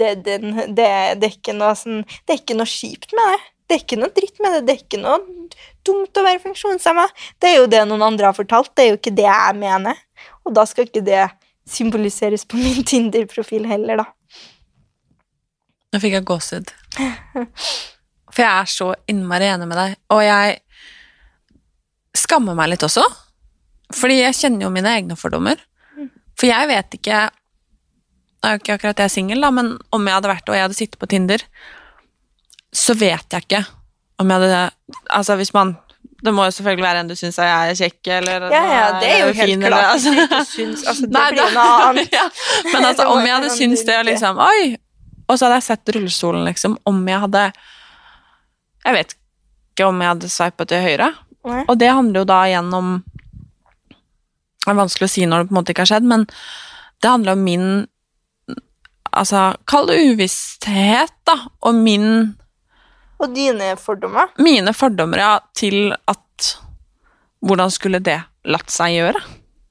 det, 0.00 0.16
det, 0.24 0.40
det, 0.40 0.74
det, 0.74 0.88
er 0.88 1.30
ikke 1.30 1.54
noe 1.54 1.74
sånn, 1.78 2.02
det 2.26 2.34
er 2.34 2.42
ikke 2.42 2.58
noe 2.58 2.68
kjipt 2.68 3.14
med 3.14 3.34
det. 3.34 3.40
Det 3.68 3.76
er 3.76 3.82
ikke 3.84 3.98
noe 4.00 4.14
dritt 4.16 4.38
med 4.40 4.54
det. 4.56 4.60
Det 4.64 4.74
er 4.74 4.84
ikke 4.86 5.00
noe 5.02 5.18
dumt 5.84 6.18
å 6.18 6.24
være 6.24 6.40
funksjonshemma. 6.40 7.04
Det 7.36 7.50
er 7.50 7.58
jo 7.58 7.66
det 7.68 7.82
noen 7.84 8.06
andre 8.06 8.30
har 8.30 8.36
fortalt. 8.36 8.72
Det 8.72 8.86
er 8.86 8.94
jo 8.94 8.96
ikke 8.98 9.12
det 9.18 9.26
jeg 9.28 9.58
mener. 9.60 10.00
Og 10.48 10.54
da 10.56 10.64
skal 10.66 10.88
ikke 10.88 11.04
det 11.04 11.26
symboliseres 11.70 12.46
på 12.48 12.58
min 12.60 12.84
Tinder-profil 12.86 13.66
heller, 13.68 14.02
da. 14.02 14.06
Nå 15.92 16.00
fikk 16.02 16.18
jeg 16.18 16.26
gåsehud. 16.28 16.72
For 18.28 18.44
jeg 18.44 18.50
er 18.52 18.68
så 18.70 18.90
innmari 19.10 19.48
enig 19.48 19.68
med 19.70 19.78
deg. 19.80 19.96
Og 20.14 20.20
jeg 20.22 20.58
skammer 22.18 22.56
meg 22.58 22.72
litt 22.74 22.84
også. 22.86 23.04
Fordi 23.96 24.20
jeg 24.20 24.36
kjenner 24.36 24.66
jo 24.66 24.74
mine 24.74 24.92
egne 24.98 25.16
fordommer. 25.18 25.60
For 26.38 26.50
jeg 26.50 26.68
vet 26.70 26.98
ikke 27.00 27.24
Det 28.38 28.46
er 28.46 28.54
jo 28.54 28.60
ikke 28.60 28.74
akkurat 28.76 29.00
jeg 29.02 29.08
er 29.08 29.10
singel, 29.10 29.40
da, 29.42 29.48
men 29.50 29.72
om 29.90 30.04
jeg 30.06 30.14
hadde 30.14 30.30
vært 30.30 30.44
det 30.46 30.52
og 30.52 30.56
jeg 30.56 30.66
hadde 30.68 30.76
sittet 30.78 31.00
på 31.00 31.08
Tinder, 31.10 31.42
så 32.70 32.94
vet 32.94 33.34
jeg 33.34 33.42
ikke 33.42 33.64
om 34.22 34.30
jeg 34.30 34.44
hadde 34.44 34.60
Altså 35.16 35.34
hvis 35.40 35.50
man 35.56 35.72
Det 36.18 36.32
må 36.34 36.48
jo 36.48 36.50
selvfølgelig 36.56 36.82
være 36.82 37.00
en 37.04 37.10
du 37.10 37.14
syns 37.14 37.36
er 37.38 37.74
kjekk, 37.78 37.98
eller 38.16 38.48
Ja, 38.50 38.62
ja, 38.66 38.86
det 38.98 39.10
er 39.12 39.20
jo 39.20 39.26
helt 39.38 39.50
fin, 39.52 39.60
klart. 39.62 40.02
eller, 40.02 40.32
altså. 40.34 40.46
syns, 40.50 40.80
altså, 40.82 41.06
det 41.06 41.14
Nei, 41.14 41.26
blir 41.30 41.42
jo 41.44 41.50
noe 41.54 41.76
annet. 41.84 42.12
ja. 42.18 42.24
Men 42.72 42.86
altså, 42.88 43.06
om 43.12 43.20
jeg 43.22 43.34
hadde 43.36 43.50
syntes 43.54 43.84
det, 43.86 43.98
og 44.00 44.08
liksom 44.08 44.40
Oi! 44.42 44.62
Og 45.28 45.36
så 45.36 45.46
hadde 45.46 45.58
jeg 45.60 45.66
sett 45.68 45.92
rullestolen, 45.94 46.42
liksom. 46.48 46.74
Om 46.88 46.98
jeg 47.08 47.22
hadde 47.26 47.42
Jeg 48.86 48.96
vet 48.96 49.14
ikke 49.14 49.86
om 49.92 50.00
jeg 50.02 50.10
hadde 50.10 50.30
sveipet 50.32 50.70
til 50.72 50.82
høyre. 50.82 51.12
Nei. 51.46 51.60
Og 51.68 51.78
det 51.78 51.92
handler 51.94 52.24
jo 52.24 52.28
da 52.32 52.38
igjen 52.48 52.72
om 52.74 52.88
Det 53.86 54.72
er 54.72 54.80
vanskelig 54.80 55.06
å 55.06 55.12
si 55.12 55.26
når 55.28 55.44
det 55.44 55.50
på 55.50 55.54
en 55.54 55.58
måte 55.60 55.74
ikke 55.74 55.84
har 55.86 55.92
skjedd, 55.92 56.08
men 56.10 56.26
det 56.98 57.12
handler 57.12 57.38
om 57.38 57.44
min 57.46 57.68
Altså, 59.18 59.54
kall 59.70 59.86
det 59.88 60.02
uvissthet, 60.10 61.14
da, 61.26 61.38
og 61.64 61.78
min 61.78 62.34
Og 63.18 63.34
dine 63.34 63.72
fordommer. 63.80 64.30
Mine 64.38 64.74
fordommer, 64.76 65.18
ja, 65.24 65.34
til 65.56 65.92
at 66.08 66.24
Hvordan 67.38 67.70
skulle 67.70 68.00
det 68.02 68.16
latt 68.50 68.70
seg 68.74 68.96
gjøre? 68.96 69.20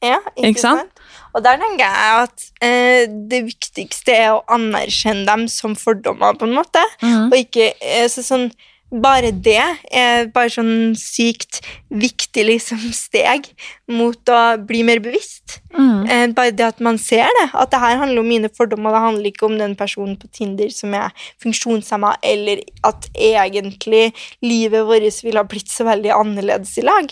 Ja, 0.04 0.22
ikke, 0.38 0.54
Ikke 0.54 0.62
sant? 0.62 0.86
sant? 0.86 1.02
Og 1.36 1.44
der 1.44 1.60
tenker 1.60 1.84
jeg 1.84 2.22
at 2.24 2.46
eh, 2.64 3.10
det 3.30 3.42
viktigste 3.50 4.14
er 4.16 4.30
å 4.38 4.44
anerkjenne 4.56 5.26
dem 5.28 5.44
som 5.52 5.76
fordommer, 5.78 6.38
på 6.40 6.48
en 6.48 6.56
måte. 6.56 6.82
Og 7.04 7.36
ikke 7.36 7.74
eh, 7.76 8.08
så 8.10 8.24
sånn 8.26 8.48
Bare 8.88 9.34
det 9.34 9.60
er 9.92 10.30
bare 10.32 10.52
sånn 10.54 10.94
sykt 10.96 11.60
viktig 11.92 12.46
liksom 12.48 12.86
steg 12.96 13.50
mot 13.92 14.32
å 14.32 14.42
bli 14.64 14.84
mer 14.88 15.02
bevisst. 15.04 15.58
Mm. 15.76 16.06
Eh, 16.08 16.24
bare 16.38 16.56
det 16.56 16.70
at 16.70 16.80
man 16.84 17.00
ser 17.02 17.28
det. 17.42 17.48
At 17.52 17.74
det 17.74 17.82
her 17.84 18.00
handler 18.00 18.24
om 18.24 18.32
mine 18.32 18.52
fordommer. 18.54 18.96
Det 18.96 19.04
handler 19.08 19.32
ikke 19.32 19.50
om 19.50 19.58
den 19.60 19.76
personen 19.80 20.16
på 20.20 20.32
Tinder 20.32 20.72
som 20.74 20.96
er 20.96 21.12
funksjonshemma, 21.44 22.16
eller 22.24 22.64
at 22.88 23.10
egentlig 23.14 24.14
livet 24.46 24.88
vårt 24.88 25.20
ville 25.26 25.44
ha 25.44 25.48
blitt 25.48 25.74
så 25.74 25.88
veldig 25.88 26.16
annerledes 26.16 26.78
i 26.80 26.88
lag. 26.88 27.12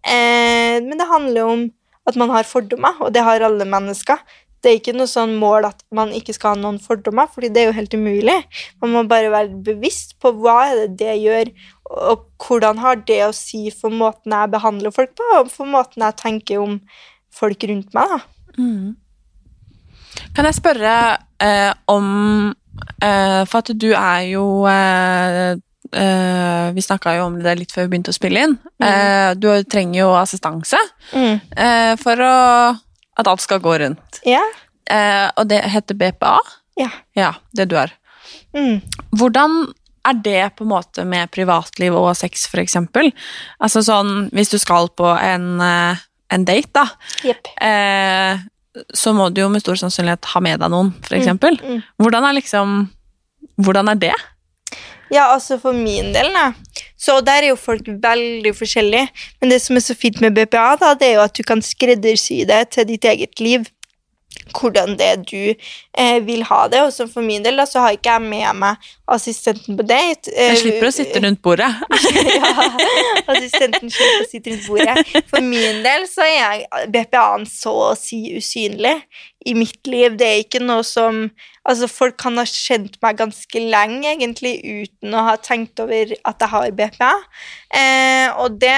Eh, 0.00 0.80
men 0.80 0.96
det 0.96 1.10
handler 1.10 1.52
om 1.52 1.68
at 2.08 2.16
man 2.18 2.32
har 2.32 2.48
fordommer, 2.48 2.96
og 3.04 3.12
det 3.14 3.22
har 3.26 3.44
alle 3.44 3.66
mennesker. 3.68 4.20
Det 4.60 4.70
er 4.70 4.78
ikke 4.78 4.96
noe 4.96 5.08
sånn 5.08 5.36
mål 5.40 5.70
at 5.70 5.84
man 5.96 6.12
ikke 6.12 6.34
skal 6.36 6.54
ha 6.54 6.60
noen 6.60 6.80
fordommer, 6.82 7.30
fordi 7.32 7.48
det 7.52 7.62
er 7.62 7.70
jo 7.70 7.76
helt 7.78 7.94
umulig. 7.96 8.36
Man 8.82 8.92
må 8.92 9.04
bare 9.08 9.32
være 9.32 9.62
bevisst 9.66 10.18
på 10.20 10.34
hva 10.36 10.56
er 10.68 10.82
det 10.82 10.98
det 11.00 11.14
gjør, 11.22 11.52
og 12.10 12.26
hvordan 12.44 12.82
har 12.82 13.00
det 13.08 13.22
å 13.24 13.32
si 13.36 13.68
for 13.74 13.94
måten 13.94 14.36
jeg 14.36 14.52
behandler 14.52 14.94
folk 14.94 15.14
på, 15.18 15.30
og 15.38 15.48
for 15.52 15.70
måten 15.70 16.04
jeg 16.04 16.18
tenker 16.20 16.60
om 16.60 16.76
folk 17.34 17.64
rundt 17.70 17.96
meg. 17.96 18.12
da. 18.12 18.20
Mm. 18.60 18.96
Kan 20.36 20.46
jeg 20.48 20.58
spørre 20.58 20.94
eh, 21.40 21.72
om 21.88 22.06
eh, 23.00 23.42
For 23.48 23.60
at 23.62 23.70
du 23.78 23.92
er 23.94 24.22
jo 24.34 24.46
eh, 24.68 25.56
Uh, 25.90 26.70
Vi 26.74 26.82
snakka 26.82 27.16
jo 27.16 27.24
om 27.26 27.38
det 27.42 27.56
litt 27.58 27.72
før 27.74 27.88
vi 27.88 27.96
begynte 27.96 28.12
å 28.12 28.14
spille 28.14 28.44
inn. 28.46 28.52
Eh, 28.78 29.32
du 29.34 29.48
trenger 29.66 30.04
jo 30.04 30.10
assistanse 30.14 30.78
eh, 31.10 31.96
for 31.98 32.22
å, 32.22 32.36
at 33.20 33.28
alt 33.30 33.44
skal 33.44 33.60
gå 33.62 33.76
rundt. 33.82 34.20
Ja. 34.28 34.42
Eh, 34.90 35.28
og 35.36 35.48
det 35.50 35.60
heter 35.70 35.98
BPA? 35.98 36.38
Ja. 36.80 36.90
Ja, 37.18 37.34
det 37.56 37.68
du 37.70 37.76
er. 37.80 37.92
Mm. 38.56 38.80
Hvordan 39.14 39.60
er 40.08 40.16
det 40.24 40.56
på 40.56 40.64
en 40.64 40.72
måte 40.72 41.04
med 41.06 41.30
privatliv 41.34 41.94
og 41.94 42.14
sex, 42.18 42.46
for 42.50 42.62
eksempel? 42.62 43.10
Altså 43.60 43.82
sånn, 43.84 44.30
hvis 44.34 44.50
du 44.52 44.56
skal 44.58 44.88
på 44.96 45.10
en, 45.20 45.60
eh, 45.60 46.00
en 46.32 46.46
date, 46.48 46.72
da, 46.72 46.86
Yep. 47.26 47.50
eh, 47.60 48.38
så 48.94 49.12
må 49.12 49.28
du 49.34 49.42
jo 49.42 49.48
med 49.50 49.60
stor 49.64 49.74
sannsynlighet 49.76 50.24
ha 50.32 50.40
med 50.40 50.60
deg 50.62 50.70
noen, 50.70 50.92
for 51.02 51.18
eksempel. 51.18 51.58
Mm. 51.60 51.82
Hvordan 52.00 52.24
er 52.30 52.38
liksom 52.40 52.78
Hvordan 53.60 53.88
er 53.88 53.94
det? 54.00 54.14
Ja, 55.10 55.32
altså 55.34 55.58
for 55.58 55.74
min 55.74 56.12
del, 56.14 56.30
da. 56.36 56.52
Så 57.00 57.18
der 57.26 57.42
er 57.42 57.50
jo 57.50 57.58
folk 57.58 57.88
veldig 58.02 58.52
forskjellige. 58.54 59.08
Men 59.40 59.50
det 59.50 59.60
som 59.64 59.76
er 59.76 59.84
så 59.84 59.96
fint 59.98 60.20
med 60.22 60.36
BPA, 60.36 60.76
da, 60.80 60.94
det 60.94 61.08
er 61.10 61.18
jo 61.18 61.26
at 61.26 61.36
du 61.36 61.42
kan 61.46 61.62
skreddersy 61.64 62.44
det 62.48 62.62
til 62.76 62.86
ditt 62.92 63.04
eget 63.10 63.40
liv. 63.42 63.66
Hvordan 64.54 64.96
det 64.98 65.06
er 65.06 65.18
du 65.26 65.54
eh, 65.98 66.18
vil 66.26 66.42
ha 66.46 66.60
det. 66.70 66.80
Og 66.86 66.92
så 66.94 67.06
for 67.10 67.22
min 67.26 67.42
del 67.42 67.58
da, 67.58 67.66
så 67.66 67.82
har 67.82 67.94
ikke 67.96 68.12
jeg 68.16 68.22
med 68.30 68.58
meg 68.62 68.88
assistenten 69.10 69.78
på 69.78 69.86
date. 69.86 70.30
Eh, 70.30 70.52
Jeg 70.52 70.60
slipper 70.62 70.88
å 70.88 70.92
sitte 70.94 71.22
rundt 71.22 71.42
bordet. 71.42 71.70
ja, 72.38 72.52
assistenten 73.30 73.90
slipper 73.90 74.24
å 74.24 74.28
sitte 74.30 74.54
rundt 74.54 74.66
bordet. 74.70 75.26
For 75.30 75.42
min 75.42 75.82
del 75.86 76.06
så 76.10 76.26
er 76.26 76.64
BPA-en 76.94 77.46
så 77.50 77.74
å 77.90 77.92
si 77.98 78.22
usynlig. 78.38 78.96
I 79.46 79.54
mitt 79.56 79.86
liv. 79.86 80.16
Det 80.18 80.26
er 80.26 80.42
ikke 80.44 80.62
noe 80.64 80.84
som 80.86 81.28
Altså, 81.68 81.84
folk 81.92 82.14
kan 82.16 82.38
ha 82.40 82.46
kjent 82.48 82.94
meg 83.04 83.18
ganske 83.18 83.60
lenge, 83.60 84.08
egentlig, 84.08 84.54
uten 84.64 85.12
å 85.12 85.26
ha 85.26 85.34
tenkt 85.44 85.78
over 85.82 86.14
at 86.16 86.40
jeg 86.40 86.48
har 86.54 86.70
BPA. 86.78 87.10
Eh, 87.76 88.38
og 88.40 88.56
det 88.62 88.72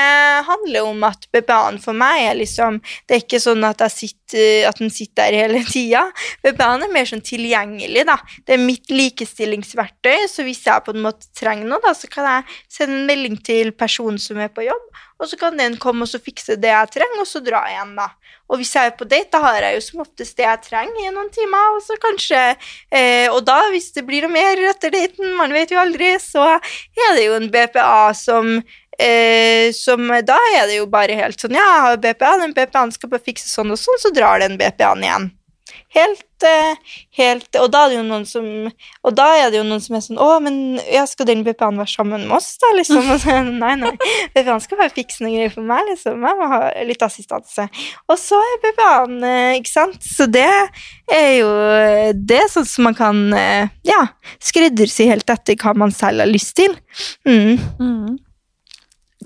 handler 0.49 0.89
om 0.91 1.07
at 1.07 1.29
BPA-en 1.33 1.79
for 1.81 1.97
meg 1.97 2.25
er 2.27 2.35
liksom 2.37 2.81
Det 3.09 3.15
er 3.15 3.23
ikke 3.23 3.41
sånn 3.41 3.63
at, 3.65 3.81
sitter, 3.95 4.67
at 4.69 4.83
den 4.83 4.91
sitter 4.93 5.31
der 5.31 5.39
hele 5.45 5.63
tida. 5.69 6.03
BPA-en 6.43 6.89
er 6.89 6.93
mer 6.93 7.07
sånn 7.09 7.23
tilgjengelig, 7.25 8.03
da. 8.11 8.19
Det 8.43 8.59
er 8.59 8.67
mitt 8.67 8.91
likestillingsverktøy, 8.91 10.27
så 10.29 10.45
hvis 10.45 10.67
jeg 10.67 10.85
på 10.85 10.97
en 10.97 11.07
måte 11.07 11.31
trenger 11.39 11.71
noe, 11.71 11.81
da, 11.87 11.95
så 11.95 12.11
kan 12.11 12.29
jeg 12.29 12.61
sende 12.81 12.99
en 12.99 13.09
melding 13.09 13.39
til 13.47 13.71
personen 13.79 14.19
som 14.21 14.43
er 14.43 14.51
på 14.51 14.67
jobb, 14.67 14.91
og 15.23 15.31
så 15.31 15.39
kan 15.39 15.55
den 15.57 15.79
komme 15.79 16.03
og 16.03 16.11
så 16.11 16.19
fikse 16.21 16.59
det 16.59 16.75
jeg 16.75 16.95
trenger, 16.99 17.23
og 17.23 17.31
så 17.31 17.41
dra 17.47 17.63
igjen, 17.71 17.95
da. 17.95 18.11
Og 18.53 18.61
hvis 18.61 18.75
jeg 18.77 18.91
er 18.91 18.97
på 18.99 19.09
date, 19.09 19.31
da 19.33 19.41
har 19.47 19.65
jeg 19.65 19.79
jo 19.79 19.85
som 19.87 20.05
oftest 20.05 20.37
det 20.37 20.45
jeg 20.45 20.63
trenger 20.67 21.07
i 21.07 21.13
noen 21.15 21.31
timer, 21.33 21.77
og 21.77 21.81
så 21.85 21.97
kanskje 22.03 22.43
eh, 22.93 23.27
Og 23.33 23.41
da, 23.49 23.59
hvis 23.73 23.91
det 23.97 24.05
blir 24.09 24.27
noe 24.27 24.35
mer 24.35 24.61
etter 24.71 24.93
daten, 24.93 25.33
man 25.39 25.55
vet 25.57 25.73
jo 25.73 25.81
aldri, 25.81 26.13
så 26.21 26.45
er 26.53 27.17
det 27.17 27.27
jo 27.27 27.39
en 27.39 27.49
BPA 27.53 28.13
som 28.17 28.59
eh, 29.01 29.73
som 29.73 30.09
Da 30.27 30.39
er 30.59 30.67
det 30.69 30.81
jo 30.81 30.89
bare 30.91 31.17
helt 31.19 31.41
sånn 31.41 31.57
Ja, 31.57 31.65
jeg 31.65 31.85
har 31.87 32.03
BPA, 32.03 32.35
den 32.45 32.57
BPA-en 32.57 32.93
skal 32.95 33.15
bare 33.15 33.25
fikse 33.25 33.49
sånn 33.49 33.73
og 33.73 33.81
sånn, 33.81 34.01
så 34.03 34.13
drar 34.15 34.43
den 34.45 34.59
BPA-en 34.61 35.07
igjen. 35.07 35.31
Helt, 35.93 36.45
eh, 36.47 36.97
helt 37.19 37.59
Og 37.61 37.69
da 37.73 37.85
er 37.85 37.93
det 37.93 37.99
jo 37.99 38.05
noen 38.07 38.25
som 38.29 38.47
Og 39.05 39.15
da 39.17 39.27
er 39.37 39.53
det 39.53 39.59
jo 39.61 39.67
noen 39.69 39.83
som 39.85 39.97
er 39.99 40.05
sånn 40.05 40.21
Å, 40.23 40.29
men 40.45 40.57
ja, 40.87 41.05
skal 41.09 41.29
den 41.29 41.45
BPA-en 41.47 41.81
være 41.81 41.93
sammen 41.93 42.25
med 42.27 42.37
oss, 42.39 42.55
da, 42.63 42.73
liksom? 42.79 43.11
Og 43.13 43.21
så, 43.21 43.37
nei, 43.47 43.75
nei. 43.81 43.93
BPA-en 44.35 44.65
skal 44.65 44.83
fikse 44.95 45.25
noen 45.25 45.37
greier 45.37 45.55
for 45.55 45.69
meg, 45.69 45.85
liksom. 45.91 46.25
Jeg 46.25 46.41
må 46.41 46.49
ha 46.55 46.63
litt 46.89 47.05
assistanse. 47.05 47.69
Og 48.09 48.19
så 48.21 48.41
er 48.41 48.59
BPA-en, 48.65 49.21
eh, 49.29 49.61
ikke 49.61 49.73
sant? 49.75 50.01
Så 50.03 50.29
det 50.31 50.49
er 50.49 51.31
jo 51.43 51.53
Det 52.17 52.41
er 52.41 52.51
sånn 52.53 52.69
som 52.69 52.89
man 52.89 52.97
kan, 52.99 53.23
eh, 53.37 53.73
ja, 53.87 54.01
skreddersy 54.43 55.11
helt 55.11 55.29
etter 55.31 55.59
hva 55.61 55.77
man 55.77 55.93
selv 55.95 56.25
har 56.25 56.31
lyst 56.31 56.57
til. 56.59 56.77
Mm. 57.29 57.59
Mm. 57.79 58.21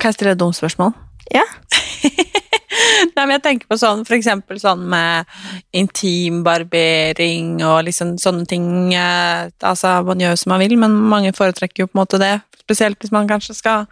Kan 0.00 0.10
jeg 0.10 0.18
stille 0.18 0.36
et 0.36 0.42
dumt 0.42 0.58
spørsmål? 0.58 1.05
Ja. 1.34 1.44
Nei, 3.16 3.24
men 3.24 3.36
jeg 3.36 3.44
tenker 3.44 3.70
på 3.70 3.78
sånn, 3.80 4.04
for 4.06 4.16
eksempel 4.18 4.58
sånn 4.60 4.84
med 4.90 5.30
intimbarbering 5.76 7.56
og 7.64 7.86
liksom 7.88 8.16
sånne 8.20 8.46
ting. 8.50 8.68
Eh, 8.94 9.48
altså, 9.64 9.98
man 10.06 10.22
gjør 10.22 10.36
som 10.40 10.54
man 10.54 10.64
vil, 10.64 10.76
men 10.80 10.96
mange 11.10 11.32
foretrekker 11.36 11.84
jo 11.84 11.90
på 11.90 11.96
en 11.96 12.02
måte 12.02 12.20
det. 12.22 12.34
Spesielt 12.66 13.00
hvis 13.02 13.14
man 13.14 13.28
kanskje 13.30 13.56
skal 13.56 13.86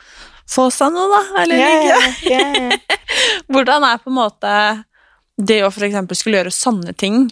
få 0.50 0.68
seg 0.74 0.92
noe, 0.94 1.08
da. 1.12 1.22
Eller 1.42 1.60
yeah, 1.60 1.76
ligge. 1.78 2.32
Yeah, 2.32 2.56
ja. 2.70 2.98
Hvordan 3.52 3.86
er 3.88 4.02
på 4.02 4.12
en 4.12 4.18
måte 4.18 4.56
det 5.34 5.62
å 5.66 5.72
for 5.74 5.86
eksempel 5.86 6.18
skulle 6.18 6.42
gjøre 6.42 6.54
sånne 6.54 6.94
ting, 6.98 7.24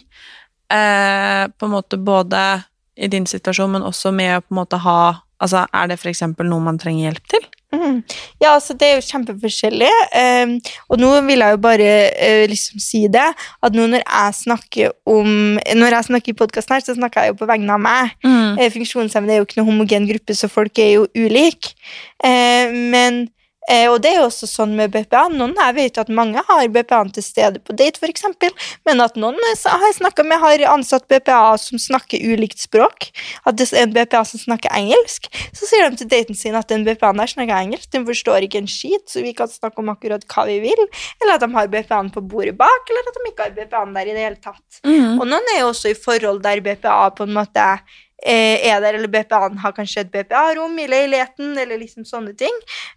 eh, 0.73 1.45
på 1.47 1.69
en 1.69 1.75
måte 1.75 2.01
både 2.01 2.63
i 2.97 3.09
din 3.13 3.27
situasjon, 3.29 3.77
men 3.77 3.87
også 3.87 4.13
med 4.15 4.39
å 4.39 4.45
på 4.47 4.55
en 4.55 4.63
måte 4.65 4.83
ha 4.87 5.03
Altså, 5.43 5.65
er 5.75 5.89
det 5.91 5.97
for 5.99 6.07
eksempel 6.07 6.47
noe 6.47 6.63
man 6.63 6.77
trenger 6.79 7.09
hjelp 7.09 7.25
til? 7.33 7.47
Mm. 7.73 8.03
Ja, 8.43 8.53
altså 8.53 8.75
det 8.77 8.89
er 8.89 8.99
jo 8.99 9.07
kjempeforskjellig. 9.07 9.91
Um, 10.13 10.55
og 10.93 11.01
nå 11.01 11.11
vil 11.29 11.45
jeg 11.45 11.57
jo 11.57 11.61
bare 11.63 11.91
uh, 12.13 12.45
liksom 12.51 12.83
si 12.83 13.05
det, 13.13 13.29
at 13.33 13.77
nå 13.77 13.87
når 13.89 14.05
jeg 14.05 14.39
snakker 14.43 14.93
om 15.09 15.31
Når 15.57 15.97
jeg 15.97 16.09
snakker 16.09 16.33
i 16.33 16.37
podkasten 16.37 16.77
her, 16.77 16.85
så 16.85 16.95
snakker 16.97 17.25
jeg 17.25 17.33
jo 17.33 17.41
på 17.41 17.49
vegne 17.49 17.73
av 17.73 17.83
meg. 17.83 18.17
Mm. 18.25 18.59
Eh, 18.59 18.73
Funksjonshemmede 18.73 19.37
er 19.37 19.41
jo 19.41 19.49
ikke 19.49 19.61
noen 19.61 19.73
homogen 19.73 20.09
gruppe, 20.11 20.37
så 20.37 20.51
folk 20.53 20.79
er 20.79 20.99
jo 20.99 21.07
ulike. 21.17 21.73
Uh, 22.23 22.69
men 22.93 23.25
Og 23.71 24.01
det 24.03 24.11
er 24.11 24.17
jo 24.19 24.27
også 24.27 24.49
sånn 24.51 24.73
med 24.77 24.91
BPA. 24.91 25.29
Noen 25.31 25.55
jeg 25.55 25.75
vet 25.77 25.99
at 26.03 26.11
mange 26.11 26.43
har 26.49 26.65
BPA-en 26.75 27.13
til 27.15 27.25
stede 27.25 27.61
på 27.63 27.77
date, 27.79 28.01
f.eks., 28.03 28.25
men 28.89 29.03
at 29.05 29.15
noen 29.21 29.39
eh, 29.39 29.63
har 29.71 29.85
jeg 29.87 29.99
snakket 30.01 30.29
med, 30.29 30.43
har 30.43 30.65
ansatt 30.73 31.07
BPA 31.11 31.55
som 31.63 31.81
snakker 31.81 32.19
ulikt 32.33 32.59
språk. 32.63 33.11
At 33.47 33.61
det 33.61 33.69
er 33.71 33.87
en 33.87 33.95
BPA 33.95 34.25
som 34.29 34.43
snakker 34.43 34.75
engelsk. 34.75 35.31
Så 35.55 35.69
sier 35.71 35.87
de 35.87 36.03
til 36.03 36.11
daten 36.11 36.39
sin 36.39 36.59
at 36.59 36.71
den 36.73 36.87
BPA-en 36.89 37.23
der 37.23 37.31
snakker 37.31 37.55
engelsk, 37.61 37.89
den 37.95 38.07
forstår 38.09 38.49
ikke 38.49 38.65
en 38.65 38.71
skit, 38.71 39.07
så 39.11 39.23
vi 39.25 39.35
kan 39.37 39.51
snakke 39.51 39.83
om 39.83 39.93
akkurat 39.95 40.27
hva 40.27 40.47
vi 40.51 40.59
vil. 40.67 40.87
Eller 41.23 41.37
at 41.37 41.47
de 41.47 41.51
har 41.55 41.71
BPA-en 41.73 42.13
på 42.13 42.25
bordet 42.27 42.57
bak, 42.59 42.91
eller 42.91 43.11
at 43.11 43.19
de 43.19 43.27
ikke 43.31 43.49
har 43.49 43.57
BPA-en 43.61 43.97
der 43.97 44.11
i 44.11 44.17
det 44.17 44.27
hele 44.27 44.41
tatt. 44.43 44.83
Mm. 44.83 45.21
Og 45.21 45.27
noen 45.29 45.53
er 45.55 45.63
jo 45.63 45.71
også 45.71 45.93
i 45.93 45.99
forhold 45.99 46.43
der 46.45 46.65
BPA 46.65 46.99
på 47.17 47.29
en 47.29 47.37
måte 47.39 47.63
eh, 47.63 48.01
er 48.27 48.81
der, 48.85 48.95
eller 48.99 49.09
BPA-en 49.11 49.59
har 49.59 49.73
kanskje 49.77 50.01
et 50.05 50.11
BPA-rom 50.13 50.77
i 50.79 50.87
leiligheten, 50.87 51.57
eller 51.59 51.79
liksom 51.81 52.05
sånne 52.07 52.37
ting. 52.39 52.55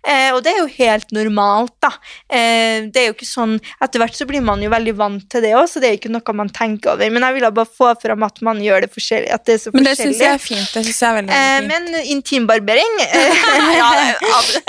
Eh, 0.08 0.30
og 0.36 0.44
det 0.46 0.54
er 0.54 0.60
jo 0.62 0.68
helt 0.78 1.12
normalt, 1.16 1.74
da. 1.82 1.90
Eh, 2.30 2.86
det 2.94 3.02
er 3.02 3.08
jo 3.10 3.16
ikke 3.16 3.26
sånn 3.30 3.56
Etter 3.82 4.00
hvert 4.02 4.16
så 4.18 4.26
blir 4.30 4.42
man 4.46 4.62
jo 4.62 4.70
veldig 4.70 4.94
vant 4.98 5.26
til 5.32 5.42
det 5.42 5.54
òg, 5.58 5.66
så 5.70 5.80
det 5.82 5.90
er 5.90 5.98
ikke 5.98 6.12
noe 6.14 6.34
man 6.38 6.50
tenker 6.54 6.94
over. 6.94 7.10
Men 7.10 7.24
jeg 7.28 7.34
ville 7.40 7.52
bare 7.58 7.70
få 7.78 7.92
fram 8.02 8.24
at 8.28 8.42
man 8.46 8.62
gjør 8.64 8.86
det 8.86 8.92
forskjellig, 8.94 9.32
at 9.34 9.46
det 9.46 9.56
er 9.56 9.62
så 9.66 9.74
Men 9.74 9.84
det 9.88 9.96
forskjellig. 9.96 10.16
syns 10.16 10.24
jeg 10.26 10.34
er 10.34 10.44
fint. 10.44 10.70
Det 10.74 10.86
syns 10.86 11.02
jeg 11.02 11.10
er 11.10 11.18
veldig, 11.20 11.34
Eh, 11.36 11.58
fint. 11.60 11.68
men 11.72 12.10
intimbarbering 12.16 12.94
eh, 13.06 13.44
Ja, 13.80 13.90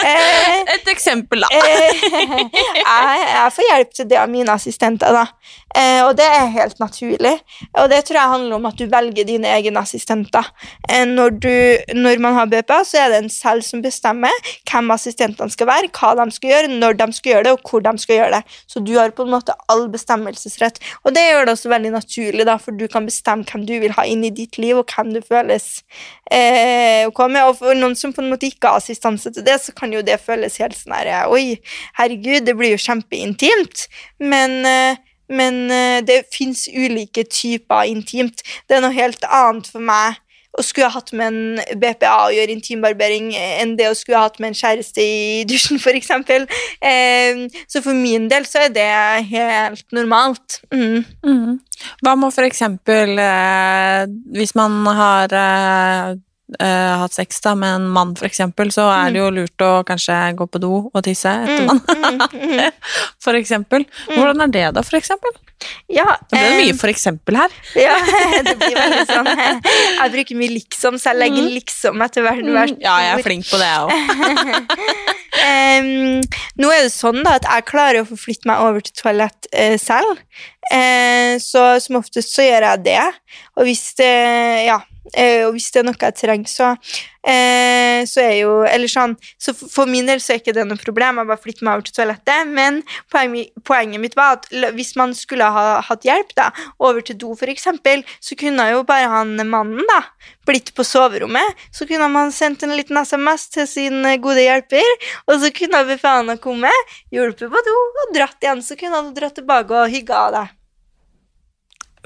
eh, 0.04 0.74
Et 0.76 0.88
eksempel, 0.92 1.44
da. 1.44 1.48
Eh, 1.52 2.06
jeg, 2.46 3.22
jeg 3.26 3.52
får 3.56 3.68
hjelp 3.70 3.94
til 4.00 4.08
det 4.10 4.18
av 4.22 4.30
mine 4.32 4.52
assistenter, 4.56 5.12
da. 5.16 5.26
Eh, 5.76 6.00
og 6.06 6.14
det 6.16 6.24
er 6.24 6.52
helt 6.54 6.78
naturlig. 6.80 7.34
Og 7.76 7.90
det 7.92 8.00
tror 8.06 8.18
jeg 8.18 8.32
handler 8.32 8.56
om 8.56 8.68
at 8.68 8.78
du 8.80 8.86
velger 8.88 9.26
dine 9.28 9.50
egne 9.52 9.82
assistenter. 9.82 10.46
Eh, 10.88 11.04
når, 11.08 11.36
du, 11.42 11.52
når 11.98 12.22
man 12.24 12.38
har 12.38 12.48
BPA, 12.50 12.78
så 12.86 13.02
er 13.02 13.12
det 13.12 13.18
en 13.20 13.32
selv 13.32 13.64
som 13.66 13.82
bestemmer 13.84 14.32
hvem 14.70 14.90
assistentene 14.94 15.52
skal 15.52 15.68
være, 15.68 15.90
hva 15.92 16.14
de 16.22 16.26
skal 16.34 16.52
gjøre, 16.52 16.72
når 16.80 16.98
de 17.02 17.08
skal 17.18 17.32
gjøre 17.34 17.46
det, 17.48 17.54
og 17.56 17.70
hvor 17.70 17.84
de 17.84 17.94
skal 18.00 18.20
gjøre 18.20 18.38
det. 18.38 18.58
Så 18.72 18.82
du 18.86 18.94
har 18.96 19.12
på 19.16 19.26
en 19.26 19.34
måte 19.34 19.56
all 19.72 19.86
bestemmelsesrett. 19.92 20.80
Og 21.04 21.14
det 21.16 21.26
gjør 21.26 21.44
det 21.46 21.56
også 21.56 21.72
veldig 21.72 21.92
naturlig, 21.98 22.46
da, 22.48 22.58
for 22.62 22.76
du 22.76 22.86
kan 22.92 23.08
bestemme 23.08 23.46
hvem 23.46 23.66
du 23.68 23.76
vil 23.82 23.96
ha 23.98 24.06
inn 24.08 24.24
i 24.24 24.32
ditt 24.34 24.60
liv, 24.62 24.80
og 24.80 24.92
hvem 24.96 25.12
du 25.16 25.20
føles 25.24 25.68
eh, 26.32 27.04
å 27.04 27.12
komme. 27.16 27.44
Og 27.50 27.58
for 27.60 27.76
noen 27.76 27.98
som 27.98 28.14
på 28.16 28.24
en 28.24 28.32
måte 28.32 28.48
ikke 28.48 28.72
har 28.72 28.80
assistanse 28.80 29.34
til 29.34 29.44
det, 29.46 29.58
så 29.62 29.76
kan 29.76 29.92
jo 29.92 30.04
det 30.06 30.22
føles 30.24 30.56
helt 30.62 30.78
sånn 30.78 30.96
her 30.96 31.28
Oi, 31.32 31.58
herregud, 31.98 32.46
det 32.46 32.56
blir 32.56 32.72
jo 32.72 32.80
kjempeintimt. 32.80 33.86
Men, 34.22 34.58
eh, 34.64 35.02
men 35.28 35.66
eh, 35.70 35.98
det 36.06 36.24
fins 36.34 36.66
ulike 36.68 37.26
typer 37.30 37.88
intimt. 37.90 38.44
Det 38.68 38.78
er 38.78 38.84
noe 38.84 38.96
helt 38.96 39.24
annet 39.26 39.68
for 39.72 39.84
meg 39.84 40.22
å 40.56 40.64
skulle 40.64 40.88
ha 40.88 40.96
hatt 40.96 41.12
med 41.16 41.34
en 41.34 41.80
BPA 41.80 42.14
og 42.28 42.34
gjøre 42.36 42.54
intimbarbering 42.54 43.30
eh, 43.36 43.58
enn 43.62 43.74
det 43.78 43.90
å 43.90 43.96
skulle 43.96 44.20
ha 44.20 44.28
hatt 44.28 44.40
med 44.40 44.52
en 44.52 44.58
kjæreste 44.58 45.04
i 45.04 45.44
dusjen, 45.48 45.80
f.eks. 45.80 46.12
Eh, 46.80 47.42
så 47.68 47.82
for 47.84 47.96
min 47.96 48.28
del 48.32 48.48
så 48.48 48.66
er 48.66 48.72
det 48.74 48.88
helt 49.32 49.84
normalt. 49.96 50.60
Mm. 50.72 51.04
Mm. 51.26 51.58
Hva 52.04 52.16
må 52.18 52.30
eksempel 52.46 53.18
eh, 53.20 54.06
hvis 54.36 54.56
man 54.56 54.80
har 54.96 55.36
eh, 55.36 56.16
eh, 56.60 56.92
hatt 57.02 57.16
sex 57.16 57.40
da, 57.44 57.54
med 57.58 57.80
en 57.80 57.88
mann, 57.92 58.14
for 58.18 58.28
eksempel, 58.28 58.70
så 58.74 58.86
er 58.92 59.14
det 59.14 59.22
jo 59.22 59.32
lurt 59.34 59.64
å 59.64 59.72
kanskje 59.86 60.18
gå 60.38 60.46
på 60.50 60.62
do 60.62 60.74
og 60.92 61.02
tisse 61.06 61.32
etter 61.32 61.56
Mm, 61.56 61.66
man 61.66 61.80
mm, 61.80 62.52
mm. 62.52 62.72
For 63.24 63.38
eksempel. 63.38 63.86
Hvordan 64.12 64.44
er 64.44 64.54
det, 64.54 64.64
da, 64.76 64.84
for 64.86 64.98
eksempel? 64.98 65.34
Ja, 65.88 66.04
det 66.30 66.38
eh, 66.38 66.56
mye 66.60 66.74
for 66.76 66.92
eksempel 66.92 67.38
her. 67.40 67.52
Ja, 67.86 67.96
det 68.44 68.56
blir 68.60 68.76
veldig 68.76 69.04
sånn 69.08 69.30
Jeg 69.32 70.12
bruker 70.12 70.38
mye 70.38 70.52
liksom, 70.52 70.98
så 71.00 71.14
jeg 71.14 71.20
legger 71.22 71.48
liksom 71.54 72.02
etter 72.04 72.26
hvert. 72.26 72.44
Mm. 72.44 72.76
Ja, 72.84 72.98
jeg 73.04 73.14
er 73.14 73.24
flink 73.24 73.48
på 73.48 73.60
det, 73.60 73.70
jeg 73.70 73.86
òg. 73.86 75.14
Um, 75.36 76.22
nå 76.60 76.70
er 76.72 76.86
det 76.86 76.92
sånn 76.94 77.20
da 77.24 77.36
at 77.36 77.46
jeg 77.48 77.66
klarer 77.68 78.02
å 78.02 78.08
forflytte 78.08 78.48
meg 78.48 78.62
over 78.64 78.84
til 78.84 78.94
toalett 78.96 79.48
uh, 79.52 79.76
selv. 79.80 80.20
Uh, 80.70 81.36
så 81.42 81.68
som 81.82 82.00
oftest 82.00 82.32
så 82.34 82.46
gjør 82.46 82.70
jeg 82.70 82.84
det. 82.86 83.02
Og 83.56 83.68
hvis 83.68 83.84
det, 84.00 84.12
ja, 84.68 84.80
eh, 84.80 84.95
og 85.46 85.52
hvis 85.54 85.68
det 85.70 85.80
er 85.80 85.86
noe 85.86 85.98
jeg 86.00 86.16
trenger, 86.18 86.50
så, 86.50 86.70
eh, 87.22 88.02
så 88.08 88.22
er 88.24 88.34
jo 88.40 88.52
Eller 88.66 88.90
sånn 88.90 89.14
Så 89.38 89.54
for, 89.54 89.86
min 89.86 90.06
del 90.08 90.20
så 90.22 90.34
er 90.34 90.40
ikke 90.40 90.54
det 90.56 90.66
noe 90.66 90.80
problem, 90.80 91.20
jeg 91.20 91.30
bare 91.30 91.42
flytter 91.42 91.66
meg 91.66 91.78
over 91.78 91.86
til 91.86 91.96
toalettet. 91.98 92.50
Men 92.50 92.82
poenget, 93.12 94.00
mitt 94.02 94.16
var 94.18 94.38
at 94.38 94.48
hvis 94.74 94.94
man 94.98 95.14
skulle 95.14 95.46
ha 95.46 95.80
hatt 95.86 96.06
hjelp 96.06 96.34
da, 96.38 96.50
over 96.82 97.04
til 97.06 97.18
do, 97.20 97.34
eksempel, 97.46 98.02
så 98.20 98.36
kunne 98.38 98.70
jo 98.72 98.82
bare 98.86 99.10
han 99.12 99.36
mannen 99.48 99.86
da 99.86 100.00
blitt 100.46 100.72
på 100.74 100.84
soverommet. 100.86 101.66
Så 101.70 101.86
kunne 101.86 102.08
man 102.12 102.32
sendt 102.34 102.62
en 102.62 102.74
liten 102.76 102.98
SMS 102.98 103.48
til 103.54 103.66
sin 103.70 104.04
eh, 104.04 104.18
gode 104.22 104.42
hjelper, 104.42 105.08
og 105.26 105.40
så 105.42 105.52
kunne 105.54 105.84
BPA-en 105.86 106.34
ha 106.34 106.38
kommet, 106.42 106.94
hjulpet 107.14 107.50
på 107.52 107.64
do 107.66 107.76
og 108.04 108.14
dratt 108.16 108.42
igjen. 108.42 108.62
Så 108.62 108.78
kunne 108.78 109.00
han 109.02 109.14
dratt 109.16 109.38
tilbake 109.38 109.74
og 109.84 109.92
hygga 109.92 110.28
deg. 110.34 110.54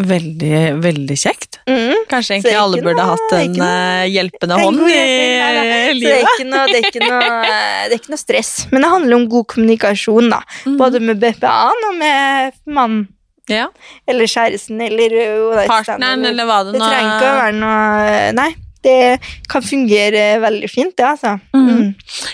Veldig, 0.00 0.58
veldig 0.80 1.16
kjekt. 1.20 1.58
Mm. 1.68 2.06
Kanskje 2.08 2.36
egentlig 2.38 2.54
er 2.54 2.60
alle 2.62 2.78
noe, 2.80 2.86
burde 2.86 3.04
hatt 3.10 3.34
er 3.36 3.42
en 3.44 3.56
noe- 3.60 4.08
hjelpende 4.10 4.56
En 4.56 4.64
hånd 4.64 4.80
i 4.80 4.90
Så 4.90 4.96
det 4.96 5.74
er, 5.76 5.94
livet. 5.94 6.42
noe, 6.48 6.66
det, 6.70 6.80
er 6.88 7.04
noe, 7.04 7.30
det 7.90 7.94
er 7.94 7.98
ikke 7.98 8.12
noe 8.14 8.20
stress. 8.22 8.52
Men 8.72 8.86
det 8.86 8.90
handler 8.94 9.18
om 9.18 9.26
god 9.34 9.46
kommunikasjon, 9.54 10.30
da. 10.32 10.40
Mm. 10.64 10.76
Både 10.80 11.02
med 11.04 11.20
BPA-en 11.20 11.86
og 11.90 11.98
med 12.00 12.56
mannen 12.66 13.06
Ja. 13.50 13.66
eller 14.06 14.28
kjæresten 14.30 14.80
eller 14.86 15.14
uh, 15.18 15.64
Partneren, 15.66 16.24
eller 16.24 16.46
hva 16.46 16.60
det 16.68 16.76
Det 16.76 16.82
trenger 16.84 17.14
ikke 17.16 17.30
å 17.30 17.38
være 17.40 17.56
noe 17.58 18.18
Nei. 18.40 18.50
Det 18.80 18.98
kan 19.50 19.60
fungere 19.60 20.38
veldig 20.40 20.68
fint, 20.72 20.94
det, 20.96 21.04
altså. 21.04 21.34
Mm. 21.52 21.66
Mm. 21.68 21.88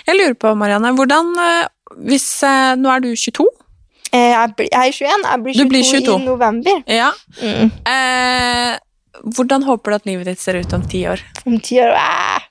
Jeg 0.06 0.14
lurer 0.20 0.36
på, 0.38 0.52
Marianne, 0.54 0.92
hvordan 0.94 1.32
eh, 1.42 1.64
Hvis 2.06 2.26
eh, 2.46 2.76
Nå 2.78 2.92
er 2.92 3.02
du 3.02 3.08
22. 3.16 3.46
Eh, 4.16 4.32
jeg, 4.32 4.72
er 4.72 4.90
21, 4.96 5.28
jeg 5.28 5.44
blir 5.44 5.60
22, 5.60 5.68
blir 5.74 5.86
22. 5.92 6.16
i 6.16 6.26
november. 6.26 6.82
Ja. 6.88 7.12
Mm. 7.42 7.70
Eh, 7.92 8.78
hvordan 9.26 9.62
håper 9.64 9.90
du 9.90 9.96
at 9.96 10.04
livet 10.06 10.26
ditt 10.28 10.40
ser 10.42 10.58
ut 10.60 10.72
om 10.76 10.82
ti 10.92 10.98
år? 11.08 11.22
Om 11.48 11.54
ti 11.64 11.78
år 11.80 11.94
Eh, 11.96 12.42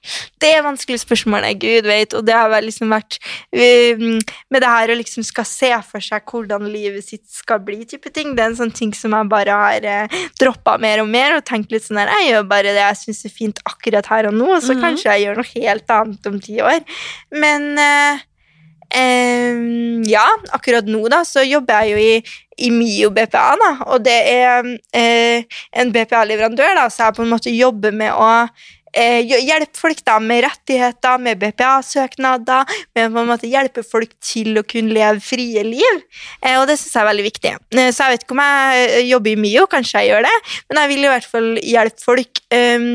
Det 0.42 0.50
er 0.58 0.64
vanskelige 0.66 1.02
spørsmål, 1.02 1.46
jeg 1.48 1.60
gud 1.62 1.86
vet. 1.90 2.14
Og 2.18 2.26
det 2.26 2.34
har 2.36 2.50
liksom 2.62 2.90
vært 2.94 3.18
um, 3.54 4.20
Med 4.52 4.62
det 4.62 4.70
her 4.70 4.92
å 4.94 4.98
liksom 4.98 5.24
skal 5.26 5.46
se 5.50 5.70
for 5.88 6.04
seg 6.04 6.26
hvordan 6.30 6.66
livet 6.70 7.06
sitt 7.06 7.24
skal 7.32 7.60
bli, 7.66 7.80
type 7.90 8.12
ting, 8.14 8.34
det 8.36 8.44
er 8.44 8.52
en 8.52 8.58
sånn 8.60 8.74
ting 8.76 8.94
som 8.98 9.14
jeg 9.18 9.30
bare 9.32 9.56
har 9.62 9.88
eh, 9.90 10.20
droppa 10.42 10.78
mer 10.82 11.02
og 11.06 11.10
mer, 11.10 11.38
og 11.40 11.46
tenkt 11.48 11.72
litt 11.74 11.86
sånn 11.86 12.02
her 12.02 12.12
Jeg 12.20 12.34
gjør 12.34 12.48
bare 12.50 12.74
det 12.76 12.84
jeg 12.84 13.02
syns 13.02 13.26
er 13.30 13.34
fint 13.38 13.62
akkurat 13.66 14.06
her 14.12 14.30
og 14.30 14.38
nå, 14.38 14.50
og 14.58 14.62
så 14.66 14.74
Mhm. 14.76 14.82
kanskje 14.86 15.10
jeg 15.14 15.26
gjør 15.26 15.36
noe 15.42 15.52
helt 15.56 15.90
annet 16.00 16.28
om 16.34 16.40
ti 16.42 16.58
år. 16.62 16.82
Men 17.32 17.78
eh, 17.80 18.20
em, 18.94 20.04
ja, 20.08 20.26
akkurat 20.56 20.88
nå 20.90 21.06
da, 21.12 21.24
så 21.28 21.44
jobber 21.46 21.86
jeg 21.86 21.92
jo 21.96 22.06
i, 22.06 22.38
i 22.68 22.72
Mio 22.74 23.12
BPA, 23.14 23.50
da, 23.62 23.74
og 23.90 24.06
det 24.06 24.16
er 24.32 24.72
eh, 24.96 25.60
en 25.76 25.94
BPA-leverandør, 25.96 26.76
da, 26.80 26.88
så 26.90 27.08
jeg 27.08 27.18
på 27.20 27.26
en 27.26 27.34
måte 27.34 27.54
jobber 27.54 27.96
med 27.96 28.14
å 28.14 28.30
eh, 28.96 29.22
hjelpe 29.44 29.78
folk 29.78 30.02
da 30.08 30.18
med 30.24 30.44
rettigheter, 30.46 31.20
med 31.22 31.40
BPA-søknader, 31.42 32.72
med 32.96 33.12
på 33.14 33.22
en 33.22 33.30
måte 33.30 33.50
hjelpe 33.52 33.84
folk 33.86 34.14
til 34.24 34.56
å 34.60 34.66
kunne 34.68 34.96
leve 34.96 35.24
frie 35.24 35.64
liv, 35.68 36.02
eh, 36.42 36.58
og 36.60 36.68
det 36.70 36.80
synes 36.80 36.96
jeg 36.96 37.04
er 37.04 37.12
veldig 37.12 37.28
viktig. 37.28 37.54
Eh, 37.76 37.92
så 37.92 38.08
jeg 38.08 38.16
vet 38.16 38.26
ikke 38.26 38.38
om 38.38 38.44
jeg 38.46 38.88
eh, 38.88 39.06
jobber 39.10 39.34
i 39.34 39.40
Mio, 39.46 39.68
kanskje 39.72 40.04
jeg 40.04 40.14
gjør 40.14 40.28
det, 40.30 40.36
men 40.70 40.82
jeg 40.82 40.94
vil 40.94 41.06
i 41.06 41.12
hvert 41.12 41.32
fall 41.36 41.50
hjelpe 41.62 42.06
folk, 42.06 42.44
em, 42.56 42.90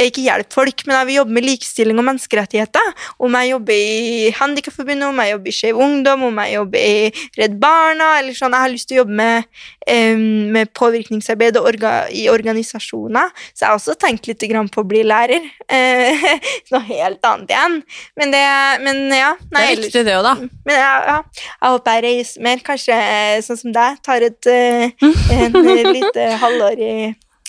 ikke 0.00 0.24
hjelpe 0.24 0.54
folk, 0.54 0.84
men 0.86 0.96
jeg 0.96 1.08
vil 1.08 1.18
jobbe 1.20 1.36
med 1.36 1.44
likestilling 1.46 1.98
og 2.00 2.06
menneskerettigheter. 2.08 2.92
Om 3.22 3.36
jeg 3.38 3.50
jobber 3.52 3.76
i 3.76 4.30
Handikapforbundet, 4.38 5.08
om 5.08 5.20
jeg 5.20 5.34
jobber 5.34 5.52
i 5.52 5.54
Skeiv 5.56 5.80
Ungdom, 5.84 6.24
om 6.28 6.40
jeg 6.42 6.54
jobber 6.56 6.86
i 6.86 7.26
Redd 7.38 7.58
Barna, 7.60 8.08
eller 8.20 8.36
sånn. 8.36 8.56
Jeg 8.56 8.64
har 8.64 8.72
lyst 8.72 8.88
til 8.90 8.98
å 8.98 9.02
jobbe 9.02 9.18
med, 9.20 9.48
um, 9.90 10.24
med 10.56 10.72
påvirkningsarbeid 10.78 11.60
orga, 11.60 11.92
i 12.08 12.26
organisasjoner. 12.32 13.32
Så 13.52 13.64
jeg 13.64 13.68
har 13.68 13.80
også 13.80 13.96
tenkt 14.00 14.28
litt 14.30 14.46
grann 14.50 14.70
på 14.72 14.82
å 14.82 14.88
bli 14.88 15.04
lærer. 15.06 15.44
Uh, 15.68 16.28
noe 16.72 16.82
helt 16.88 17.30
annet 17.32 17.52
igjen. 17.52 17.80
Men 18.20 18.34
det 18.34 18.44
Men 18.82 19.02
ja. 19.12 19.32
Det 19.42 19.62
er 19.62 19.76
viktig, 19.76 20.04
det 20.06 20.16
òg, 20.16 20.24
da. 20.26 20.34
men 20.66 20.78
ja, 20.78 20.92
ja, 21.08 21.18
jeg 21.52 21.74
håper 21.74 21.98
jeg 21.98 22.04
reiser 22.06 22.46
mer. 22.46 22.62
Kanskje 22.64 22.96
eh, 22.96 23.40
sånn 23.44 23.60
som 23.60 23.74
deg, 23.74 24.00
tar 24.04 24.24
et 24.24 24.48
uh, 24.48 25.10
en 25.36 25.92
lite 25.92 26.30
halvår 26.42 26.80
i 26.80 26.94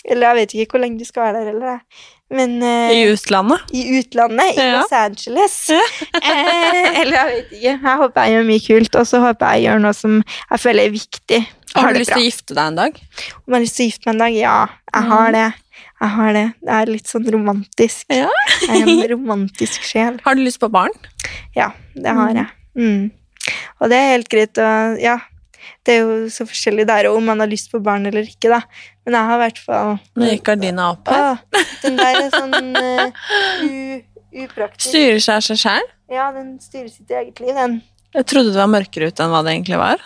Eller 0.04 0.26
jeg 0.26 0.36
vet 0.38 0.54
ikke 0.54 0.76
hvor 0.76 0.84
lenge 0.84 1.00
du 1.00 1.08
skal 1.08 1.30
være 1.30 1.40
der, 1.40 1.54
eller 1.54 1.70
jeg. 1.72 2.04
Men 2.34 2.56
uh, 2.62 2.90
I 2.90 3.04
utlandet. 3.12 3.66
i 3.72 3.82
utlandet, 4.00 4.56
i 4.56 4.62
Ja. 4.62 4.80
Los 4.80 4.92
Angeles. 4.98 5.56
eh, 5.70 7.00
eller 7.00 7.14
jeg 7.14 7.26
vet 7.30 7.52
ikke. 7.52 7.74
Jeg 7.74 7.98
håper 8.00 8.24
jeg 8.24 8.34
gjør 8.34 8.48
mye 8.48 8.64
kult, 8.68 8.98
og 9.00 9.06
så 9.10 9.20
håper 9.22 9.52
jeg 9.54 9.68
gjør 9.68 9.84
noe 9.84 9.96
som 9.96 10.16
jeg 10.22 10.62
føler 10.64 10.88
er 10.88 10.94
viktig. 10.96 11.42
Har 11.74 11.90
det 11.90 11.94
du 11.94 12.02
lyst 12.04 12.12
til 12.14 12.22
å 12.22 12.28
gifte 12.28 12.54
deg 12.56 12.64
en 12.70 12.80
dag? 12.80 12.98
Om 12.98 13.52
jeg 13.52 13.56
har 13.56 13.64
lyst 13.64 13.78
til 13.78 13.84
å 13.84 13.88
gifte 13.90 14.06
meg 14.08 14.14
en 14.14 14.24
dag? 14.24 14.38
Ja, 14.38 14.56
jeg 14.94 15.10
har 15.10 15.34
det. 15.34 15.46
Jeg 16.04 16.12
har 16.14 16.32
det. 16.36 16.44
Det 16.60 16.74
er 16.76 16.90
litt 16.90 17.10
sånn 17.10 17.28
romantisk. 17.34 18.06
Ja. 18.12 18.30
Jeg 18.66 18.82
er 18.82 18.88
en 18.94 19.04
romantisk 19.14 19.86
sjel. 19.86 20.18
Har 20.26 20.38
du 20.38 20.42
lyst 20.44 20.60
på 20.62 20.70
barn? 20.74 20.94
Ja, 21.56 21.70
det 21.94 22.14
har 22.18 22.34
jeg. 22.34 22.50
Mm. 22.78 23.10
Og 23.80 23.90
det 23.92 23.98
er 23.98 24.12
helt 24.14 24.30
greit 24.32 24.58
å 24.62 24.68
Ja, 25.02 25.18
det 25.84 25.94
er 25.94 26.00
jo 26.00 26.28
så 26.32 26.46
forskjellig 26.48 26.86
der 26.88 27.08
om 27.10 27.26
man 27.28 27.42
har 27.42 27.50
lyst 27.50 27.70
på 27.72 27.80
barn 27.84 28.06
eller 28.08 28.24
ikke, 28.24 28.48
da. 28.52 28.62
Men 29.04 29.18
jeg 29.18 29.28
har 29.28 29.36
i 29.36 29.42
hvert 29.42 29.60
fall 29.66 29.90
Nå 30.16 30.30
gikk 30.30 30.46
gardina 30.48 30.86
opp 30.94 31.10
her. 31.12 31.34
Åh, 31.34 31.66
Den 31.82 31.98
der 32.00 32.20
er 32.22 32.30
sånn 32.32 32.54
uh, 32.72 33.98
upraktisk. 34.44 34.88
Styrer 34.88 35.20
seg 35.26 35.44
seg 35.50 35.60
sjæl? 35.60 35.92
Ja, 36.12 36.30
den 36.32 36.56
styrer 36.62 36.88
sitt 36.92 37.12
eget 37.12 37.40
liv, 37.42 37.52
den. 37.56 37.78
Jeg 38.14 38.28
trodde 38.30 38.54
det 38.54 38.60
var 38.60 38.70
mørkere 38.72 39.10
ut 39.10 39.20
enn 39.20 39.32
hva 39.32 39.42
det 39.44 39.56
egentlig 39.56 39.80
var. 39.80 40.02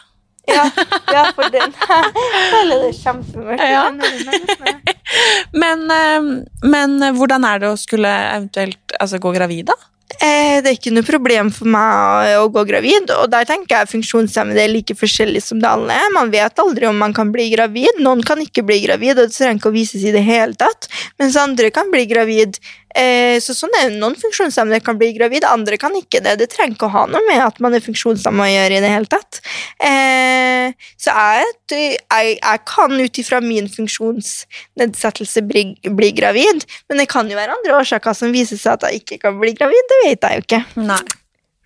Ja, 0.49 0.65
ja 1.13 1.25
for 1.37 1.53
den 1.53 1.75
føler 2.53 2.73
det 2.73 2.89
er 2.89 2.97
kjempemørkt. 2.99 3.65
Ja. 3.69 3.85
Det. 3.93 4.97
Men, 5.63 5.85
eh, 5.93 6.27
men 6.69 6.99
hvordan 7.17 7.45
er 7.49 7.63
det 7.63 7.71
å 7.71 7.79
skulle 7.81 8.11
eventuelt 8.35 8.97
altså, 9.01 9.21
gå 9.23 9.33
gravid, 9.33 9.71
da? 9.71 9.77
Eh, 10.09 10.59
det 10.65 10.71
er 10.71 10.77
ikke 10.79 10.91
noe 10.97 11.05
problem 11.05 11.51
for 11.53 11.69
meg 11.69 12.33
å, 12.39 12.47
å 12.47 12.49
gå 12.53 12.63
gravid, 12.71 13.11
og 13.13 13.29
der 13.31 13.45
tenker 13.47 13.77
jeg 13.77 13.91
funksjonshemmede 13.91 14.63
er 14.65 14.73
like 14.73 14.97
forskjellige 14.97 15.45
som 15.45 15.61
det 15.61 15.69
alle 15.69 15.99
er. 16.01 16.09
Man 16.15 16.33
vet 16.33 16.63
aldri 16.63 16.89
om 16.89 16.97
man 16.97 17.13
kan 17.17 17.29
bli 17.35 17.51
gravid. 17.53 18.01
Noen 18.01 18.25
kan 18.27 18.41
ikke 18.43 18.65
bli 18.67 18.81
gravid, 18.87 19.19
og 19.19 19.29
det 19.29 19.37
trenger 19.37 19.61
ikke 19.61 19.71
å 19.71 19.77
vises 19.77 20.07
i 20.09 20.15
det 20.15 20.25
hele 20.25 20.57
tatt, 20.59 20.89
mens 21.21 21.37
andre 21.39 21.71
kan 21.75 21.93
bli 21.93 22.07
gravid. 22.09 22.57
Eh, 22.99 23.37
så 23.45 23.55
sånn 23.55 23.75
er. 23.79 23.93
Noen 23.95 24.17
funksjonshemmede 24.19 24.81
kan 24.83 24.99
bli 24.99 25.13
gravid, 25.15 25.45
andre 25.47 25.77
kan 25.79 25.95
ikke 25.95 26.19
det. 26.25 26.33
Det 26.41 26.49
trenger 26.51 26.75
ikke 26.75 26.89
å 26.89 26.95
ha 26.97 27.05
noe 27.07 27.23
med 27.29 27.39
at 27.45 27.61
man 27.63 27.77
er 27.77 27.85
funksjonshemmet 27.85 28.43
å 28.43 28.51
gjøre 28.51 28.79
i 28.79 28.83
det 28.83 28.91
hele 28.91 29.07
tatt. 29.13 29.39
Eh, 29.79 30.73
så 30.99 31.15
jeg, 31.15 31.53
jeg, 31.71 32.33
jeg 32.41 32.63
kan 32.67 32.97
ut 32.99 33.21
ifra 33.23 33.41
min 33.45 33.69
funksjonsnedsettelse 33.71 35.43
bli, 35.49 35.63
bli 35.95 36.11
gravid, 36.17 36.65
men 36.89 36.99
det 37.03 37.09
kan 37.13 37.29
jo 37.31 37.39
være 37.39 37.55
andre 37.59 37.77
årsaker 37.79 38.17
som 38.19 38.35
viser 38.35 38.59
seg 38.61 38.75
at 38.79 38.89
jeg 38.89 39.03
ikke 39.05 39.21
kan 39.27 39.39
bli 39.41 39.55
gravid. 39.59 39.89
Det 39.93 40.01
vet 40.05 40.27
jeg 40.29 40.41
jo 40.43 40.47
ikke. 40.47 40.63
Nei. 40.83 41.01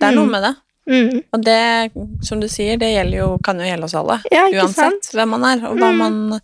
Det 0.03 0.09
er 0.11 0.17
noe 0.19 0.27
Mm. 0.27 0.31
med 0.37 0.43
det. 0.43 0.55
Mm. 0.93 1.23
Og 1.33 1.43
det, 1.47 1.93
som 2.27 2.41
du 2.43 2.49
sier, 2.51 2.77
det 2.77 2.89
jo, 3.15 3.39
kan 3.45 3.59
jo 3.61 3.65
gjelde 3.69 3.85
oss 3.87 3.95
alle. 3.95 4.21
Ja, 4.35 4.49
ikke 4.51 4.67
sant? 4.73 4.99
Uansett 5.07 5.15
hvem 5.15 5.29
man 5.37 5.45
er, 5.47 5.65
og 5.69 5.79
Mm. 5.79 5.97
man, 5.99 6.41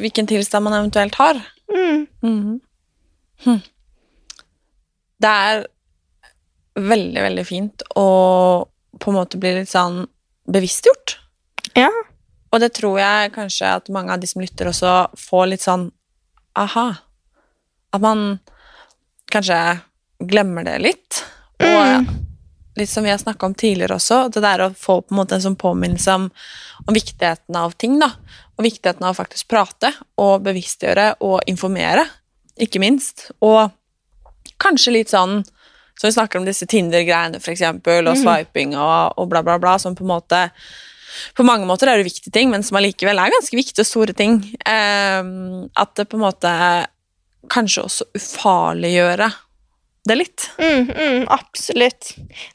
hvilken 0.00 0.26
tilstand 0.26 0.64
man 0.64 0.72
eventuelt 0.80 1.14
har. 1.20 1.42
Mm. 1.70 2.06
Mhm. 2.22 2.60
Hm. 3.44 3.60
Det 5.22 5.30
er 5.30 5.64
veldig, 6.78 7.22
veldig 7.22 7.44
fint 7.46 7.84
å 8.00 8.06
på 9.02 9.10
en 9.12 9.16
måte 9.18 9.38
bli 9.40 9.54
litt 9.58 9.70
sånn 9.70 10.02
bevisstgjort. 10.52 11.16
Ja. 11.78 11.90
Og 12.52 12.60
det 12.60 12.72
tror 12.76 12.98
jeg 13.00 13.32
kanskje 13.36 13.70
at 13.78 13.88
mange 13.92 14.12
av 14.12 14.20
de 14.20 14.28
som 14.28 14.42
lytter, 14.42 14.68
også 14.68 14.94
får 15.20 15.46
litt 15.52 15.64
sånn 15.64 15.86
aha. 16.58 16.88
At 17.92 18.02
man 18.04 18.40
kanskje 19.32 19.58
glemmer 20.20 20.66
det 20.66 20.78
litt. 20.84 21.22
Og 21.62 22.02
Mm. 22.02 22.06
litt 22.76 22.90
som 22.90 23.04
vi 23.04 23.10
har 23.10 23.18
snakka 23.18 23.46
om 23.46 23.54
tidligere 23.54 23.96
også, 23.96 24.32
det 24.32 24.42
der 24.42 24.58
å 24.66 24.74
få 24.74 25.00
på 25.02 25.12
en 25.12 25.20
måte 25.20 25.36
en 25.36 25.44
sånn 25.44 25.56
påminnelse 25.60 26.14
om, 26.14 26.30
om 26.86 26.94
viktigheten 26.94 27.56
av 27.56 27.72
ting, 27.76 27.98
da. 28.00 28.10
Og 28.58 28.64
viktigheten 28.64 29.04
av 29.04 29.14
å 29.14 29.18
faktisk 29.22 29.48
prate 29.48 29.92
og 30.18 30.42
bevisstgjøre 30.44 31.14
og 31.20 31.40
informere, 31.46 32.06
ikke 32.60 32.80
minst. 32.80 33.30
Og 33.40 33.70
kanskje 34.62 34.94
litt 34.94 35.12
sånn 35.12 35.42
som 35.98 36.08
vi 36.08 36.14
snakker 36.14 36.40
om 36.40 36.46
disse 36.48 36.66
Tinder-greiene, 36.66 37.40
for 37.42 37.52
eksempel, 37.52 38.08
og 38.08 38.16
Mhm. 38.16 38.22
swiping 38.22 38.74
og, 38.76 39.12
og 39.18 39.28
bla, 39.28 39.42
bla, 39.42 39.58
bla, 39.58 39.76
som 39.78 39.94
på 39.94 40.02
en 40.06 40.12
måte 40.14 40.50
på 41.36 41.44
mange 41.44 41.66
måter 41.68 41.90
er 41.92 42.00
det 42.00 42.06
viktige 42.08 42.32
ting, 42.32 42.48
men 42.50 42.62
som 42.64 42.78
allikevel 42.80 43.18
er 43.20 43.30
ganske 43.34 43.56
viktige 43.56 43.84
og 43.84 43.86
store 43.90 44.14
ting. 44.16 44.38
Ehm, 44.66 45.68
at 45.76 45.94
det 45.94 46.08
på 46.08 46.16
en 46.16 46.24
måte 46.24 46.52
kanskje 47.52 47.84
også 47.84 48.06
ufarliggjøre 48.16 49.28
det 50.08 50.16
litt. 50.18 50.44
Mm, 50.58 50.88
mm, 50.90 51.26
absolutt. 51.30 52.08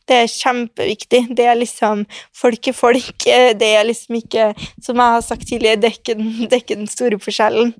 Det 0.09 0.15
er 0.23 0.31
kjempeviktig. 0.31 1.21
Det 1.37 1.45
er 1.47 1.55
liksom 1.55 2.01
Folk 2.35 2.67
er 2.67 2.75
folk. 2.75 3.23
Det 3.23 3.69
er 3.77 3.85
liksom 3.87 4.17
ikke 4.19 4.49
Som 4.83 4.99
jeg 4.99 5.13
har 5.15 5.21
sagt 5.23 5.47
tidligere, 5.47 5.79
det 5.79 5.91
er 5.91 5.95
ikke, 5.99 6.17
den- 6.19 6.47
det 6.49 6.53
er 6.57 6.63
ikke 6.65 6.77
den 6.81 6.91
store 6.91 7.19
forskjellen. 7.23 7.71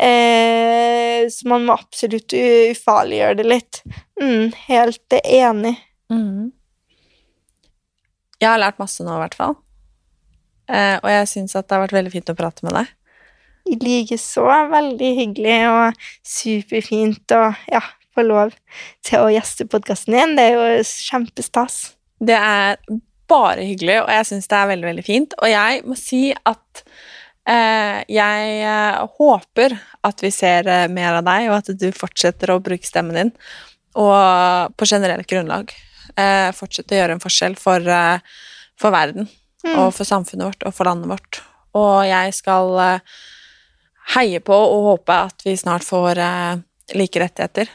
Eh, 0.00 1.28
så 1.28 1.46
man 1.52 1.66
må 1.68 1.76
absolutt 1.76 2.32
ufarliggjøre 2.32 3.36
det 3.42 3.46
litt. 3.46 3.82
Mm, 4.20 4.52
helt 4.68 5.18
enig. 5.24 5.76
Mhm. 6.10 6.52
Jeg 8.40 8.48
har 8.48 8.58
lært 8.62 8.78
masse 8.80 9.04
nå, 9.04 9.12
i 9.18 9.20
hvert 9.20 9.36
fall. 9.36 9.56
Eh, 10.70 10.96
og 11.02 11.10
jeg 11.10 11.28
syns 11.28 11.54
at 11.58 11.68
det 11.68 11.76
har 11.76 11.82
vært 11.86 11.96
veldig 11.98 12.12
fint 12.14 12.30
å 12.32 12.36
prate 12.38 12.64
med 12.64 12.72
deg. 12.78 12.88
I 13.68 13.76
likeså. 13.76 14.46
Veldig 14.72 15.10
hyggelig 15.18 15.58
og 15.68 15.98
superfint 16.24 17.34
og 17.36 17.54
ja, 17.70 17.82
få 18.16 18.24
lov 18.26 18.52
til 19.06 19.22
å 19.22 19.30
gjeste 19.32 19.68
podkasten 19.70 20.16
din. 20.16 20.36
Det 20.38 20.48
er 20.50 20.58
jo 20.58 20.82
kjempestas. 20.86 21.78
Det 22.20 22.36
er 22.36 22.76
bare 23.30 23.64
hyggelig, 23.64 24.00
og 24.02 24.12
jeg 24.12 24.28
syns 24.28 24.50
det 24.50 24.58
er 24.58 24.70
veldig, 24.72 24.88
veldig 24.90 25.06
fint. 25.06 25.36
Og 25.38 25.50
jeg 25.50 25.82
må 25.86 25.96
si 25.98 26.22
at 26.34 26.84
eh, 27.48 28.00
jeg 28.10 28.54
eh, 28.66 29.02
håper 29.20 29.76
at 30.06 30.24
vi 30.24 30.32
ser 30.34 30.68
eh, 30.68 30.86
mer 30.92 31.20
av 31.20 31.26
deg, 31.28 31.50
og 31.50 31.58
at 31.60 31.74
du 31.78 31.88
fortsetter 31.96 32.52
å 32.52 32.62
bruke 32.64 32.86
stemmen 32.86 33.18
din. 33.20 33.34
Og 34.00 34.74
på 34.78 34.86
generelt 34.86 35.30
grunnlag 35.30 35.72
eh, 36.18 36.50
fortsette 36.56 36.94
å 36.96 37.00
gjøre 37.00 37.18
en 37.18 37.22
forskjell 37.22 37.56
for, 37.58 37.86
eh, 37.86 38.42
for 38.78 38.94
verden. 38.94 39.30
Mm. 39.60 39.76
og 39.76 39.90
for 39.92 40.08
samfunnet 40.08 40.46
vårt 40.48 40.64
og 40.64 40.72
for 40.72 40.88
landet 40.88 41.10
vårt. 41.10 41.42
Og 41.76 42.06
jeg 42.08 42.32
skal 42.36 42.78
eh, 42.80 43.18
heie 44.16 44.40
på 44.42 44.56
og 44.56 44.86
håpe 44.88 45.18
at 45.28 45.44
vi 45.44 45.56
snart 45.60 45.84
får 45.86 46.20
eh, 46.24 46.62
like 46.96 47.20
rettigheter. 47.22 47.68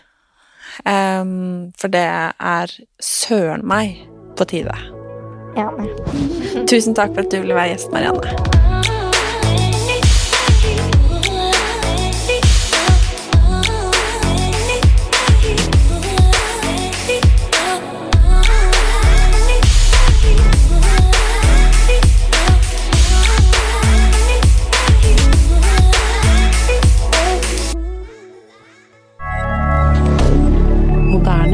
Em, 0.84 1.72
for 1.80 1.88
det 1.94 2.04
er 2.06 2.76
søren 3.00 3.66
meg 3.68 4.02
på 4.38 4.48
tide. 4.52 4.76
Ja. 5.56 5.70
Tusen 6.68 6.96
takk 6.98 7.16
for 7.16 7.24
at 7.24 7.32
du 7.32 7.40
ville 7.40 7.56
være 7.56 7.76
gjest, 7.76 7.92
Marianne. 7.96 8.65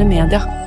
moderne 0.04 0.26
media. 0.26 0.61